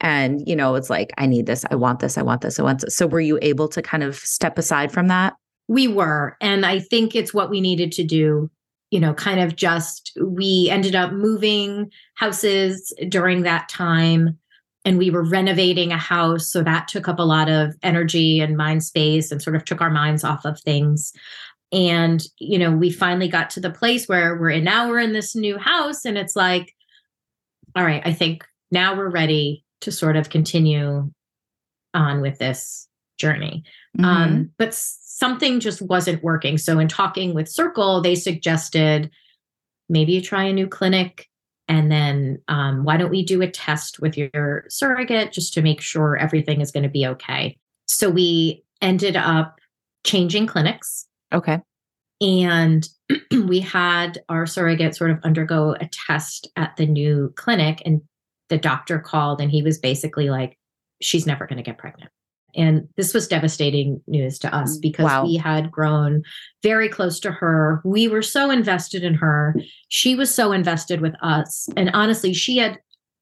And, 0.00 0.46
you 0.48 0.56
know, 0.56 0.74
it's 0.74 0.90
like, 0.90 1.12
I 1.18 1.26
need 1.26 1.46
this. 1.46 1.64
I 1.70 1.74
want 1.74 2.00
this. 2.00 2.16
I 2.16 2.22
want 2.22 2.40
this. 2.40 2.58
I 2.58 2.62
want 2.62 2.80
this. 2.80 2.96
So 2.96 3.06
were 3.06 3.20
you 3.20 3.38
able 3.42 3.68
to 3.68 3.82
kind 3.82 4.02
of 4.02 4.16
step 4.16 4.58
aside 4.58 4.90
from 4.90 5.08
that? 5.08 5.34
We 5.68 5.88
were. 5.88 6.36
And 6.40 6.64
I 6.64 6.80
think 6.80 7.14
it's 7.14 7.34
what 7.34 7.50
we 7.50 7.60
needed 7.60 7.92
to 7.92 8.04
do. 8.04 8.50
You 8.90 8.98
know, 8.98 9.14
kind 9.14 9.38
of 9.38 9.54
just, 9.54 10.10
we 10.20 10.68
ended 10.70 10.96
up 10.96 11.12
moving 11.12 11.92
houses 12.14 12.92
during 13.08 13.42
that 13.42 13.68
time 13.68 14.38
and 14.84 14.98
we 14.98 15.10
were 15.10 15.22
renovating 15.22 15.92
a 15.92 15.98
house. 15.98 16.48
So 16.48 16.62
that 16.62 16.88
took 16.88 17.08
up 17.08 17.18
a 17.18 17.24
lot 17.24 17.48
of 17.48 17.76
energy 17.82 18.40
and 18.40 18.56
mind 18.56 18.82
space 18.82 19.30
and 19.30 19.42
sort 19.42 19.56
of 19.56 19.64
took 19.64 19.80
our 19.80 19.90
minds 19.90 20.24
off 20.24 20.44
of 20.44 20.58
things. 20.60 21.12
And, 21.72 22.22
you 22.38 22.58
know, 22.58 22.72
we 22.72 22.90
finally 22.90 23.28
got 23.28 23.50
to 23.50 23.60
the 23.60 23.70
place 23.70 24.08
where 24.08 24.36
we're 24.36 24.50
in 24.50 24.64
now, 24.64 24.88
we're 24.88 24.98
in 24.98 25.12
this 25.12 25.36
new 25.36 25.58
house 25.58 26.04
and 26.04 26.18
it's 26.18 26.34
like, 26.34 26.74
all 27.76 27.84
right, 27.84 28.02
I 28.04 28.12
think 28.12 28.44
now 28.72 28.96
we're 28.96 29.10
ready 29.10 29.64
to 29.82 29.92
sort 29.92 30.16
of 30.16 30.30
continue 30.30 31.10
on 31.94 32.20
with 32.20 32.38
this 32.38 32.88
journey. 33.18 33.62
Mhm. 33.98 34.04
Um, 34.04 34.50
but 34.58 34.74
something 34.74 35.60
just 35.60 35.82
wasn't 35.82 36.24
working. 36.24 36.58
So 36.58 36.78
in 36.78 36.88
talking 36.88 37.34
with 37.34 37.48
Circle, 37.48 38.00
they 38.00 38.14
suggested 38.14 39.10
maybe 39.88 40.12
you 40.12 40.22
try 40.22 40.44
a 40.44 40.52
new 40.52 40.66
clinic. 40.66 41.28
And 41.70 41.90
then 41.90 42.42
um, 42.48 42.82
why 42.82 42.96
don't 42.96 43.12
we 43.12 43.24
do 43.24 43.40
a 43.42 43.48
test 43.48 44.00
with 44.00 44.18
your 44.18 44.64
surrogate 44.68 45.30
just 45.30 45.54
to 45.54 45.62
make 45.62 45.80
sure 45.80 46.16
everything 46.16 46.60
is 46.60 46.72
going 46.72 46.82
to 46.82 46.88
be 46.88 47.06
okay? 47.06 47.56
So 47.86 48.10
we 48.10 48.64
ended 48.82 49.14
up 49.14 49.60
changing 50.04 50.48
clinics 50.48 51.06
okay. 51.32 51.60
and 52.20 52.88
we 53.30 53.60
had 53.60 54.20
our 54.28 54.46
surrogate 54.46 54.96
sort 54.96 55.12
of 55.12 55.20
undergo 55.22 55.76
a 55.80 55.88
test 56.08 56.48
at 56.56 56.76
the 56.76 56.86
new 56.86 57.32
clinic 57.36 57.82
and 57.86 58.02
the 58.48 58.58
doctor 58.58 58.98
called 58.98 59.40
and 59.40 59.52
he 59.52 59.62
was 59.62 59.78
basically 59.78 60.28
like 60.28 60.58
she's 61.00 61.26
never 61.26 61.46
going 61.46 61.58
to 61.58 61.62
get 61.62 61.78
pregnant 61.78 62.10
and 62.54 62.88
this 62.96 63.14
was 63.14 63.28
devastating 63.28 64.00
news 64.06 64.38
to 64.40 64.54
us 64.54 64.76
mm, 64.76 64.82
because 64.82 65.04
Wow. 65.04 65.24
we 65.24 65.36
had 65.36 65.70
grown 65.70 66.22
very 66.62 66.88
close 66.88 67.20
to 67.20 67.32
her. 67.32 67.80
We 67.84 68.08
were 68.08 68.22
so 68.22 68.50
invested 68.50 69.02
in 69.02 69.14
her. 69.14 69.54
She 69.88 70.14
was 70.14 70.34
so 70.34 70.52
invested 70.52 71.00
with 71.00 71.14
us. 71.22 71.68
And 71.76 71.90
honestly 71.94 72.32
she 72.32 72.56
had 72.58 72.78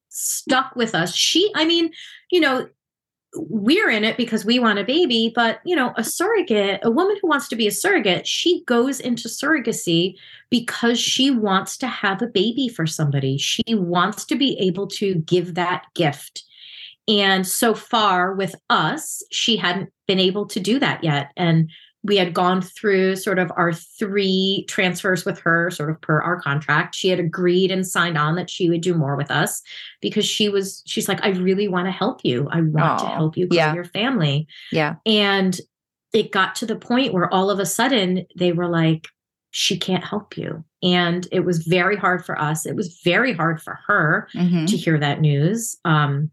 stuck 0.09 0.75
with 0.75 0.95
us. 0.95 1.13
She 1.15 1.51
i 1.55 1.65
mean 1.65 1.91
you 2.31 2.39
know 2.39 2.67
we're 3.35 3.91
in 3.91 4.03
it 4.03 4.17
because 4.17 4.43
we 4.43 4.57
want 4.57 4.79
a 4.79 4.83
baby 4.83 5.31
but 5.35 5.59
you 5.63 5.75
know 5.75 5.93
a 5.97 6.03
surrogate 6.03 6.79
a 6.81 6.89
woman 6.89 7.15
who 7.21 7.27
wants 7.27 7.47
to 7.47 7.55
be 7.55 7.67
a 7.67 7.71
surrogate 7.71 8.25
she 8.25 8.63
goes 8.65 8.99
into 8.99 9.27
surrogacy 9.27 10.15
because 10.49 10.99
she 10.99 11.29
wants 11.29 11.77
to 11.77 11.87
have 11.87 12.21
a 12.21 12.27
baby 12.27 12.67
for 12.67 12.85
somebody. 12.87 13.37
She 13.37 13.63
wants 13.69 14.25
to 14.25 14.35
be 14.35 14.57
able 14.59 14.87
to 14.87 15.15
give 15.15 15.55
that 15.55 15.85
gift 15.93 16.43
and 17.09 17.45
so 17.45 17.73
far 17.73 18.33
with 18.33 18.55
us 18.69 19.21
she 19.31 19.57
hadn't 19.57 19.89
been 20.07 20.19
able 20.19 20.45
to 20.47 20.59
do 20.59 20.79
that 20.79 21.03
yet. 21.03 21.31
And 21.35 21.69
we 22.01 22.15
had 22.15 22.33
gone 22.33 22.61
through 22.61 23.17
sort 23.17 23.39
of 23.39 23.51
our 23.57 23.73
three 23.73 24.63
transfers 24.69 25.25
with 25.25 25.37
her 25.39 25.69
sort 25.69 25.89
of 25.89 25.99
per 25.99 26.21
our 26.21 26.39
contract. 26.39 26.95
She 26.95 27.09
had 27.09 27.19
agreed 27.19 27.71
and 27.71 27.85
signed 27.85 28.17
on 28.17 28.35
that 28.35 28.49
she 28.49 28.69
would 28.69 28.79
do 28.79 28.93
more 28.93 29.17
with 29.17 29.29
us 29.29 29.61
because 30.01 30.25
she 30.25 30.47
was 30.47 30.81
she's 30.85 31.09
like 31.09 31.21
i 31.25 31.29
really 31.31 31.67
want 31.67 31.87
to 31.87 31.91
help 31.91 32.21
you. 32.23 32.47
I 32.51 32.61
want 32.61 32.99
to 32.99 33.05
help 33.07 33.35
you 33.35 33.47
grow 33.47 33.57
yeah. 33.57 33.73
your 33.73 33.83
family. 33.83 34.47
Yeah. 34.71 34.95
and 35.05 35.59
it 36.13 36.31
got 36.31 36.55
to 36.55 36.65
the 36.65 36.75
point 36.77 37.13
where 37.13 37.31
all 37.31 37.51
of 37.51 37.59
a 37.59 37.65
sudden 37.65 38.25
they 38.35 38.51
were 38.53 38.69
like 38.69 39.07
she 39.51 39.77
can't 39.77 40.03
help 40.03 40.37
you. 40.37 40.63
And 40.81 41.27
it 41.31 41.41
was 41.41 41.65
very 41.65 41.97
hard 41.97 42.23
for 42.25 42.39
us. 42.39 42.65
It 42.65 42.75
was 42.75 43.01
very 43.03 43.33
hard 43.33 43.61
for 43.61 43.77
her 43.87 44.27
Mhm. 44.35 44.67
to 44.67 44.77
hear 44.77 44.97
that 44.99 45.19
news. 45.21 45.75
Um 45.83 46.31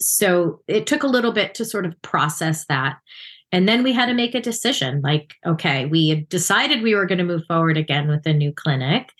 so 0.00 0.60
it 0.68 0.86
took 0.86 1.02
a 1.02 1.06
little 1.08 1.32
bit 1.32 1.54
to 1.54 1.64
sort 1.64 1.86
of 1.86 2.00
process 2.02 2.64
that. 2.66 2.96
And 3.52 3.68
then 3.68 3.82
we 3.82 3.92
had 3.92 4.06
to 4.06 4.14
make 4.14 4.34
a 4.34 4.40
decision 4.40 5.00
like 5.02 5.34
okay 5.44 5.86
we 5.86 6.08
had 6.08 6.28
decided 6.28 6.82
we 6.82 6.94
were 6.94 7.06
going 7.06 7.18
to 7.18 7.24
move 7.24 7.44
forward 7.48 7.76
again 7.76 8.08
with 8.08 8.24
a 8.26 8.32
new 8.32 8.52
clinic. 8.52 9.10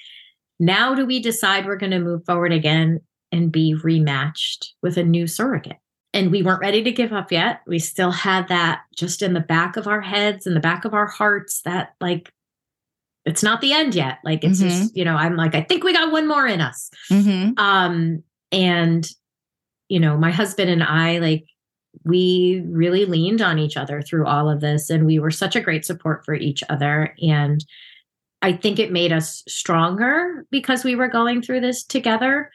Now 0.58 0.94
do 0.94 1.04
we 1.06 1.20
decide 1.20 1.66
we're 1.66 1.76
going 1.76 1.90
to 1.92 1.98
move 2.00 2.24
forward 2.24 2.52
again 2.52 3.00
and 3.32 3.50
be 3.52 3.74
rematched 3.82 4.68
with 4.82 4.96
a 4.98 5.04
new 5.04 5.26
surrogate? 5.26 5.78
And 6.12 6.30
we 6.32 6.42
weren't 6.42 6.60
ready 6.60 6.82
to 6.82 6.90
give 6.92 7.12
up 7.12 7.30
yet. 7.30 7.60
We 7.66 7.78
still 7.78 8.10
had 8.10 8.48
that 8.48 8.80
just 8.96 9.22
in 9.22 9.32
the 9.32 9.40
back 9.40 9.76
of 9.76 9.86
our 9.86 10.00
heads 10.00 10.46
in 10.46 10.54
the 10.54 10.60
back 10.60 10.84
of 10.84 10.92
our 10.94 11.06
hearts 11.06 11.62
that 11.64 11.90
like 12.00 12.32
it's 13.24 13.42
not 13.42 13.60
the 13.60 13.72
end 13.72 13.94
yet. 13.94 14.18
Like 14.24 14.42
it's 14.44 14.60
Mhm. 14.60 14.68
just 14.68 14.96
you 14.96 15.04
know 15.04 15.14
i'm 15.16 15.36
like 15.36 15.54
i 15.54 15.60
think 15.62 15.84
we 15.84 15.92
got 15.92 16.10
one 16.12 16.26
more 16.28 16.46
in 16.46 16.60
us. 16.60 16.90
Mhm. 17.10 17.58
um 17.58 18.22
and 18.52 19.08
you 19.90 20.00
know 20.00 20.16
my 20.16 20.30
husband 20.30 20.70
and 20.70 20.82
i 20.82 21.18
like 21.18 21.44
we 22.04 22.62
really 22.68 23.04
leaned 23.04 23.42
on 23.42 23.58
each 23.58 23.76
other 23.76 24.00
through 24.02 24.26
all 24.26 24.48
of 24.48 24.60
this 24.60 24.90
and 24.90 25.06
we 25.06 25.18
were 25.18 25.30
such 25.30 25.56
a 25.56 25.60
great 25.60 25.84
support 25.84 26.24
for 26.24 26.34
each 26.34 26.62
other. 26.68 27.14
And 27.22 27.64
i 28.42 28.52
think 28.52 28.78
it 28.78 28.92
made 28.92 29.12
us 29.12 29.42
stronger 29.48 30.46
because 30.50 30.84
we 30.84 30.94
were 30.94 31.08
going 31.08 31.42
through 31.42 31.60
this 31.60 31.84
together. 31.84 32.50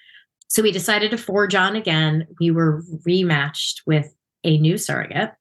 So 0.48 0.62
we 0.64 0.72
decided 0.72 1.12
to 1.12 1.18
forge 1.18 1.56
on 1.56 1.76
again. 1.76 2.28
We 2.40 2.52
were 2.52 2.84
rematched 3.06 3.82
with 3.86 4.14
a 4.44 4.58
new 4.58 4.78
surrogate. 4.78 5.32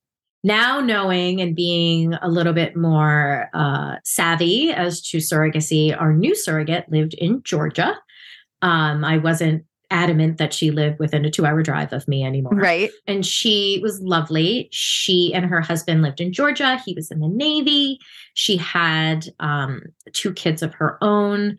Now 0.43 0.81
knowing 0.81 1.41
and 1.41 1.55
being 1.55 2.15
a 2.15 2.29
little 2.29 2.53
bit 2.53 2.77
more 2.77 3.49
uh, 3.55 3.97
savvy 4.05 4.71
as 4.73 5.01
to 5.09 5.19
surrogacy 5.19 5.99
our 5.99 6.13
new 6.13 6.35
surrogate 6.35 6.91
lived 6.91 7.15
in 7.15 7.43
georgia. 7.43 7.97
Um, 8.61 9.05
I 9.05 9.19
wasn't 9.19 9.65
adamant 9.95 10.39
that 10.39 10.53
she 10.53 10.71
lived 10.71 10.99
within 10.99 11.25
a 11.25 11.31
two 11.31 11.47
hour 11.47 11.63
drive 11.63 11.93
of 11.93 12.07
me 12.09 12.25
anymore. 12.25 12.53
Right. 12.55 12.91
And 13.07 13.25
she 13.25 13.79
was 13.83 14.01
lovely. 14.01 14.69
She 14.73 15.33
and 15.33 15.47
her 15.47 15.61
husband 15.61 16.03
lived 16.03 16.21
in 16.21 16.33
Georgia. 16.33 16.79
He 16.85 16.93
was 16.95 17.11
in 17.11 17.21
the 17.21 17.29
Navy. 17.29 17.99
She 18.35 18.57
had 18.57 19.29
um, 19.39 19.83
two 20.13 20.33
kids 20.33 20.63
of 20.63 20.75
her 20.75 20.99
own. 21.01 21.57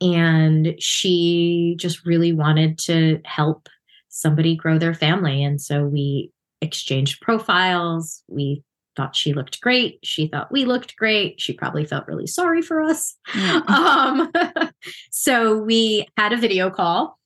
And 0.00 0.76
she 0.78 1.74
just 1.78 2.06
really 2.06 2.32
wanted 2.32 2.78
to 2.80 3.20
help 3.24 3.68
somebody 4.08 4.54
grow 4.54 4.78
their 4.78 4.94
family. 4.94 5.42
And 5.42 5.60
so 5.60 5.84
we 5.84 6.30
exchanged 6.60 7.20
profiles. 7.20 8.22
We 8.28 8.62
thought 8.96 9.16
she 9.16 9.32
looked 9.32 9.60
great. 9.60 10.00
She 10.04 10.28
thought 10.28 10.52
we 10.52 10.64
looked 10.64 10.96
great. 10.96 11.40
She 11.40 11.52
probably 11.52 11.84
felt 11.84 12.06
really 12.06 12.26
sorry 12.26 12.62
for 12.62 12.82
us 12.82 13.14
Mm. 13.28 13.68
um 13.70 14.32
so 15.10 15.58
we 15.58 16.06
had 16.16 16.32
a 16.32 16.36
video 16.36 16.70
call 16.70 17.17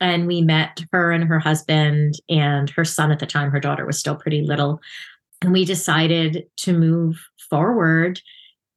and 0.00 0.26
we 0.26 0.40
met 0.42 0.84
her 0.92 1.10
and 1.10 1.24
her 1.24 1.38
husband 1.38 2.14
and 2.28 2.70
her 2.70 2.84
son 2.84 3.10
at 3.10 3.18
the 3.18 3.26
time 3.26 3.50
her 3.50 3.60
daughter 3.60 3.84
was 3.86 3.98
still 3.98 4.16
pretty 4.16 4.42
little 4.42 4.80
and 5.42 5.52
we 5.52 5.64
decided 5.64 6.44
to 6.56 6.72
move 6.72 7.18
forward 7.50 8.20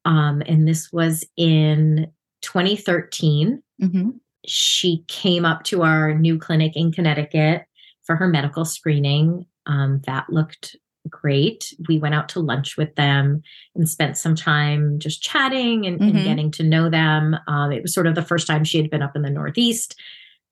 um 0.05 0.41
and 0.45 0.67
this 0.67 0.91
was 0.91 1.23
in 1.37 2.07
2013 2.41 3.61
Mhm. 3.81 4.19
she 4.45 5.03
came 5.07 5.45
up 5.45 5.63
to 5.65 5.81
our 5.83 6.13
new 6.13 6.37
clinic 6.37 6.73
in 6.75 6.91
Connecticut 6.91 7.63
for 8.03 8.15
her 8.15 8.27
medical 8.27 8.65
screening. 8.65 9.45
Um, 9.67 10.01
that 10.07 10.29
looked 10.29 10.75
great. 11.09 11.73
We 11.87 11.97
went 11.99 12.13
out 12.15 12.29
to 12.29 12.39
lunch 12.39 12.77
with 12.77 12.93
them 12.95 13.41
and 13.75 13.87
spent 13.89 14.17
some 14.17 14.35
time 14.35 14.99
just 14.99 15.21
chatting 15.21 15.85
and, 15.85 15.99
and 16.01 16.15
Mhm. 16.15 16.23
getting 16.23 16.51
to 16.51 16.63
know 16.63 16.89
them. 16.89 17.35
Um, 17.47 17.71
it 17.71 17.81
was 17.81 17.93
sort 17.93 18.05
of 18.07 18.13
the 18.15 18.21
first 18.23 18.45
time 18.47 18.63
she 18.63 18.77
had 18.79 18.89
been 18.91 19.01
up 19.01 19.15
in 19.15 19.21
the 19.23 19.29
Northeast. 19.31 19.95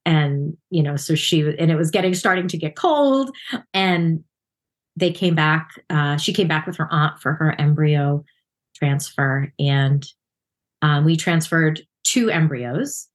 And, 0.06 0.58
you 0.70 0.82
know, 0.82 0.95
so 0.95 1.16
she, 1.16 1.41
and 1.41 1.72
it 1.72 1.76
was 1.76 1.91
getting 1.91 2.14
starting 2.14 2.47
to 2.47 2.58
get 2.58 2.76
cold. 2.76 3.30
And 3.74 4.24
they 4.95 5.12
came 5.12 5.36
back. 5.36 5.70
Uh, 5.89 6.18
she 6.18 6.34
came 6.34 6.47
back 6.47 6.66
with 6.66 6.78
her 6.78 6.91
aunt 6.91 7.20
for 7.20 7.34
her 7.34 7.60
embryo 7.60 8.24
transfer. 8.76 9.54
And 9.60 10.06
um, 10.82 11.06
we 11.06 11.16
transferred 11.16 11.82
two 12.04 12.30
embryos 12.30 13.10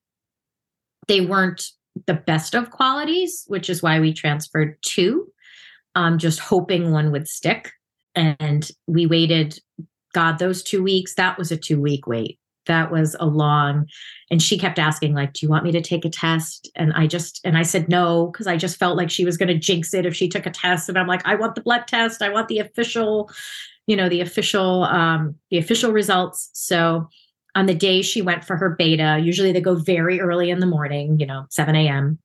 they 1.09 1.21
weren't 1.21 1.65
the 2.07 2.15
best 2.15 2.55
of 2.55 2.71
qualities, 2.71 3.45
which 3.47 3.71
is 3.71 3.83
why 3.83 4.01
we 4.01 4.13
transferred 4.13 4.77
two, 4.83 5.29
um, 5.95 6.19
just 6.19 6.41
hoping 6.41 6.91
one 6.91 7.13
would 7.13 7.29
stick. 7.29 7.73
and 8.17 8.71
we 8.87 9.07
waited, 9.07 9.59
God, 10.13 10.39
those 10.39 10.63
two 10.63 10.85
weeks, 10.85 11.17
that 11.17 11.37
was 11.37 11.51
a 11.51 11.57
two 11.57 11.81
week 11.81 12.07
wait. 12.07 12.39
That 12.67 12.91
was 12.91 13.15
a 13.21 13.27
long, 13.27 13.87
and 14.31 14.41
she 14.43 14.57
kept 14.59 14.79
asking, 14.79 15.15
like, 15.15 15.35
do 15.35 15.45
you 15.45 15.51
want 15.51 15.65
me 15.65 15.73
to 15.73 15.81
take 15.83 16.05
a 16.05 16.11
test? 16.11 16.71
And 16.75 16.93
I 16.95 17.07
just, 17.07 17.41
and 17.45 17.59
I 17.59 17.63
said 17.63 17.89
no, 17.89 18.29
because 18.33 18.47
I 18.47 18.57
just 18.57 18.79
felt 18.79 18.97
like 18.97 19.11
she 19.11 19.25
was 19.25 19.37
going 19.37 19.49
to 19.49 19.59
jinx 19.59 19.93
it 19.95 20.07
if 20.07 20.15
she 20.17 20.29
took 20.29 20.47
a 20.47 20.51
test. 20.51 20.89
And 20.89 20.99
I'm 20.99 21.07
like, 21.07 21.23
I 21.27 21.35
want 21.35 21.55
the 21.55 21.61
blood 21.63 21.87
test. 21.87 22.23
I 22.23 22.31
want 22.31 22.49
the 22.49 22.59
official, 22.61 23.31
you 23.87 23.97
know, 23.97 24.09
the 24.09 24.21
official, 24.23 24.85
um, 24.85 25.35
the 25.51 25.59
official 25.59 25.93
results. 25.93 26.51
So 26.55 27.09
on 27.55 27.67
the 27.67 27.75
day 27.75 28.03
she 28.03 28.23
went 28.23 28.45
for 28.45 28.57
her 28.57 28.71
beta, 28.71 29.21
usually 29.23 29.53
they 29.53 29.61
go 29.61 29.75
very 29.77 30.21
early 30.21 30.51
in 30.51 30.61
the 30.61 30.67
morning, 30.67 31.21
you 31.21 31.27
know, 31.27 31.45
7 31.51 31.75
a.m. 31.77 32.19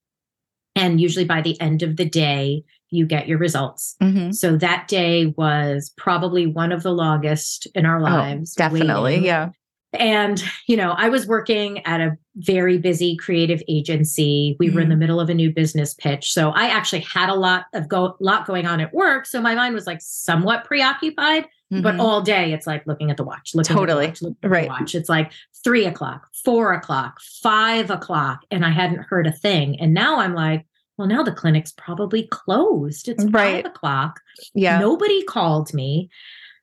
And 0.75 1.01
usually 1.01 1.25
by 1.25 1.41
the 1.41 1.59
end 1.59 1.83
of 1.83 1.97
the 1.97 2.05
day, 2.05 2.63
you 2.91 3.05
get 3.05 3.27
your 3.27 3.37
results. 3.37 3.95
Mhm. 4.01 4.33
So 4.33 4.55
that 4.57 4.87
day 4.87 5.27
was 5.37 5.91
probably 5.97 6.47
one 6.47 6.71
of 6.71 6.81
the 6.81 6.91
longest 6.93 7.67
in 7.75 7.85
our 7.85 7.99
Oh, 7.99 8.03
lives. 8.03 8.53
definitely. 8.55 9.03
waiting. 9.11 9.25
Yeah. 9.25 9.49
And, 9.93 10.43
you 10.67 10.77
know, 10.77 10.91
I 10.95 11.09
was 11.09 11.25
working 11.25 11.83
at 11.85 11.99
a 11.99 12.15
very 12.35 12.77
busy 12.77 13.17
creative 13.17 13.61
agency. 13.67 14.55
We 14.59 14.69
were 14.69 14.81
in 14.81 14.89
the 14.89 14.93
Mm-hmm. 14.93 14.99
middle 14.99 15.19
of 15.19 15.29
a 15.29 15.33
new 15.33 15.51
business 15.51 15.95
pitch. 15.95 16.31
So 16.31 16.51
I 16.51 16.65
actually 16.67 17.01
had 17.01 17.29
a 17.29 17.33
lot 17.33 17.65
of 17.73 17.87
go 17.87 18.15
lot 18.19 18.45
going 18.45 18.67
on 18.67 18.79
at 18.81 18.93
work. 18.93 19.25
So 19.25 19.41
my 19.41 19.55
mind 19.55 19.73
was 19.73 19.87
like 19.87 19.99
somewhat 20.01 20.65
preoccupied, 20.65 21.47
but 21.71 21.95
Mhm. 21.95 21.99
all 21.99 22.21
day 22.21 22.53
it's 22.53 22.67
like 22.67 22.85
looking 22.85 23.09
at 23.09 23.17
the 23.17 23.23
watch, 23.23 23.55
looking 23.55 23.75
Totally. 23.75 24.05
at 24.07 24.15
the 24.15 24.17
watch, 24.17 24.21
looking 24.21 24.37
at 24.43 24.49
Right. 24.51 24.63
the 24.65 24.69
watch. 24.69 24.93
It's 24.95 25.09
like 25.09 25.31
three 25.63 25.85
o'clock, 25.85 26.27
four 26.45 26.71
o'clock, 26.73 27.19
five 27.41 27.89
o'clock, 27.89 28.41
and 28.51 28.63
I 28.63 28.69
hadn't 28.69 29.05
heard 29.09 29.25
a 29.25 29.31
thing. 29.31 29.79
And 29.81 29.93
now 29.93 30.19
I'm 30.19 30.35
like, 30.35 30.65
well, 30.97 31.07
now 31.07 31.23
the 31.23 31.31
clinic's 31.31 31.71
probably 31.71 32.27
closed. 32.27 33.07
It's 33.07 33.23
Right. 33.25 33.63
five 33.63 33.71
o'clock. 33.73 34.19
yeah. 34.53 34.77
Nobody 34.79 35.23
called 35.23 35.73
me. 35.73 36.09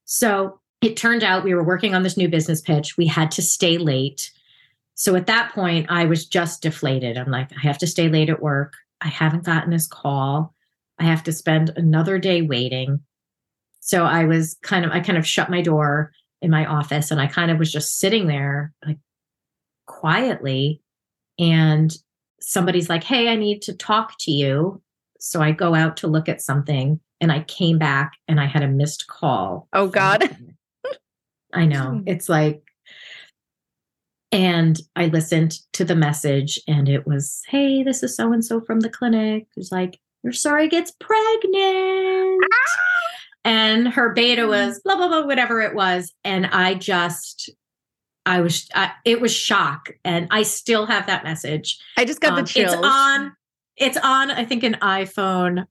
So 0.04 0.60
it 0.82 0.96
turned 0.96 1.24
out 1.24 1.44
we 1.44 1.54
were 1.54 1.64
working 1.64 1.94
on 1.94 2.02
this 2.02 2.16
new 2.16 2.28
business 2.28 2.60
pitch. 2.60 2.96
We 2.96 3.06
had 3.06 3.30
to 3.32 3.42
stay 3.42 3.78
late. 3.78 4.30
So 4.94 5.14
at 5.14 5.26
that 5.26 5.52
point, 5.52 5.86
I 5.90 6.04
was 6.04 6.26
just 6.26 6.62
deflated. 6.62 7.18
I'm 7.18 7.30
like, 7.30 7.50
I 7.52 7.60
have 7.60 7.78
to 7.78 7.86
stay 7.86 8.08
late 8.08 8.30
at 8.30 8.42
work. 8.42 8.74
I 9.00 9.08
haven't 9.08 9.44
gotten 9.44 9.70
this 9.70 9.86
call. 9.86 10.54
I 10.98 11.04
have 11.04 11.22
to 11.24 11.32
spend 11.32 11.72
another 11.76 12.18
day 12.18 12.42
waiting. 12.42 13.00
So 13.80 14.04
I 14.04 14.24
was 14.24 14.56
kind 14.62 14.84
of, 14.84 14.90
I 14.90 15.00
kind 15.00 15.18
of 15.18 15.26
shut 15.26 15.50
my 15.50 15.60
door 15.60 16.12
in 16.42 16.50
my 16.50 16.64
office 16.66 17.10
and 17.10 17.20
I 17.20 17.26
kind 17.26 17.50
of 17.50 17.58
was 17.58 17.70
just 17.70 17.98
sitting 17.98 18.26
there 18.26 18.72
like 18.84 18.98
quietly. 19.86 20.80
And 21.38 21.94
somebody's 22.40 22.88
like, 22.88 23.04
Hey, 23.04 23.28
I 23.28 23.36
need 23.36 23.62
to 23.62 23.74
talk 23.74 24.14
to 24.20 24.30
you. 24.30 24.82
So 25.20 25.40
I 25.40 25.52
go 25.52 25.74
out 25.74 25.98
to 25.98 26.06
look 26.06 26.28
at 26.28 26.42
something 26.42 27.00
and 27.20 27.32
I 27.32 27.40
came 27.40 27.78
back 27.78 28.12
and 28.28 28.40
I 28.40 28.46
had 28.46 28.62
a 28.62 28.68
missed 28.68 29.06
call. 29.06 29.68
Oh, 29.72 29.88
God. 29.88 30.36
I 31.56 31.66
know. 31.66 32.02
It's 32.06 32.28
like, 32.28 32.62
and 34.32 34.78
I 34.94 35.06
listened 35.06 35.58
to 35.72 35.84
the 35.84 35.94
message 35.94 36.60
and 36.68 36.88
it 36.88 37.06
was, 37.06 37.42
Hey, 37.48 37.82
this 37.82 38.02
is 38.02 38.16
so 38.16 38.32
and 38.32 38.44
so 38.44 38.60
from 38.60 38.80
the 38.80 38.90
clinic. 38.90 39.46
It's 39.56 39.72
like, 39.72 39.98
Your 40.22 40.68
gets 40.68 40.92
pregnant. 41.00 42.44
And 43.44 43.88
her 43.88 44.12
beta 44.12 44.46
was 44.46 44.80
blah, 44.84 44.96
blah, 44.96 45.08
blah, 45.08 45.24
whatever 45.24 45.62
it 45.62 45.74
was. 45.74 46.12
And 46.24 46.46
I 46.46 46.74
just, 46.74 47.48
I 48.26 48.40
was, 48.40 48.68
I, 48.74 48.90
it 49.04 49.20
was 49.20 49.32
shock. 49.32 49.90
And 50.04 50.26
I 50.32 50.42
still 50.42 50.86
have 50.86 51.06
that 51.06 51.22
message. 51.22 51.78
I 51.96 52.04
just 52.04 52.20
got 52.20 52.32
Um, 52.32 52.36
the 52.36 52.42
chills. 52.42 52.74
It's 52.74 52.82
on. 52.84 53.36
It's 53.76 53.96
on. 53.98 54.30
I 54.32 54.44
think 54.44 54.64
an 54.64 54.78
iPhone 54.82 55.66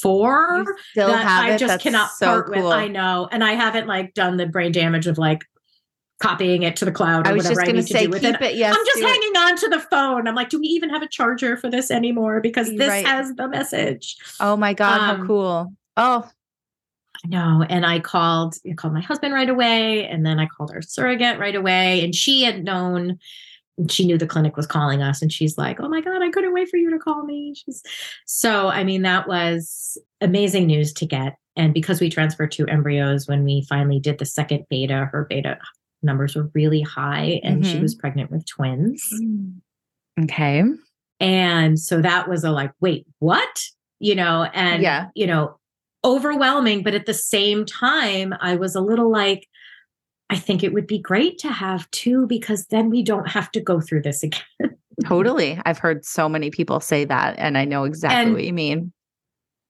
four 0.00 0.64
that 0.96 1.08
I 1.26 1.56
just 1.56 1.68
That's 1.68 1.82
cannot 1.82 2.10
so 2.10 2.26
part 2.26 2.52
cool. 2.52 2.64
with. 2.64 2.72
I 2.72 2.88
know, 2.88 3.28
and 3.30 3.42
I 3.44 3.52
haven't 3.52 3.86
like 3.86 4.14
done 4.14 4.36
the 4.36 4.46
brain 4.46 4.72
damage 4.72 5.06
of 5.06 5.18
like 5.18 5.42
copying 6.20 6.62
it 6.64 6.76
to 6.76 6.84
the 6.84 6.92
cloud 6.92 7.26
or 7.26 7.30
I 7.30 7.32
was 7.32 7.44
whatever 7.44 7.60
just 7.62 7.68
I 7.70 7.72
need 7.72 7.80
to 7.82 7.86
to 7.86 7.92
say, 7.94 8.04
do 8.04 8.10
with 8.10 8.20
keep 8.20 8.34
it. 8.34 8.42
it. 8.42 8.54
Yes. 8.56 8.76
I'm 8.78 8.84
just 8.84 8.98
do 8.98 9.04
it. 9.06 9.08
hanging 9.08 9.36
on 9.36 9.56
to 9.56 9.68
the 9.68 9.80
phone. 9.80 10.28
I'm 10.28 10.34
like, 10.34 10.50
do 10.50 10.60
we 10.60 10.66
even 10.66 10.90
have 10.90 11.00
a 11.02 11.08
charger 11.08 11.56
for 11.56 11.70
this 11.70 11.90
anymore? 11.90 12.40
Because 12.42 12.68
this 12.76 12.88
Right. 12.90 13.06
has 13.06 13.32
the 13.36 13.48
message. 13.48 14.16
Oh 14.38 14.54
my 14.56 14.74
God. 14.74 15.00
how 15.00 15.14
Um, 15.14 15.26
cool. 15.26 15.72
Oh, 15.96 16.28
No, 17.26 17.64
and 17.68 17.84
I 17.86 18.00
called. 18.00 18.54
I 18.70 18.74
called 18.74 18.94
my 18.94 19.00
husband 19.00 19.32
right 19.34 19.48
away, 19.48 20.06
and 20.08 20.24
then 20.24 20.38
I 20.38 20.46
called 20.46 20.70
our 20.72 20.82
surrogate 20.82 21.38
right 21.38 21.54
away, 21.54 22.04
and 22.04 22.14
she 22.14 22.42
had 22.42 22.64
known. 22.64 23.18
She 23.88 24.04
knew 24.06 24.18
the 24.18 24.26
clinic 24.26 24.56
was 24.56 24.66
calling 24.66 25.02
us, 25.02 25.22
and 25.22 25.32
she's 25.32 25.56
like, 25.56 25.80
"Oh 25.80 25.88
my 25.88 26.00
god, 26.00 26.22
I 26.22 26.30
couldn't 26.30 26.52
wait 26.52 26.68
for 26.68 26.76
you 26.76 26.90
to 26.90 26.98
call 26.98 27.24
me." 27.24 27.54
She's 27.54 27.82
so. 28.26 28.68
I 28.68 28.84
mean, 28.84 29.02
that 29.02 29.28
was 29.28 29.96
amazing 30.20 30.66
news 30.66 30.92
to 30.94 31.06
get, 31.06 31.36
and 31.56 31.72
because 31.72 32.00
we 32.00 32.10
transferred 32.10 32.52
two 32.52 32.66
embryos 32.66 33.26
when 33.28 33.44
we 33.44 33.64
finally 33.68 33.98
did 34.00 34.18
the 34.18 34.26
second 34.26 34.64
beta, 34.68 35.08
her 35.12 35.26
beta 35.30 35.58
numbers 36.02 36.34
were 36.34 36.50
really 36.54 36.80
high, 36.82 37.40
and 37.44 37.64
she 37.66 37.76
Mhm. 37.76 37.82
was 37.82 37.94
pregnant 37.94 38.30
with 38.30 38.46
twins. 38.46 39.02
okay. 40.22 40.64
And 41.20 41.78
so 41.78 42.00
that 42.00 42.28
was 42.28 42.44
a 42.44 42.50
like, 42.50 42.72
wait, 42.80 43.06
what? 43.18 43.62
You 43.98 44.14
know, 44.14 44.44
and 44.54 44.82
Yeah. 44.82 45.08
you 45.14 45.26
know, 45.26 45.58
overwhelming, 46.04 46.82
but 46.82 46.94
at 46.94 47.04
the 47.06 47.12
same 47.14 47.66
time, 47.66 48.34
I 48.40 48.56
was 48.56 48.74
a 48.74 48.80
little 48.80 49.10
like, 49.10 49.46
I 50.30 50.36
think 50.36 50.62
it 50.62 50.72
would 50.72 50.86
be 50.86 50.98
great 50.98 51.38
to 51.40 51.48
have 51.48 51.90
two 51.90 52.26
because 52.26 52.66
then 52.66 52.88
we 52.88 53.02
don't 53.02 53.28
have 53.28 53.50
to 53.52 53.60
go 53.60 53.80
through 53.80 54.02
this 54.02 54.22
again. 54.22 54.42
Totally. 55.06 55.60
I've 55.66 55.78
heard 55.78 56.04
so 56.04 56.28
many 56.28 56.50
people 56.50 56.78
say 56.80 57.04
that, 57.04 57.34
and 57.38 57.58
I 57.58 57.64
know 57.64 57.84
exactly 57.84 58.22
And- 58.22 58.32
what 58.34 58.44
you 58.44 58.52
mean. 58.52 58.92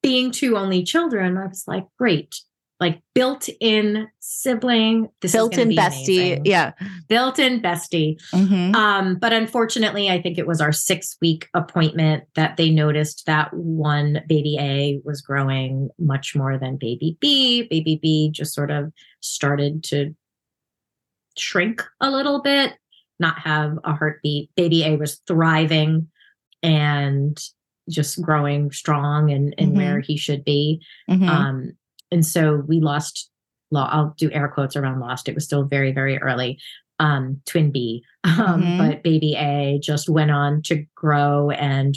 Being 0.03 0.31
two 0.31 0.57
only 0.57 0.83
children, 0.83 1.37
I 1.37 1.47
was 1.47 1.65
like, 1.67 1.85
great. 1.99 2.35
Like 2.81 3.03
built-in 3.15 4.09
sibling, 4.21 5.11
this 5.21 5.33
built 5.33 5.53
is 5.53 5.59
in 5.59 5.69
be 5.69 5.77
bestie. 5.77 6.17
amazing. 6.37 6.47
Yeah. 6.47 6.73
built-in 7.11 7.61
bestie. 7.61 8.19
Mhm. 8.33 8.75
Um, 8.75 9.17
but 9.17 9.35
unfortunately, 9.35 10.09
I 10.09 10.23
think 10.23 10.39
it 10.39 10.47
was 10.47 10.63
our 10.63 10.73
six 10.73 11.19
week 11.21 11.49
appointment 11.53 12.25
that 12.37 12.57
they 12.57 12.71
noticed 12.71 13.27
that 13.27 13.53
one 13.53 14.23
baby 14.27 14.57
A 14.59 15.01
was 15.05 15.21
growing 15.21 15.91
much 15.99 16.35
more 16.35 16.57
than 16.57 16.79
baby 16.79 17.19
B. 17.21 17.65
Baby 17.69 17.99
B 18.03 18.31
just 18.33 18.55
sort 18.55 18.71
of 18.71 18.91
started 19.21 19.85
to 19.85 20.15
shrink 21.41 21.83
a 22.01 22.11
little 22.11 22.41
bit, 22.43 22.75
not 23.19 23.39
have 23.41 23.79
a 23.85 23.95
heartbeat. 23.95 24.51
Baby 24.57 24.85
A 24.85 24.97
was 24.97 25.21
thriving 25.27 26.09
and 26.63 27.39
just 27.89 28.21
growing 28.23 28.71
strong 28.71 29.31
and, 29.31 29.55
and 29.59 29.73
Mhm. 29.73 29.77
where 29.77 30.01
he 30.01 30.17
should 30.17 30.45
be. 30.45 30.81
Mhm. 31.11 31.29
Um, 31.29 31.73
and 32.13 32.25
so 32.25 32.57
we 32.69 32.81
lost, 32.81 33.31
lo- 33.71 33.83
I'll 33.91 34.15
do 34.17 34.31
air 34.31 34.49
quotes 34.49 34.77
around 34.77 35.01
lost. 35.01 35.29
It 35.29 35.35
was 35.35 35.45
still 35.45 35.65
very, 35.65 35.93
very 35.93 36.19
early. 36.19 36.59
Um, 36.99 37.41
twin 37.47 37.71
B, 37.73 38.05
um, 38.25 38.63
Mhm. 38.63 38.79
but 38.79 39.03
baby 39.03 39.35
A 39.35 39.81
just 39.83 40.09
went 40.09 40.31
on 40.31 40.61
to 40.63 40.85
grow 40.95 41.51
and 41.51 41.97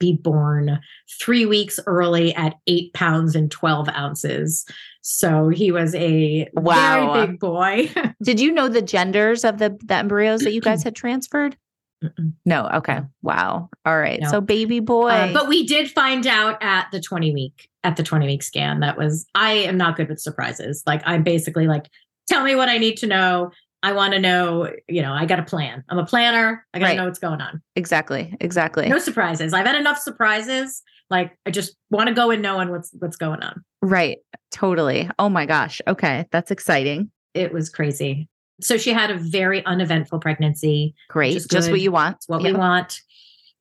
be 0.00 0.14
born 0.14 0.80
three 1.20 1.46
weeks 1.46 1.78
early 1.86 2.34
at 2.34 2.56
eight 2.66 2.92
pounds 2.94 3.36
and 3.36 3.50
12 3.50 3.88
ounces. 3.90 4.64
So 5.02 5.48
he 5.48 5.70
was 5.70 5.94
a 5.94 6.48
Wow. 6.54 7.12
very 7.12 7.26
big 7.28 7.38
boy. 7.38 7.90
Did 8.22 8.40
you 8.40 8.50
know 8.50 8.68
the 8.68 8.82
genders 8.82 9.44
of 9.44 9.58
the, 9.58 9.78
the 9.84 9.94
embryos 9.94 10.40
that 10.40 10.52
you 10.52 10.60
guys 10.60 10.82
had 10.82 10.96
transferred? 10.96 11.56
Mm-mm. 12.02 12.32
No. 12.46 12.66
Okay. 12.74 13.00
Wow. 13.22 13.68
All 13.84 13.98
right. 13.98 14.20
No. 14.20 14.30
So 14.30 14.40
baby 14.40 14.80
boy. 14.80 15.10
Uh, 15.10 15.32
but 15.34 15.48
we 15.48 15.66
did 15.66 15.90
find 15.90 16.26
out 16.26 16.56
at 16.62 16.88
the 16.90 17.00
20 17.00 17.32
week 17.34 17.68
at 17.84 17.96
the 17.96 18.02
20 18.02 18.26
week 18.26 18.42
scan 18.42 18.80
that 18.80 18.98
was 18.98 19.24
i 19.34 19.52
am 19.52 19.78
not 19.78 19.96
good 19.96 20.06
with 20.10 20.20
surprises 20.20 20.82
like 20.86 21.00
i'm 21.06 21.22
basically 21.22 21.66
like 21.66 21.88
tell 22.28 22.44
me 22.44 22.54
what 22.54 22.68
i 22.68 22.76
need 22.76 22.94
to 22.98 23.06
know 23.06 23.50
i 23.82 23.92
want 23.92 24.12
to 24.12 24.18
know 24.18 24.70
you 24.88 25.02
know 25.02 25.12
i 25.12 25.24
got 25.24 25.38
a 25.38 25.42
plan 25.42 25.82
i'm 25.88 25.98
a 25.98 26.04
planner 26.06 26.66
i 26.74 26.78
gotta 26.78 26.90
Right. 26.90 26.96
know 26.96 27.04
what's 27.06 27.18
going 27.18 27.40
on 27.40 27.62
exactly. 27.76 28.36
Exactly. 28.40 28.88
no 28.88 28.98
surprises 28.98 29.52
i've 29.52 29.66
had 29.66 29.76
enough 29.76 29.98
surprises 29.98 30.82
like 31.10 31.36
i 31.46 31.50
just 31.50 31.76
want 31.90 32.08
to 32.08 32.14
go 32.14 32.30
in 32.30 32.40
knowing 32.42 32.70
what's 32.70 32.90
what's 32.98 33.16
going 33.16 33.42
on 33.42 33.64
Right. 33.82 34.18
Totally. 34.50 35.08
Oh 35.18 35.30
my 35.30 35.46
gosh. 35.46 35.80
Okay. 35.88 36.26
That's 36.32 36.50
exciting. 36.50 37.10
it 37.32 37.50
was 37.52 37.70
crazy 37.70 38.28
so 38.60 38.76
she 38.76 38.92
had 38.92 39.10
a 39.10 39.16
very 39.16 39.64
uneventful 39.64 40.18
pregnancy 40.20 40.94
Great. 41.08 41.42
Just 41.50 41.70
what 41.70 41.80
you 41.80 41.90
want. 41.90 42.16
It's 42.16 42.28
what 42.28 42.42
Yeah. 42.42 42.52
we 42.52 42.58
want. 42.58 43.00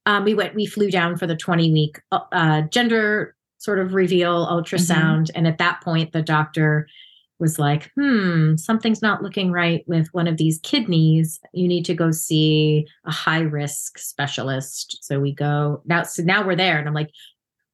Um, 0.05 0.25
we 0.25 0.33
went, 0.33 0.55
we 0.55 0.65
flew 0.65 0.91
down 0.91 1.15
for 1.15 1.25
the 1.25 1.37
20 1.37 1.71
week 1.71 2.01
uh, 2.11 2.19
uh, 2.33 2.61
gender 2.63 3.33
sort 3.59 3.79
of 3.79 3.93
reveal 3.93 4.45
ultrasound. 4.47 5.27
Mm-hmm. 5.27 5.35
And 5.37 5.47
at 5.47 5.57
that 5.59 5.79
point, 5.81 6.11
the 6.11 6.21
doctor 6.21 6.87
was 7.39 7.57
like, 7.57 7.89
hmm, 7.95 8.55
something's 8.57 9.01
not 9.01 9.23
looking 9.23 9.51
right 9.51 9.83
with 9.87 10.07
one 10.13 10.27
of 10.27 10.37
these 10.37 10.59
kidneys. 10.61 11.39
You 11.53 11.67
need 11.67 11.85
to 11.85 11.93
go 11.93 12.11
see 12.11 12.85
a 13.05 13.11
high 13.11 13.39
risk 13.39 13.97
specialist. 13.97 15.03
So 15.03 15.19
we 15.19 15.33
go 15.33 15.81
now, 15.85 16.03
so 16.03 16.21
now 16.23 16.45
we're 16.45 16.55
there. 16.55 16.77
And 16.77 16.87
I'm 16.87 16.93
like, 16.93 17.11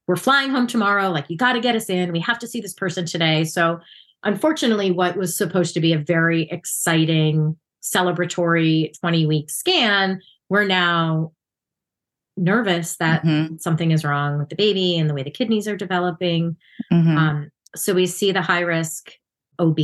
we're 0.07 0.15
flying 0.17 0.51
home 0.51 0.67
tomorrow. 0.67 1.09
Like, 1.09 1.29
you 1.29 1.37
got 1.37 1.53
to 1.53 1.59
get 1.59 1.75
us 1.75 1.89
in. 1.89 2.11
We 2.11 2.19
have 2.19 2.37
to 2.39 2.47
see 2.47 2.61
this 2.61 2.75
person 2.75 3.05
today. 3.05 3.43
So, 3.43 3.79
unfortunately, 4.23 4.91
what 4.91 5.17
was 5.17 5.35
supposed 5.35 5.73
to 5.73 5.79
be 5.79 5.93
a 5.93 5.97
very 5.97 6.43
exciting, 6.51 7.57
celebratory 7.81 8.97
20 8.99 9.25
week 9.25 9.49
scan, 9.49 10.21
we're 10.49 10.65
now 10.67 11.31
nervous 12.37 12.97
that 12.97 13.23
Mhm. 13.23 13.59
something 13.61 13.91
is 13.91 14.03
wrong 14.03 14.37
with 14.37 14.49
the 14.49 14.55
baby 14.55 14.97
and 14.97 15.09
the 15.09 15.13
way 15.13 15.23
the 15.23 15.31
kidneys 15.31 15.67
are 15.67 15.77
developing. 15.77 16.57
Mhm. 16.91 17.17
Um, 17.17 17.51
so 17.75 17.93
we 17.93 18.05
see 18.05 18.31
the 18.31 18.41
high 18.41 18.59
risk 18.59 19.11
OB. 19.59 19.79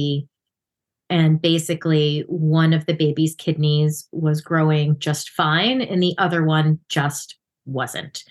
And 1.10 1.42
basically, 1.42 2.24
one 2.28 2.74
of 2.74 2.86
the 2.86 2.94
baby's 2.94 3.36
kidneys 3.36 4.08
was 4.14 4.40
growing 4.40 4.98
just 5.00 5.30
fine, 5.32 5.82
and 5.82 6.02
the 6.02 6.16
other 6.18 6.44
one 6.46 6.80
just 6.88 7.36
wasn't. 7.66 8.24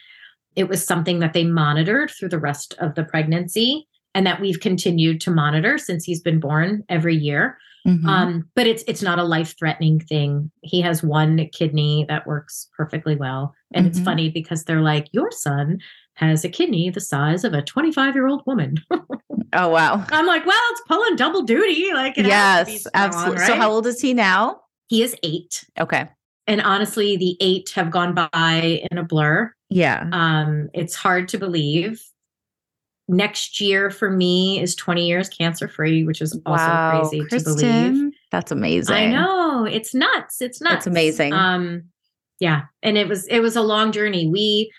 It 0.56 0.68
was 0.68 0.84
something 0.84 1.18
that 1.20 1.34
they 1.34 1.44
monitored 1.44 2.10
through 2.10 2.30
the 2.30 2.38
rest 2.38 2.74
of 2.78 2.94
the 2.94 3.04
pregnancy 3.04 3.86
and 4.14 4.26
that 4.26 4.40
we've 4.40 4.60
continued 4.60 5.20
to 5.20 5.30
monitor 5.30 5.78
since 5.78 6.04
he's 6.04 6.20
been 6.20 6.40
born 6.40 6.84
every 6.88 7.14
year. 7.14 7.58
Mm-hmm. 7.86 8.08
Um, 8.08 8.48
but 8.54 8.66
it's 8.66 8.84
it's 8.86 9.02
not 9.02 9.18
a 9.18 9.24
life 9.24 9.56
threatening 9.58 10.00
thing. 10.00 10.50
He 10.62 10.82
has 10.82 11.02
one 11.02 11.48
kidney 11.52 12.04
that 12.08 12.26
works 12.26 12.68
perfectly 12.76 13.16
well, 13.16 13.54
and 13.72 13.86
mm-hmm. 13.86 13.90
it's 13.90 14.04
funny 14.04 14.28
because 14.28 14.64
they're 14.64 14.82
like, 14.82 15.08
"Your 15.12 15.30
son 15.30 15.78
has 16.14 16.44
a 16.44 16.48
kidney 16.48 16.90
the 16.90 17.00
size 17.00 17.44
of 17.44 17.54
a 17.54 17.62
25 17.62 18.14
year 18.14 18.26
old 18.26 18.42
woman." 18.46 18.76
oh 18.90 19.68
wow! 19.68 20.04
I'm 20.10 20.26
like, 20.26 20.46
well, 20.46 20.60
it's 20.70 20.82
pulling 20.86 21.16
double 21.16 21.42
duty. 21.42 21.92
Like, 21.92 22.16
yes, 22.16 22.86
absolutely. 22.94 23.38
Right? 23.38 23.46
So 23.46 23.56
how 23.56 23.70
old 23.70 23.86
is 23.86 24.00
he 24.00 24.14
now? 24.14 24.60
He 24.88 25.02
is 25.02 25.16
eight. 25.22 25.64
Okay. 25.78 26.08
And 26.46 26.60
honestly, 26.62 27.16
the 27.16 27.36
eight 27.40 27.70
have 27.76 27.90
gone 27.90 28.14
by 28.14 28.80
in 28.90 28.98
a 28.98 29.04
blur. 29.04 29.52
Yeah. 29.68 30.08
Um, 30.10 30.68
it's 30.74 30.96
hard 30.96 31.28
to 31.28 31.38
believe 31.38 32.02
next 33.10 33.60
year 33.60 33.90
for 33.90 34.10
me 34.10 34.60
is 34.60 34.74
20 34.76 35.06
years 35.06 35.28
cancer 35.28 35.68
free, 35.68 36.04
which 36.04 36.22
is 36.22 36.40
also 36.46 36.64
wow, 36.64 37.00
crazy 37.00 37.20
Kristin, 37.20 37.44
to 37.44 37.44
believe. 37.44 38.12
That's 38.30 38.52
amazing. 38.52 38.94
I 38.94 39.06
know. 39.10 39.64
It's 39.64 39.94
nuts. 39.94 40.40
It's 40.40 40.60
nuts. 40.60 40.78
It's 40.78 40.86
amazing. 40.86 41.32
Um 41.32 41.84
yeah, 42.38 42.62
and 42.82 42.96
it 42.96 43.06
was 43.06 43.26
it 43.26 43.40
was 43.40 43.56
a 43.56 43.62
long 43.62 43.92
journey. 43.92 44.26
We 44.26 44.72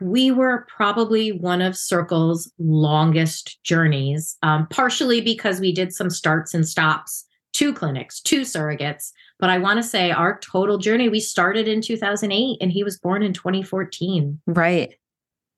we 0.00 0.30
were 0.30 0.66
probably 0.74 1.32
one 1.32 1.62
of 1.62 1.76
Circle's 1.76 2.50
longest 2.58 3.62
journeys, 3.64 4.36
um, 4.42 4.66
partially 4.68 5.20
because 5.20 5.60
we 5.60 5.72
did 5.72 5.92
some 5.92 6.10
starts 6.10 6.54
and 6.54 6.66
stops, 6.66 7.24
two 7.52 7.72
clinics, 7.72 8.20
two 8.20 8.42
surrogates. 8.42 9.12
But 9.38 9.50
I 9.50 9.58
want 9.58 9.78
to 9.78 9.82
say 9.82 10.10
our 10.10 10.38
total 10.40 10.78
journey, 10.78 11.08
we 11.08 11.20
started 11.20 11.68
in 11.68 11.80
2008 11.80 12.58
and 12.60 12.72
he 12.72 12.82
was 12.82 12.98
born 12.98 13.22
in 13.22 13.32
2014. 13.32 14.40
Right. 14.46 14.94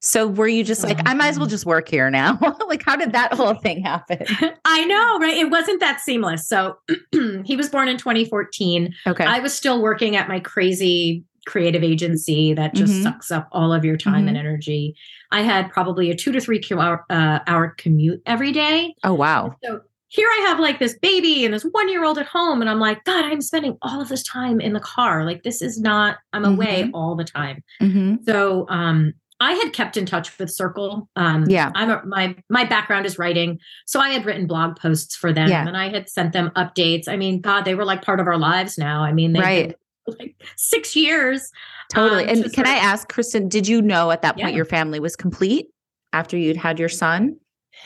So 0.01 0.29
were 0.29 0.47
you 0.47 0.63
just 0.63 0.85
like, 0.85 1.01
I 1.07 1.15
might 1.15 1.29
as 1.29 1.39
well 1.39 1.49
just 1.49 1.67
work 1.67 1.89
here 1.89 2.09
now? 2.09 2.39
like, 2.69 2.85
how 2.85 2.95
did 2.95 3.13
that 3.13 3.35
whole 3.35 3.55
thing 3.55 3.83
happen? 3.83 4.25
I 4.65 4.85
know, 4.85 5.19
right? 5.19 5.37
It 5.37 5.51
wasn't 5.51 5.81
that 5.81 6.01
seamless. 6.01 6.47
So 6.47 6.79
he 7.45 7.57
was 7.57 7.69
born 7.69 7.89
in 7.89 7.99
2014. 7.99 8.95
Okay. 9.09 9.25
I 9.25 9.41
was 9.41 9.53
still 9.53 9.83
working 9.83 10.15
at 10.15 10.29
my 10.29 10.39
crazy 10.39 11.25
creative 11.49 11.83
agency 11.83 12.53
that 12.53 12.75
just 12.75 12.93
mm-hmm. 12.93 13.03
sucks 13.03 13.31
up 13.31 13.49
all 13.51 13.73
of 13.73 13.85
your 13.85 13.97
time 13.97 14.21
mm-hmm. 14.21 14.29
and 14.29 14.37
energy. 14.37 14.95
I 15.33 15.43
had 15.43 15.71
probably 15.71 16.11
a 16.11 16.15
two 16.15 16.31
to 16.33 16.41
three 16.41 16.63
hour, 16.71 17.05
uh, 17.11 17.41
hour 17.47 17.75
commute 17.79 18.23
every 18.27 18.53
day. 18.53 18.95
Oh, 19.03 19.15
wow. 19.15 19.57
So 19.65 19.81
here 20.09 20.29
I 20.29 20.45
have 20.49 20.61
like 20.61 20.79
this 20.79 20.97
baby 20.99 21.45
and 21.45 21.53
this 21.53 21.65
one 21.65 21.89
year 21.89 22.05
old 22.05 22.19
at 22.19 22.27
home. 22.27 22.61
And 22.61 22.71
I'm 22.71 22.81
like, 22.81 23.03
God, 23.05 23.25
I'm 23.25 23.41
spending 23.41 23.77
all 23.83 24.01
of 24.01 24.09
this 24.09 24.23
time 24.23 24.61
in 24.61 24.73
the 24.75 24.81
car. 24.81 25.25
Like, 25.25 25.43
this 25.43 25.61
is 25.61 25.81
not, 25.81 26.19
I'm 26.33 26.45
away 26.45 26.83
mm-hmm. 26.85 26.95
all 26.95 27.17
the 27.17 27.25
time. 27.25 27.65
Mm-hmm. 27.83 28.25
So, 28.27 28.67
um, 28.69 29.15
I 29.41 29.53
had 29.53 29.73
kept 29.73 29.97
in 29.97 30.05
touch 30.05 30.37
with 30.39 30.51
Circle. 30.51 31.09
Um, 31.15 31.45
yeah, 31.49 31.71
I'm 31.77 31.91
a, 31.91 32.05
my 32.05 32.35
my 32.49 32.65
background 32.65 33.07
is 33.07 33.21
writing, 33.21 33.61
so 33.87 34.01
I 34.01 34.09
had 34.09 34.27
written 34.27 34.49
blog 34.49 34.75
posts 34.81 35.15
for 35.15 35.33
them, 35.33 35.49
yeah. 35.49 35.65
and 35.65 35.77
I 35.77 35.91
had 35.91 36.09
sent 36.09 36.33
them 36.33 36.51
updates. 36.57 37.07
I 37.07 37.17
mean, 37.17 37.41
God, 37.41 37.65
they 37.65 37.77
were 37.77 37.85
like 37.85 38.03
part 38.03 38.19
of 38.19 38.27
our 38.27 38.37
lives 38.37 38.77
now. 38.79 39.05
I 39.05 39.13
mean, 39.13 39.35
they 39.35 39.41
right. 39.41 39.77
like 40.19 40.35
six 40.57 40.95
years. 40.97 41.51
Totally. 41.93 42.25
Um, 42.25 42.45
and 42.45 42.53
can 42.53 42.67
I 42.67 42.75
ask, 42.75 43.11
Kristin, 43.11 43.49
did 43.49 43.67
you 43.67 43.81
know 43.83 44.11
at 44.11 44.23
that 44.23 44.37
point 44.37 44.51
yeah. 44.51 44.57
your 44.57 44.65
family 44.65 45.01
was 45.01 45.17
complete 45.17 45.69
after 46.13 46.37
you'd 46.37 46.57
had 46.57 46.79
your 46.79 46.89
son? 46.89 47.37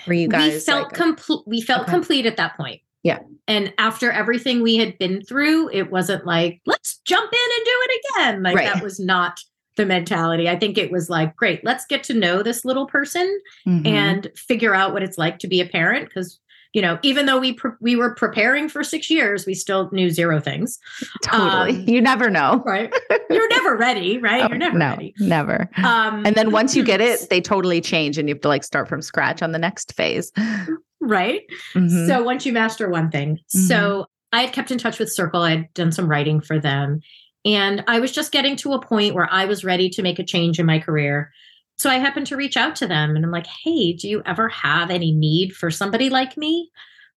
Were 0.06 0.14
you 0.14 0.28
guys? 0.28 0.54
We 0.54 0.60
felt 0.60 0.84
like, 0.84 0.94
complete. 0.94 1.40
We 1.46 1.60
felt 1.60 1.82
okay. 1.82 1.92
complete 1.92 2.26
at 2.26 2.36
that 2.36 2.56
point. 2.56 2.80
Yeah. 3.02 3.18
And 3.48 3.72
after 3.78 4.12
everything 4.12 4.62
we 4.62 4.76
had 4.76 4.96
been 4.98 5.22
through, 5.22 5.70
it 5.70 5.90
wasn't 5.90 6.24
like, 6.24 6.60
let's 6.66 6.98
jump 7.04 7.32
in 7.32 7.50
and 7.56 7.64
do 7.64 7.72
it 7.74 8.00
again. 8.00 8.42
Like 8.42 8.56
right. 8.56 8.72
that 8.72 8.82
was 8.82 9.00
not 9.00 9.40
the 9.76 9.86
mentality. 9.86 10.48
I 10.48 10.58
think 10.58 10.78
it 10.78 10.92
was 10.92 11.10
like, 11.10 11.34
great, 11.34 11.64
let's 11.64 11.84
get 11.86 12.04
to 12.04 12.14
know 12.14 12.42
this 12.42 12.64
little 12.64 12.86
person 12.86 13.40
mm-hmm. 13.66 13.86
and 13.86 14.28
figure 14.36 14.74
out 14.74 14.92
what 14.92 15.02
it's 15.02 15.18
like 15.18 15.38
to 15.40 15.48
be 15.48 15.60
a 15.60 15.66
parent. 15.66 16.08
Because 16.08 16.38
you 16.72 16.80
know, 16.80 16.98
even 17.02 17.26
though 17.26 17.38
we 17.38 17.52
pre- 17.52 17.72
we 17.80 17.96
were 17.96 18.14
preparing 18.14 18.68
for 18.68 18.82
six 18.82 19.10
years, 19.10 19.44
we 19.44 19.54
still 19.54 19.90
knew 19.92 20.08
zero 20.08 20.40
things. 20.40 20.78
Totally, 21.22 21.76
um, 21.76 21.88
you 21.88 22.00
never 22.00 22.30
know, 22.30 22.62
right? 22.64 22.92
You're 23.28 23.48
never 23.48 23.76
ready, 23.76 24.18
right? 24.18 24.32
Oh, 24.42 24.48
You're 24.48 24.58
never 24.58 24.78
no, 24.78 24.90
ready, 24.90 25.14
never. 25.20 25.68
Um, 25.76 26.24
and 26.26 26.34
then 26.34 26.50
once 26.50 26.74
you 26.74 26.82
get 26.82 27.00
it, 27.00 27.26
they 27.30 27.40
totally 27.40 27.80
change, 27.80 28.18
and 28.18 28.28
you 28.28 28.34
have 28.34 28.42
to 28.42 28.48
like 28.48 28.64
start 28.64 28.88
from 28.88 29.02
scratch 29.02 29.42
on 29.42 29.52
the 29.52 29.58
next 29.58 29.92
phase, 29.92 30.32
right? 31.00 31.42
Mm-hmm. 31.74 32.08
So 32.08 32.22
once 32.22 32.44
you 32.46 32.52
master 32.52 32.88
one 32.88 33.10
thing, 33.10 33.36
mm-hmm. 33.36 33.58
so 33.60 34.06
I 34.32 34.42
had 34.42 34.52
kept 34.52 34.70
in 34.70 34.78
touch 34.78 34.98
with 34.98 35.12
Circle. 35.12 35.42
I 35.42 35.50
had 35.50 35.74
done 35.74 35.92
some 35.92 36.08
writing 36.08 36.40
for 36.40 36.58
them, 36.58 37.02
and 37.44 37.84
I 37.86 38.00
was 38.00 38.10
just 38.10 38.32
getting 38.32 38.56
to 38.56 38.72
a 38.72 38.80
point 38.80 39.14
where 39.14 39.28
I 39.30 39.44
was 39.44 39.64
ready 39.64 39.90
to 39.90 40.02
make 40.02 40.18
a 40.18 40.24
change 40.24 40.58
in 40.58 40.66
my 40.66 40.78
career. 40.78 41.30
So 41.76 41.90
I 41.90 41.98
happened 41.98 42.26
to 42.28 42.36
reach 42.36 42.56
out 42.56 42.76
to 42.76 42.86
them 42.86 43.16
and 43.16 43.24
I'm 43.24 43.30
like, 43.30 43.46
hey, 43.46 43.92
do 43.92 44.08
you 44.08 44.22
ever 44.24 44.48
have 44.48 44.90
any 44.90 45.12
need 45.12 45.54
for 45.54 45.70
somebody 45.70 46.10
like 46.10 46.36
me, 46.36 46.70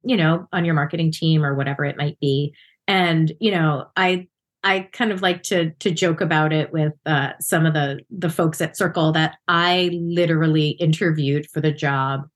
you 0.05 0.17
know, 0.17 0.47
on 0.53 0.65
your 0.65 0.75
marketing 0.75 1.11
team 1.11 1.45
or 1.45 1.55
whatever 1.55 1.85
it 1.85 1.97
might 1.97 2.19
be? 2.21 2.55
And, 2.87 3.33
you 3.41 3.51
know, 3.51 3.87
I 3.97 4.29
I 4.65 4.89
kind 4.93 5.11
of 5.11 5.23
like 5.23 5.43
to 5.45 5.71
to 5.71 5.91
joke 5.91 6.21
about 6.21 6.53
it 6.53 6.73
with 6.73 6.93
uh, 7.07 7.33
some 7.41 7.67
of 7.67 7.75
the 7.75 8.01
the 8.11 8.31
folks 8.31 8.61
at 8.61 8.77
Circle 8.77 9.13
that 9.13 9.37
I 9.49 9.91
literally 9.93 10.71
interviewed 10.71 11.47
for 11.51 11.61
the 11.61 11.73
job 11.73 12.29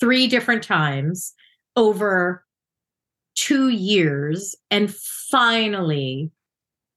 three 0.00 0.26
different 0.26 0.62
times 0.62 1.32
over 1.76 2.44
two 3.34 3.68
years, 3.68 4.54
and 4.70 4.94
finally 4.94 6.30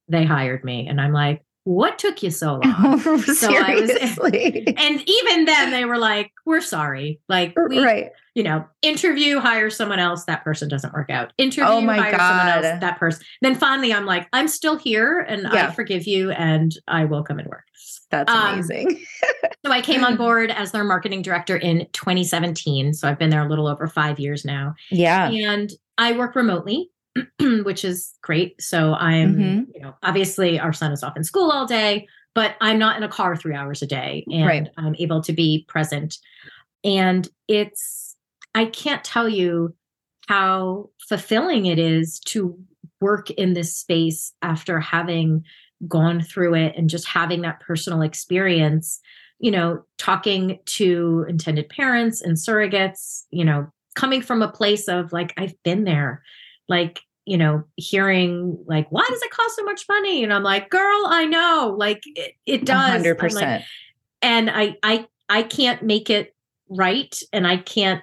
they 0.08 0.24
hired 0.24 0.64
me. 0.64 0.86
And 0.86 1.00
I'm 1.00 1.12
like, 1.12 1.42
what 1.64 1.98
took 1.98 2.22
you 2.22 2.30
so 2.30 2.54
long? 2.64 2.98
so 2.98 3.54
I 3.54 3.74
was, 3.74 3.90
and 4.76 5.08
even 5.08 5.44
then 5.44 5.70
they 5.70 5.84
were 5.84 5.98
like, 5.98 6.32
we're 6.44 6.60
sorry. 6.60 7.20
Like, 7.28 7.54
we, 7.68 7.78
right. 7.78 8.10
you 8.34 8.42
know, 8.42 8.64
interview, 8.82 9.38
hire 9.38 9.70
someone 9.70 9.98
else. 9.98 10.24
That 10.24 10.44
person 10.44 10.68
doesn't 10.68 10.92
work 10.92 11.10
out. 11.10 11.32
Interview, 11.38 11.64
oh 11.64 11.80
hire 11.86 12.10
God. 12.10 12.28
someone 12.28 12.48
else. 12.48 12.80
That 12.80 12.98
person. 12.98 13.24
Then 13.42 13.54
finally, 13.54 13.92
I'm 13.92 14.06
like, 14.06 14.28
I'm 14.32 14.48
still 14.48 14.76
here 14.76 15.20
and 15.20 15.42
yeah. 15.42 15.68
I 15.68 15.70
forgive 15.70 16.06
you 16.06 16.32
and 16.32 16.76
I 16.88 17.04
will 17.04 17.22
come 17.22 17.38
and 17.38 17.48
work. 17.48 17.64
That's 18.12 18.30
um, 18.30 18.54
amazing. 18.54 18.88
Um, 18.88 18.96
so 19.66 19.72
I 19.72 19.80
came 19.80 20.04
on 20.04 20.16
board 20.16 20.50
as 20.50 20.70
their 20.70 20.84
marketing 20.84 21.22
director 21.22 21.56
in 21.56 21.88
2017. 21.92 22.92
So 22.94 23.08
I've 23.08 23.18
been 23.18 23.30
there 23.30 23.44
a 23.44 23.48
little 23.48 23.66
over 23.66 23.88
five 23.88 24.20
years 24.20 24.44
now. 24.44 24.74
Yeah. 24.90 25.28
And 25.30 25.72
I 25.98 26.12
work 26.12 26.36
remotely. 26.36 26.90
which 27.64 27.84
is 27.84 28.14
great. 28.22 28.60
So 28.60 28.94
I'm, 28.94 29.34
mm-hmm. 29.34 29.70
you 29.74 29.80
know, 29.80 29.94
obviously 30.02 30.58
our 30.58 30.72
son 30.72 30.92
is 30.92 31.02
off 31.02 31.16
in 31.16 31.24
school 31.24 31.50
all 31.50 31.66
day, 31.66 32.06
but 32.34 32.56
I'm 32.60 32.78
not 32.78 32.96
in 32.96 33.02
a 33.02 33.08
car 33.08 33.36
three 33.36 33.54
hours 33.54 33.82
a 33.82 33.86
day 33.86 34.24
and 34.30 34.46
right. 34.46 34.68
I'm 34.78 34.96
able 34.98 35.22
to 35.22 35.32
be 35.32 35.64
present. 35.68 36.18
And 36.84 37.28
it's, 37.48 38.16
I 38.54 38.66
can't 38.66 39.04
tell 39.04 39.28
you 39.28 39.74
how 40.28 40.90
fulfilling 41.08 41.66
it 41.66 41.78
is 41.78 42.18
to 42.20 42.58
work 43.00 43.30
in 43.30 43.52
this 43.52 43.76
space 43.76 44.32
after 44.42 44.80
having 44.80 45.44
gone 45.88 46.20
through 46.22 46.54
it 46.54 46.74
and 46.76 46.88
just 46.88 47.06
having 47.06 47.42
that 47.42 47.60
personal 47.60 48.02
experience 48.02 49.00
you 49.40 49.50
know 49.50 49.84
talking 49.98 50.58
to 50.64 51.26
intended 51.28 51.68
parents 51.68 52.22
and 52.22 52.36
surrogates 52.36 53.24
you 53.30 53.44
know 53.44 53.66
coming 53.94 54.22
from 54.22 54.40
a 54.40 54.50
place 54.50 54.88
of 54.88 55.12
like 55.12 55.34
i've 55.36 55.60
been 55.64 55.84
there 55.84 56.22
like 56.68 57.00
you 57.24 57.36
know 57.36 57.64
hearing 57.76 58.58
like 58.66 58.90
why 58.90 59.06
does 59.08 59.22
it 59.22 59.30
cost 59.30 59.56
so 59.56 59.64
much 59.64 59.84
money? 59.88 60.22
And 60.22 60.32
i'm 60.32 60.42
like 60.42 60.70
girl 60.70 61.06
i 61.06 61.24
know 61.24 61.74
like 61.78 62.02
it, 62.06 62.34
it 62.46 62.64
does. 62.64 63.02
100% 63.02 63.34
like, 63.34 63.62
and 64.20 64.50
i 64.50 64.76
i 64.82 65.06
i 65.28 65.42
can't 65.42 65.82
make 65.82 66.10
it 66.10 66.34
right 66.68 67.20
and 67.32 67.46
i 67.46 67.56
can't 67.56 68.02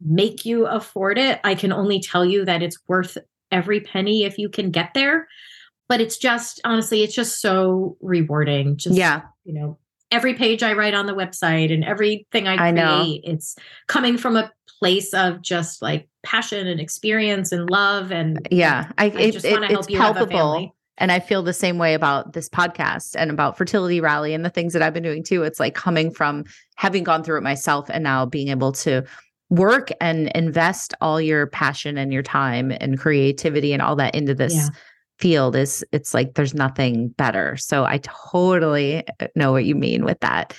make 0.00 0.44
you 0.44 0.66
afford 0.66 1.18
it. 1.18 1.40
I 1.44 1.54
can 1.54 1.72
only 1.72 2.00
tell 2.00 2.24
you 2.24 2.44
that 2.44 2.62
it's 2.62 2.78
worth 2.88 3.18
every 3.52 3.80
penny 3.80 4.24
if 4.24 4.38
you 4.38 4.48
can 4.48 4.70
get 4.70 4.94
there. 4.94 5.28
But 5.88 6.00
it's 6.00 6.16
just 6.16 6.60
honestly 6.64 7.02
it's 7.02 7.14
just 7.14 7.40
so 7.40 7.96
rewarding 8.00 8.76
just 8.76 8.94
yeah. 8.94 9.22
you 9.44 9.52
know 9.52 9.78
every 10.10 10.34
page 10.34 10.62
i 10.62 10.72
write 10.72 10.94
on 10.94 11.06
the 11.06 11.14
website 11.14 11.72
and 11.72 11.84
everything 11.84 12.48
i 12.48 12.56
create, 12.56 12.74
know. 12.74 13.18
it's 13.24 13.56
coming 13.86 14.16
from 14.16 14.36
a 14.36 14.50
place 14.78 15.12
of 15.14 15.42
just 15.42 15.82
like 15.82 16.08
passion 16.22 16.66
and 16.66 16.80
experience 16.80 17.52
and 17.52 17.68
love 17.70 18.10
and 18.10 18.46
yeah 18.50 18.90
i, 18.98 19.06
I 19.06 19.30
just 19.30 19.48
want 19.50 19.62
to 19.62 19.68
help 19.68 19.90
you 19.90 19.98
palpable 19.98 20.74
and 20.98 21.12
i 21.12 21.20
feel 21.20 21.42
the 21.42 21.52
same 21.52 21.78
way 21.78 21.94
about 21.94 22.32
this 22.32 22.48
podcast 22.48 23.14
and 23.16 23.30
about 23.30 23.56
fertility 23.56 24.00
rally 24.00 24.34
and 24.34 24.44
the 24.44 24.50
things 24.50 24.72
that 24.72 24.82
i've 24.82 24.94
been 24.94 25.02
doing 25.02 25.22
too 25.22 25.42
it's 25.42 25.60
like 25.60 25.74
coming 25.74 26.10
from 26.10 26.44
having 26.76 27.04
gone 27.04 27.22
through 27.22 27.38
it 27.38 27.42
myself 27.42 27.88
and 27.90 28.04
now 28.04 28.26
being 28.26 28.48
able 28.48 28.72
to 28.72 29.04
work 29.50 29.90
and 30.00 30.28
invest 30.34 30.94
all 31.00 31.20
your 31.20 31.48
passion 31.48 31.98
and 31.98 32.12
your 32.12 32.22
time 32.22 32.72
and 32.80 32.98
creativity 32.98 33.72
and 33.72 33.82
all 33.82 33.96
that 33.96 34.14
into 34.14 34.34
this 34.34 34.54
yeah. 34.54 34.68
Field 35.20 35.54
is 35.54 35.84
it's 35.92 36.14
like 36.14 36.34
there's 36.34 36.54
nothing 36.54 37.08
better 37.08 37.56
so 37.56 37.84
i 37.84 37.98
totally 37.98 39.06
uh, 39.20 39.26
know 39.36 39.52
what 39.52 39.64
you 39.66 39.74
mean 39.74 40.04
with 40.04 40.18
that 40.20 40.56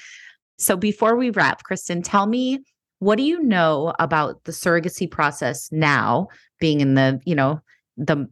so 0.58 0.78
before 0.78 1.16
we 1.16 1.32
wrap 1.32 1.64
kristin 1.64 2.02
tell 2.04 2.28
me 2.28 2.60
what 3.02 3.18
do 3.18 3.24
you 3.24 3.42
know 3.42 3.96
about 3.98 4.44
the 4.44 4.52
surrogacy 4.52 5.10
process 5.10 5.68
now 5.72 6.28
being 6.60 6.82
in 6.82 6.94
the, 6.94 7.20
you 7.26 7.34
know, 7.34 7.60
the 7.98 8.28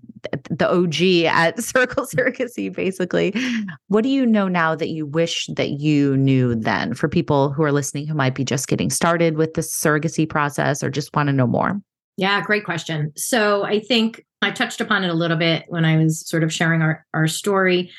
the 0.50 0.70
OG 0.70 1.26
at 1.26 1.60
Circle 1.64 2.06
Surrogacy 2.06 2.74
basically. 2.74 3.34
What 3.88 4.04
do 4.04 4.10
you 4.10 4.28
know 4.28 4.48
now 4.48 4.76
that 4.76 4.90
you 4.90 5.08
wish 5.08 5.48
that 5.56 5.72
you 5.72 6.16
knew 6.18 6.54
then 6.54 6.94
for 6.94 7.10
people 7.10 7.52
who 7.52 7.64
are 7.64 7.72
listening 7.72 8.08
who 8.08 8.14
might 8.14 8.36
be 8.36 8.46
just 8.46 8.68
getting 8.68 8.92
started 8.92 9.38
with 9.38 9.56
the 9.56 9.62
surrogacy 9.62 10.30
process 10.30 10.84
or 10.84 10.92
just 10.92 11.16
want 11.16 11.28
to 11.28 11.34
know 11.34 11.48
more? 11.48 11.82
Yeah, 12.20 12.42
great 12.42 12.66
question. 12.66 13.14
So 13.16 13.64
I 13.64 13.80
think 13.80 14.26
I 14.42 14.52
touched 14.52 14.82
upon 14.82 15.06
it 15.06 15.10
a 15.10 15.14
little 15.14 15.38
bit 15.38 15.64
when 15.70 15.86
I 15.86 15.96
was 15.96 16.28
sort 16.28 16.44
of 16.44 16.52
sharing 16.52 16.82
our, 16.82 17.06
our 17.14 17.28
story 17.28 17.92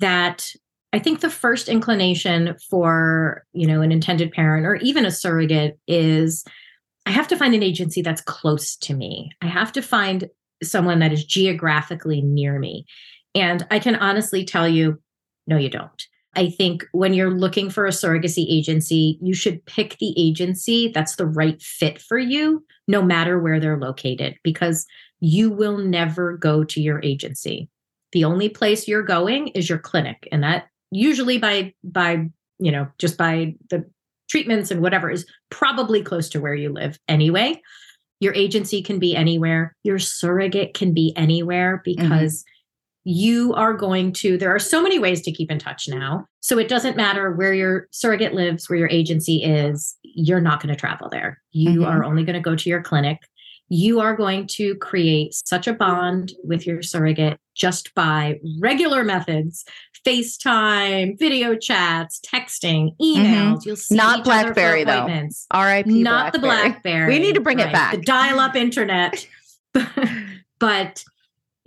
that 0.00 0.50
I 0.92 0.98
think 0.98 1.20
the 1.20 1.30
first 1.30 1.68
inclination 1.68 2.56
for, 2.68 3.44
you 3.52 3.68
know, 3.68 3.80
an 3.80 3.92
intended 3.92 4.32
parent 4.32 4.66
or 4.66 4.74
even 4.76 5.06
a 5.06 5.12
surrogate 5.12 5.78
is 5.86 6.44
I 7.06 7.10
have 7.12 7.28
to 7.28 7.36
find 7.36 7.54
an 7.54 7.62
agency 7.62 8.02
that's 8.02 8.20
close 8.20 8.74
to 8.78 8.92
me. 8.92 9.30
I 9.40 9.46
have 9.46 9.70
to 9.74 9.82
find 9.82 10.28
someone 10.64 10.98
that 10.98 11.12
is 11.12 11.24
geographically 11.24 12.22
near 12.22 12.58
me. 12.58 12.86
And 13.36 13.64
I 13.70 13.78
can 13.78 13.94
honestly 13.94 14.44
tell 14.44 14.66
you, 14.66 15.00
no, 15.46 15.56
you 15.56 15.70
don't. 15.70 16.02
I 16.36 16.48
think 16.48 16.86
when 16.92 17.12
you're 17.12 17.34
looking 17.34 17.70
for 17.70 17.86
a 17.86 17.90
surrogacy 17.90 18.46
agency, 18.48 19.18
you 19.20 19.34
should 19.34 19.64
pick 19.66 19.98
the 19.98 20.14
agency 20.16 20.88
that's 20.94 21.16
the 21.16 21.26
right 21.26 21.60
fit 21.60 22.00
for 22.00 22.18
you, 22.18 22.64
no 22.86 23.02
matter 23.02 23.38
where 23.38 23.58
they're 23.58 23.78
located, 23.78 24.36
because 24.44 24.86
you 25.18 25.50
will 25.50 25.78
never 25.78 26.36
go 26.36 26.62
to 26.64 26.80
your 26.80 27.02
agency. 27.02 27.68
The 28.12 28.24
only 28.24 28.48
place 28.48 28.86
you're 28.86 29.02
going 29.02 29.48
is 29.48 29.68
your 29.68 29.78
clinic. 29.78 30.28
And 30.30 30.42
that 30.42 30.68
usually 30.90 31.38
by 31.38 31.74
by, 31.82 32.28
you 32.58 32.70
know, 32.70 32.88
just 32.98 33.16
by 33.16 33.54
the 33.70 33.84
treatments 34.28 34.70
and 34.70 34.80
whatever 34.80 35.10
is 35.10 35.26
probably 35.50 36.02
close 36.02 36.28
to 36.30 36.40
where 36.40 36.54
you 36.54 36.72
live 36.72 36.98
anyway. 37.08 37.60
Your 38.20 38.34
agency 38.34 38.82
can 38.82 38.98
be 38.98 39.16
anywhere. 39.16 39.74
Your 39.82 39.98
surrogate 39.98 40.74
can 40.74 40.94
be 40.94 41.12
anywhere 41.16 41.78
mm-hmm. 41.78 42.02
because 42.02 42.42
mm-hmm. 42.42 42.59
You 43.04 43.54
are 43.54 43.72
going 43.72 44.12
to, 44.12 44.36
there 44.36 44.54
are 44.54 44.58
so 44.58 44.82
many 44.82 44.98
ways 44.98 45.22
to 45.22 45.32
keep 45.32 45.50
in 45.50 45.58
touch 45.58 45.88
now. 45.88 46.26
So 46.40 46.58
it 46.58 46.68
doesn't 46.68 46.96
matter 46.96 47.32
where 47.32 47.54
your 47.54 47.88
surrogate 47.90 48.34
lives, 48.34 48.68
where 48.68 48.78
your 48.78 48.90
agency 48.90 49.42
is, 49.42 49.96
you're 50.02 50.40
not 50.40 50.62
going 50.62 50.74
to 50.74 50.78
travel 50.78 51.08
there. 51.10 51.40
You 51.52 51.80
mm-hmm. 51.80 51.84
are 51.84 52.04
only 52.04 52.24
going 52.24 52.34
to 52.34 52.40
go 52.40 52.56
to 52.56 52.68
your 52.68 52.82
clinic. 52.82 53.18
You 53.68 54.00
are 54.00 54.16
going 54.16 54.48
to 54.48 54.74
create 54.76 55.32
such 55.32 55.68
a 55.68 55.72
bond 55.72 56.32
with 56.42 56.66
your 56.66 56.82
surrogate 56.82 57.38
just 57.54 57.94
by 57.94 58.40
regular 58.58 59.04
methods 59.04 59.64
FaceTime, 60.06 61.18
video 61.18 61.54
chats, 61.56 62.20
texting, 62.20 62.96
emails. 63.00 63.16
Mm-hmm. 63.16 63.68
You'll 63.68 63.76
see 63.76 63.94
not 63.96 64.24
BlackBerry 64.24 64.84
though. 64.84 65.06
R.I.P. 65.50 66.02
Not 66.02 66.32
Blackberry. 66.32 66.32
the 66.32 66.38
BlackBerry. 66.38 67.12
We 67.12 67.18
need 67.18 67.34
to 67.34 67.40
bring 67.40 67.58
right. 67.58 67.68
it 67.68 67.72
back. 67.72 67.94
The 67.96 68.02
dial-up 68.02 68.56
internet. 68.56 69.26
but 70.58 71.04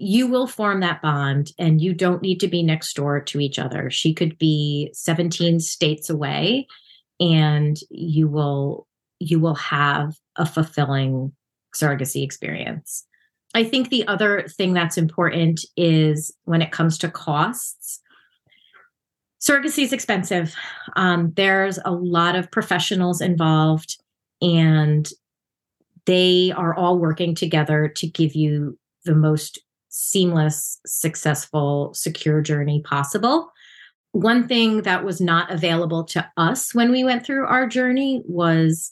you 0.03 0.27
will 0.27 0.47
form 0.47 0.81
that 0.81 1.01
bond, 1.01 1.51
and 1.57 1.81
you 1.81 1.93
don't 1.93 2.21
need 2.21 2.39
to 2.41 2.47
be 2.47 2.63
next 2.63 2.95
door 2.95 3.19
to 3.21 3.39
each 3.39 3.59
other. 3.59 3.89
She 3.89 4.13
could 4.13 4.37
be 4.37 4.91
17 4.93 5.59
states 5.59 6.09
away, 6.09 6.67
and 7.19 7.77
you 7.89 8.27
will 8.27 8.87
you 9.19 9.39
will 9.39 9.55
have 9.55 10.17
a 10.35 10.45
fulfilling 10.45 11.31
surrogacy 11.75 12.23
experience. 12.23 13.05
I 13.55 13.63
think 13.63 13.89
the 13.89 14.05
other 14.07 14.47
thing 14.47 14.73
that's 14.73 14.97
important 14.97 15.63
is 15.77 16.33
when 16.43 16.61
it 16.61 16.71
comes 16.71 16.97
to 16.99 17.09
costs 17.09 18.01
surrogacy 19.43 19.83
is 19.83 19.93
expensive. 19.93 20.55
Um, 20.95 21.33
there's 21.35 21.77
a 21.83 21.91
lot 21.91 22.35
of 22.35 22.49
professionals 22.49 23.21
involved, 23.21 24.01
and 24.41 25.09
they 26.05 26.53
are 26.55 26.73
all 26.73 26.97
working 26.97 27.35
together 27.35 27.87
to 27.97 28.07
give 28.07 28.35
you 28.35 28.77
the 29.05 29.15
most 29.15 29.59
seamless, 29.95 30.79
successful, 30.87 31.93
secure 31.93 32.41
journey 32.41 32.81
possible. 32.81 33.51
One 34.11 34.47
thing 34.47 34.81
that 34.81 35.05
was 35.05 35.21
not 35.21 35.51
available 35.51 36.03
to 36.05 36.27
us 36.35 36.73
when 36.73 36.91
we 36.91 37.03
went 37.03 37.23
through 37.23 37.45
our 37.45 37.67
journey 37.67 38.23
was 38.25 38.91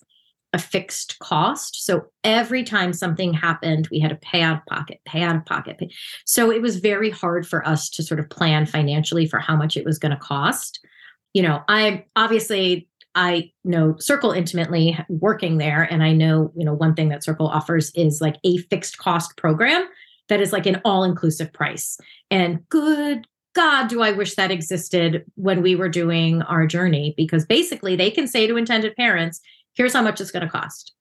a 0.53 0.59
fixed 0.59 1.17
cost. 1.17 1.83
So 1.83 2.05
every 2.23 2.63
time 2.63 2.93
something 2.93 3.33
happened, 3.33 3.87
we 3.89 3.99
had 3.99 4.09
to 4.09 4.15
pay 4.15 4.43
out 4.43 4.57
of 4.57 4.65
pocket, 4.67 4.99
pay 5.05 5.23
out 5.23 5.35
of 5.35 5.45
pocket. 5.45 5.79
So 6.25 6.51
it 6.51 6.61
was 6.61 6.77
very 6.77 7.09
hard 7.09 7.47
for 7.47 7.67
us 7.67 7.89
to 7.91 8.03
sort 8.03 8.19
of 8.19 8.29
plan 8.29 8.67
financially 8.67 9.25
for 9.25 9.39
how 9.39 9.55
much 9.55 9.75
it 9.75 9.85
was 9.85 9.97
going 9.97 10.11
to 10.11 10.17
cost. 10.17 10.85
You 11.33 11.41
know, 11.41 11.63
I 11.67 12.05
obviously 12.15 12.87
I 13.15 13.51
know 13.63 13.95
Circle 13.97 14.33
intimately 14.33 14.99
working 15.09 15.57
there 15.57 15.81
and 15.81 16.03
I 16.03 16.11
know, 16.13 16.51
you 16.55 16.63
know, 16.63 16.73
one 16.73 16.93
thing 16.93 17.09
that 17.09 17.23
Circle 17.23 17.47
offers 17.47 17.91
is 17.95 18.21
like 18.21 18.37
a 18.43 18.57
fixed 18.57 18.99
cost 18.99 19.35
program 19.37 19.87
that 20.31 20.39
is 20.39 20.53
like 20.53 20.65
an 20.65 20.79
all-inclusive 20.85 21.51
price. 21.51 21.97
And 22.31 22.67
good 22.69 23.27
God, 23.53 23.89
do 23.89 24.01
I 24.01 24.13
wish 24.13 24.35
that 24.35 24.49
existed 24.49 25.25
when 25.35 25.61
we 25.61 25.75
were 25.75 25.89
doing 25.89 26.41
our 26.43 26.65
journey 26.65 27.13
because 27.17 27.45
basically 27.45 27.97
they 27.97 28.09
can 28.09 28.27
say 28.27 28.47
to 28.47 28.55
intended 28.55 28.95
parents, 28.95 29.41
here's 29.75 29.91
how 29.91 30.01
much 30.01 30.21
it's 30.21 30.31
going 30.31 30.45
to 30.45 30.49
cost. 30.49 30.93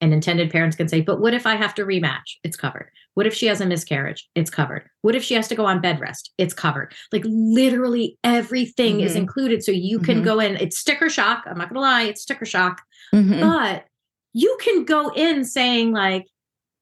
And 0.00 0.12
intended 0.12 0.50
parents 0.50 0.76
can 0.76 0.88
say, 0.88 1.00
but 1.00 1.20
what 1.20 1.32
if 1.32 1.46
I 1.46 1.54
have 1.54 1.76
to 1.76 1.84
rematch? 1.84 2.38
It's 2.42 2.56
covered. 2.56 2.90
What 3.14 3.24
if 3.24 3.34
she 3.34 3.46
has 3.46 3.60
a 3.60 3.66
miscarriage? 3.66 4.28
It's 4.34 4.50
covered. 4.50 4.90
What 5.02 5.14
if 5.14 5.22
she 5.22 5.34
has 5.34 5.46
to 5.46 5.54
go 5.54 5.64
on 5.64 5.80
bed 5.80 6.00
rest? 6.00 6.32
It's 6.38 6.52
covered. 6.52 6.92
Like 7.12 7.22
literally 7.24 8.18
everything 8.24 8.96
mm-hmm. 8.96 9.06
is 9.06 9.14
included. 9.14 9.62
So 9.62 9.70
you 9.70 10.00
can 10.00 10.16
mm-hmm. 10.16 10.24
go 10.24 10.40
in, 10.40 10.56
it's 10.56 10.76
sticker 10.76 11.08
shock. 11.08 11.44
I'm 11.46 11.56
not 11.56 11.68
going 11.68 11.76
to 11.76 11.80
lie, 11.82 12.02
it's 12.02 12.22
sticker 12.22 12.46
shock. 12.46 12.82
Mm-hmm. 13.14 13.38
But 13.38 13.84
you 14.32 14.58
can 14.60 14.84
go 14.84 15.10
in 15.10 15.44
saying, 15.44 15.92
like, 15.92 16.26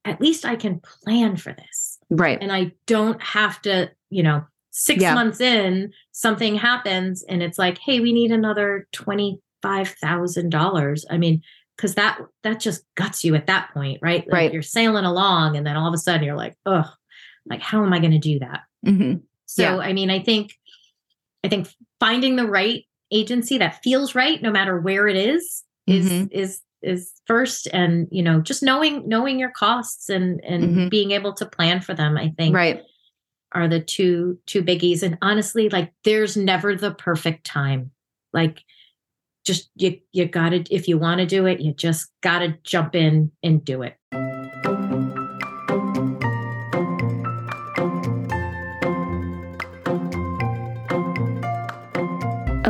at 0.07 0.18
least 0.18 0.46
I 0.46 0.57
can 0.57 0.80
plan 0.80 1.36
for 1.36 1.53
this. 1.53 1.89
Right. 2.11 2.38
And 2.40 2.52
I 2.52 2.72
don't 2.86 3.22
have 3.22 3.62
to, 3.62 3.90
you 4.11 4.22
know, 4.22 4.44
six 4.70 5.02
yeah. 5.02 5.14
months 5.14 5.40
in, 5.40 5.92
something 6.12 6.56
happens 6.56 7.22
and 7.24 7.42
it's 7.42 7.58
like, 7.58 7.78
hey, 7.78 8.00
we 8.00 8.12
need 8.12 8.30
another 8.32 8.86
20 8.92 9.40
five 9.62 9.88
thousand 9.88 10.50
dollars. 10.50 11.04
I 11.11 11.18
mean, 11.18 11.42
because 11.76 11.94
that 11.94 12.18
that 12.42 12.61
just 12.61 12.84
guts 12.94 13.24
you 13.24 13.34
at 13.34 13.46
that 13.46 13.70
point, 13.72 14.00
right? 14.02 14.26
Like 14.26 14.32
right. 14.32 14.52
You're 14.52 14.62
sailing 14.62 15.04
along, 15.04 15.56
and 15.56 15.66
then 15.66 15.76
all 15.76 15.88
of 15.88 15.94
a 15.94 15.98
sudden 15.98 16.24
you're 16.24 16.36
like, 16.36 16.56
oh, 16.66 16.90
like 17.46 17.61
how 17.61 17.84
am 17.84 17.92
I 17.92 17.98
going 17.98 18.12
to 18.12 18.18
do 18.18 18.38
that? 18.40 18.61
Mm-hmm. 18.86 19.18
So 19.46 19.62
yeah. 19.62 19.78
I 19.78 19.92
mean, 19.92 20.11
I 20.11 20.20
think 20.20 20.52
I 21.44 21.48
think 21.48 21.68
finding 21.98 22.36
the 22.36 22.46
right 22.46 22.84
agency 23.11 23.58
that 23.58 23.82
feels 23.82 24.14
right, 24.14 24.40
no 24.40 24.50
matter 24.50 24.78
where 24.78 25.08
it 25.08 25.16
is, 25.16 25.64
is 25.86 26.11
mm-hmm. 26.11 26.26
is 26.30 26.61
is 26.82 27.12
first 27.26 27.68
and 27.72 28.08
you 28.10 28.22
know 28.22 28.40
just 28.40 28.62
knowing 28.62 29.06
knowing 29.08 29.38
your 29.38 29.50
costs 29.50 30.08
and 30.08 30.42
and 30.44 30.64
mm-hmm. 30.64 30.88
being 30.88 31.10
able 31.10 31.32
to 31.32 31.44
plan 31.44 31.80
for 31.80 31.94
them 31.94 32.16
i 32.16 32.32
think 32.38 32.54
right 32.54 32.82
are 33.52 33.68
the 33.68 33.80
two 33.80 34.38
two 34.46 34.62
biggies 34.62 35.02
and 35.02 35.18
honestly 35.20 35.68
like 35.68 35.92
there's 36.04 36.36
never 36.36 36.74
the 36.74 36.92
perfect 36.92 37.44
time 37.44 37.90
like 38.32 38.64
just 39.44 39.70
you 39.74 39.98
you 40.12 40.26
got 40.26 40.50
to 40.50 40.58
if 40.74 40.88
you 40.88 40.98
want 40.98 41.20
to 41.20 41.26
do 41.26 41.46
it, 41.46 41.60
you 41.60 41.72
just 41.72 42.10
got 42.20 42.40
to 42.40 42.56
jump 42.62 42.94
in 42.94 43.32
and 43.42 43.64
do 43.64 43.82
it. 43.82 43.96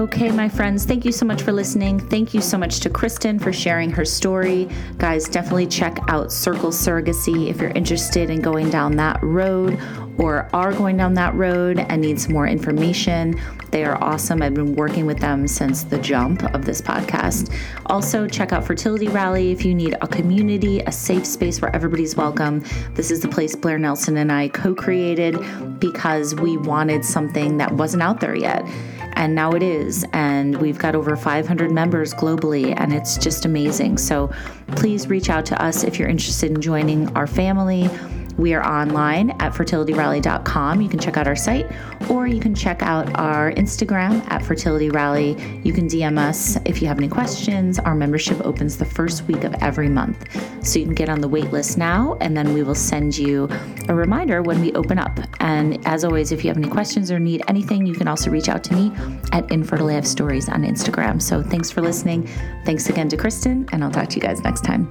Okay, 0.01 0.31
my 0.31 0.49
friends, 0.49 0.87
thank 0.87 1.05
you 1.05 1.13
so 1.13 1.27
much 1.27 1.43
for 1.43 1.53
listening. 1.53 2.01
Thank 2.01 2.33
you 2.33 2.41
so 2.41 2.57
much 2.57 2.81
to 2.81 2.89
Kristin 2.89 3.39
for 3.39 3.53
sharing 3.53 3.91
her 3.91 4.07
story. 4.07 4.67
Guys, 4.97 5.29
definitely 5.29 5.67
check 5.67 5.99
out 6.09 6.33
Circle 6.33 6.71
Surrogacy 6.71 7.51
if 7.51 7.61
you're 7.61 7.73
interested 7.73 8.31
in 8.31 8.41
going 8.41 8.71
down 8.71 8.97
that 8.97 9.23
road 9.23 9.79
or 10.17 10.49
are 10.55 10.73
going 10.73 10.97
down 10.97 11.13
that 11.15 11.35
road 11.35 11.81
and 11.81 12.01
need 12.01 12.19
some 12.19 12.33
more 12.33 12.47
information. 12.47 13.39
They 13.73 13.85
are 13.85 14.03
awesome. 14.03 14.41
I've 14.41 14.55
been 14.55 14.75
working 14.75 15.05
with 15.05 15.19
them 15.19 15.47
since 15.47 15.83
the 15.83 15.99
jump 15.99 16.45
of 16.55 16.65
this 16.65 16.81
podcast. 16.81 17.55
Also, 17.85 18.27
check 18.27 18.53
out 18.53 18.65
Fertility 18.65 19.09
Rally 19.09 19.51
if 19.51 19.67
you 19.67 19.75
need 19.75 19.99
a 20.01 20.09
community, 20.09 20.81
a 20.81 20.93
safe 20.93 21.27
space 21.27 21.61
where 21.61 21.77
everybody's 21.77 22.17
welcome. 22.17 22.65
This 22.95 23.11
is 23.11 23.21
the 23.21 23.29
place 23.29 23.55
Blair 23.55 23.79
Nelson 23.79 24.17
and 24.17 24.33
I 24.33 24.49
co 24.49 24.75
created 24.75 25.37
because 25.79 26.35
we 26.35 26.57
wanted 26.57 27.05
something 27.05 27.59
that 27.59 27.73
wasn't 27.73 28.03
out 28.03 28.21
there 28.21 28.35
yet. 28.35 28.65
And 29.21 29.35
now 29.35 29.53
it 29.53 29.63
is. 29.63 30.03
And 30.15 30.57
we've 30.63 30.79
got 30.79 30.95
over 30.95 31.15
500 31.15 31.71
members 31.71 32.15
globally, 32.15 32.75
and 32.75 32.95
it's 32.95 33.19
just 33.19 33.45
amazing. 33.45 33.99
So 33.99 34.31
please 34.77 35.09
reach 35.09 35.29
out 35.29 35.45
to 35.47 35.63
us 35.63 35.85
if 35.85 35.99
you're 35.99 36.09
interested 36.09 36.51
in 36.51 36.63
joining 36.63 37.15
our 37.15 37.27
family. 37.27 37.91
We 38.41 38.55
are 38.55 38.67
online 38.67 39.33
at 39.33 39.53
fertilityrally.com. 39.53 40.81
You 40.81 40.89
can 40.89 40.99
check 40.99 41.19
out 41.19 41.27
our 41.27 41.37
site 41.37 41.71
or 42.09 42.27
you 42.27 42.41
can 42.41 42.55
check 42.55 42.83
out 42.83 43.15
our 43.19 43.53
Instagram 43.53 44.27
at 44.31 44.41
fertilityrally. 44.41 45.63
You 45.63 45.75
can 45.75 45.87
DM 45.87 46.19
us 46.19 46.57
if 46.65 46.81
you 46.81 46.89
have 46.89 46.97
any 46.97 47.09
questions. 47.09 47.79
Our 47.79 47.95
membership 47.95 48.41
opens 48.41 48.79
the 48.79 48.87
first 48.87 49.29
week 49.29 49.45
of 49.45 49.55
every 49.61 49.91
month. 49.91 50.27
So 50.67 50.79
you 50.79 50.87
can 50.87 50.95
get 50.95 51.11
on 51.11 51.21
the 51.21 51.29
wait 51.29 51.53
list 51.53 51.77
now 51.77 52.17
and 52.23 52.35
then 52.35 52.55
we 52.55 52.63
will 52.63 52.75
send 52.75 53.19
you 53.19 53.47
a 53.91 53.95
reminder 53.95 54.41
when 54.41 54.63
we 54.63 54.73
open 54.73 54.99
up. 54.99 55.21
And 55.41 55.87
as 55.87 56.03
always, 56.03 56.33
if 56.33 56.43
you 56.43 56.49
have 56.49 56.57
any 56.57 56.69
questions 56.69 57.11
or 57.11 57.19
need 57.19 57.43
anything, 57.47 57.85
you 57.85 57.95
can 57.95 58.09
also 58.09 58.31
reach 58.31 58.49
out 58.49 58.65
to 58.65 58.75
me 58.75 58.91
at 59.33 59.51
Infertile 59.53 60.03
Stories 60.03 60.49
on 60.49 60.63
Instagram. 60.63 61.21
So 61.21 61.43
thanks 61.43 61.71
for 61.71 61.83
listening. 61.83 62.27
Thanks 62.65 62.89
again 62.89 63.11
to 63.11 63.19
Kristin, 63.19 63.69
and 63.73 63.85
I'll 63.85 63.91
talk 63.91 64.09
to 64.09 64.17
you 64.17 64.23
guys 64.23 64.41
next 64.41 64.65
time. 64.65 64.91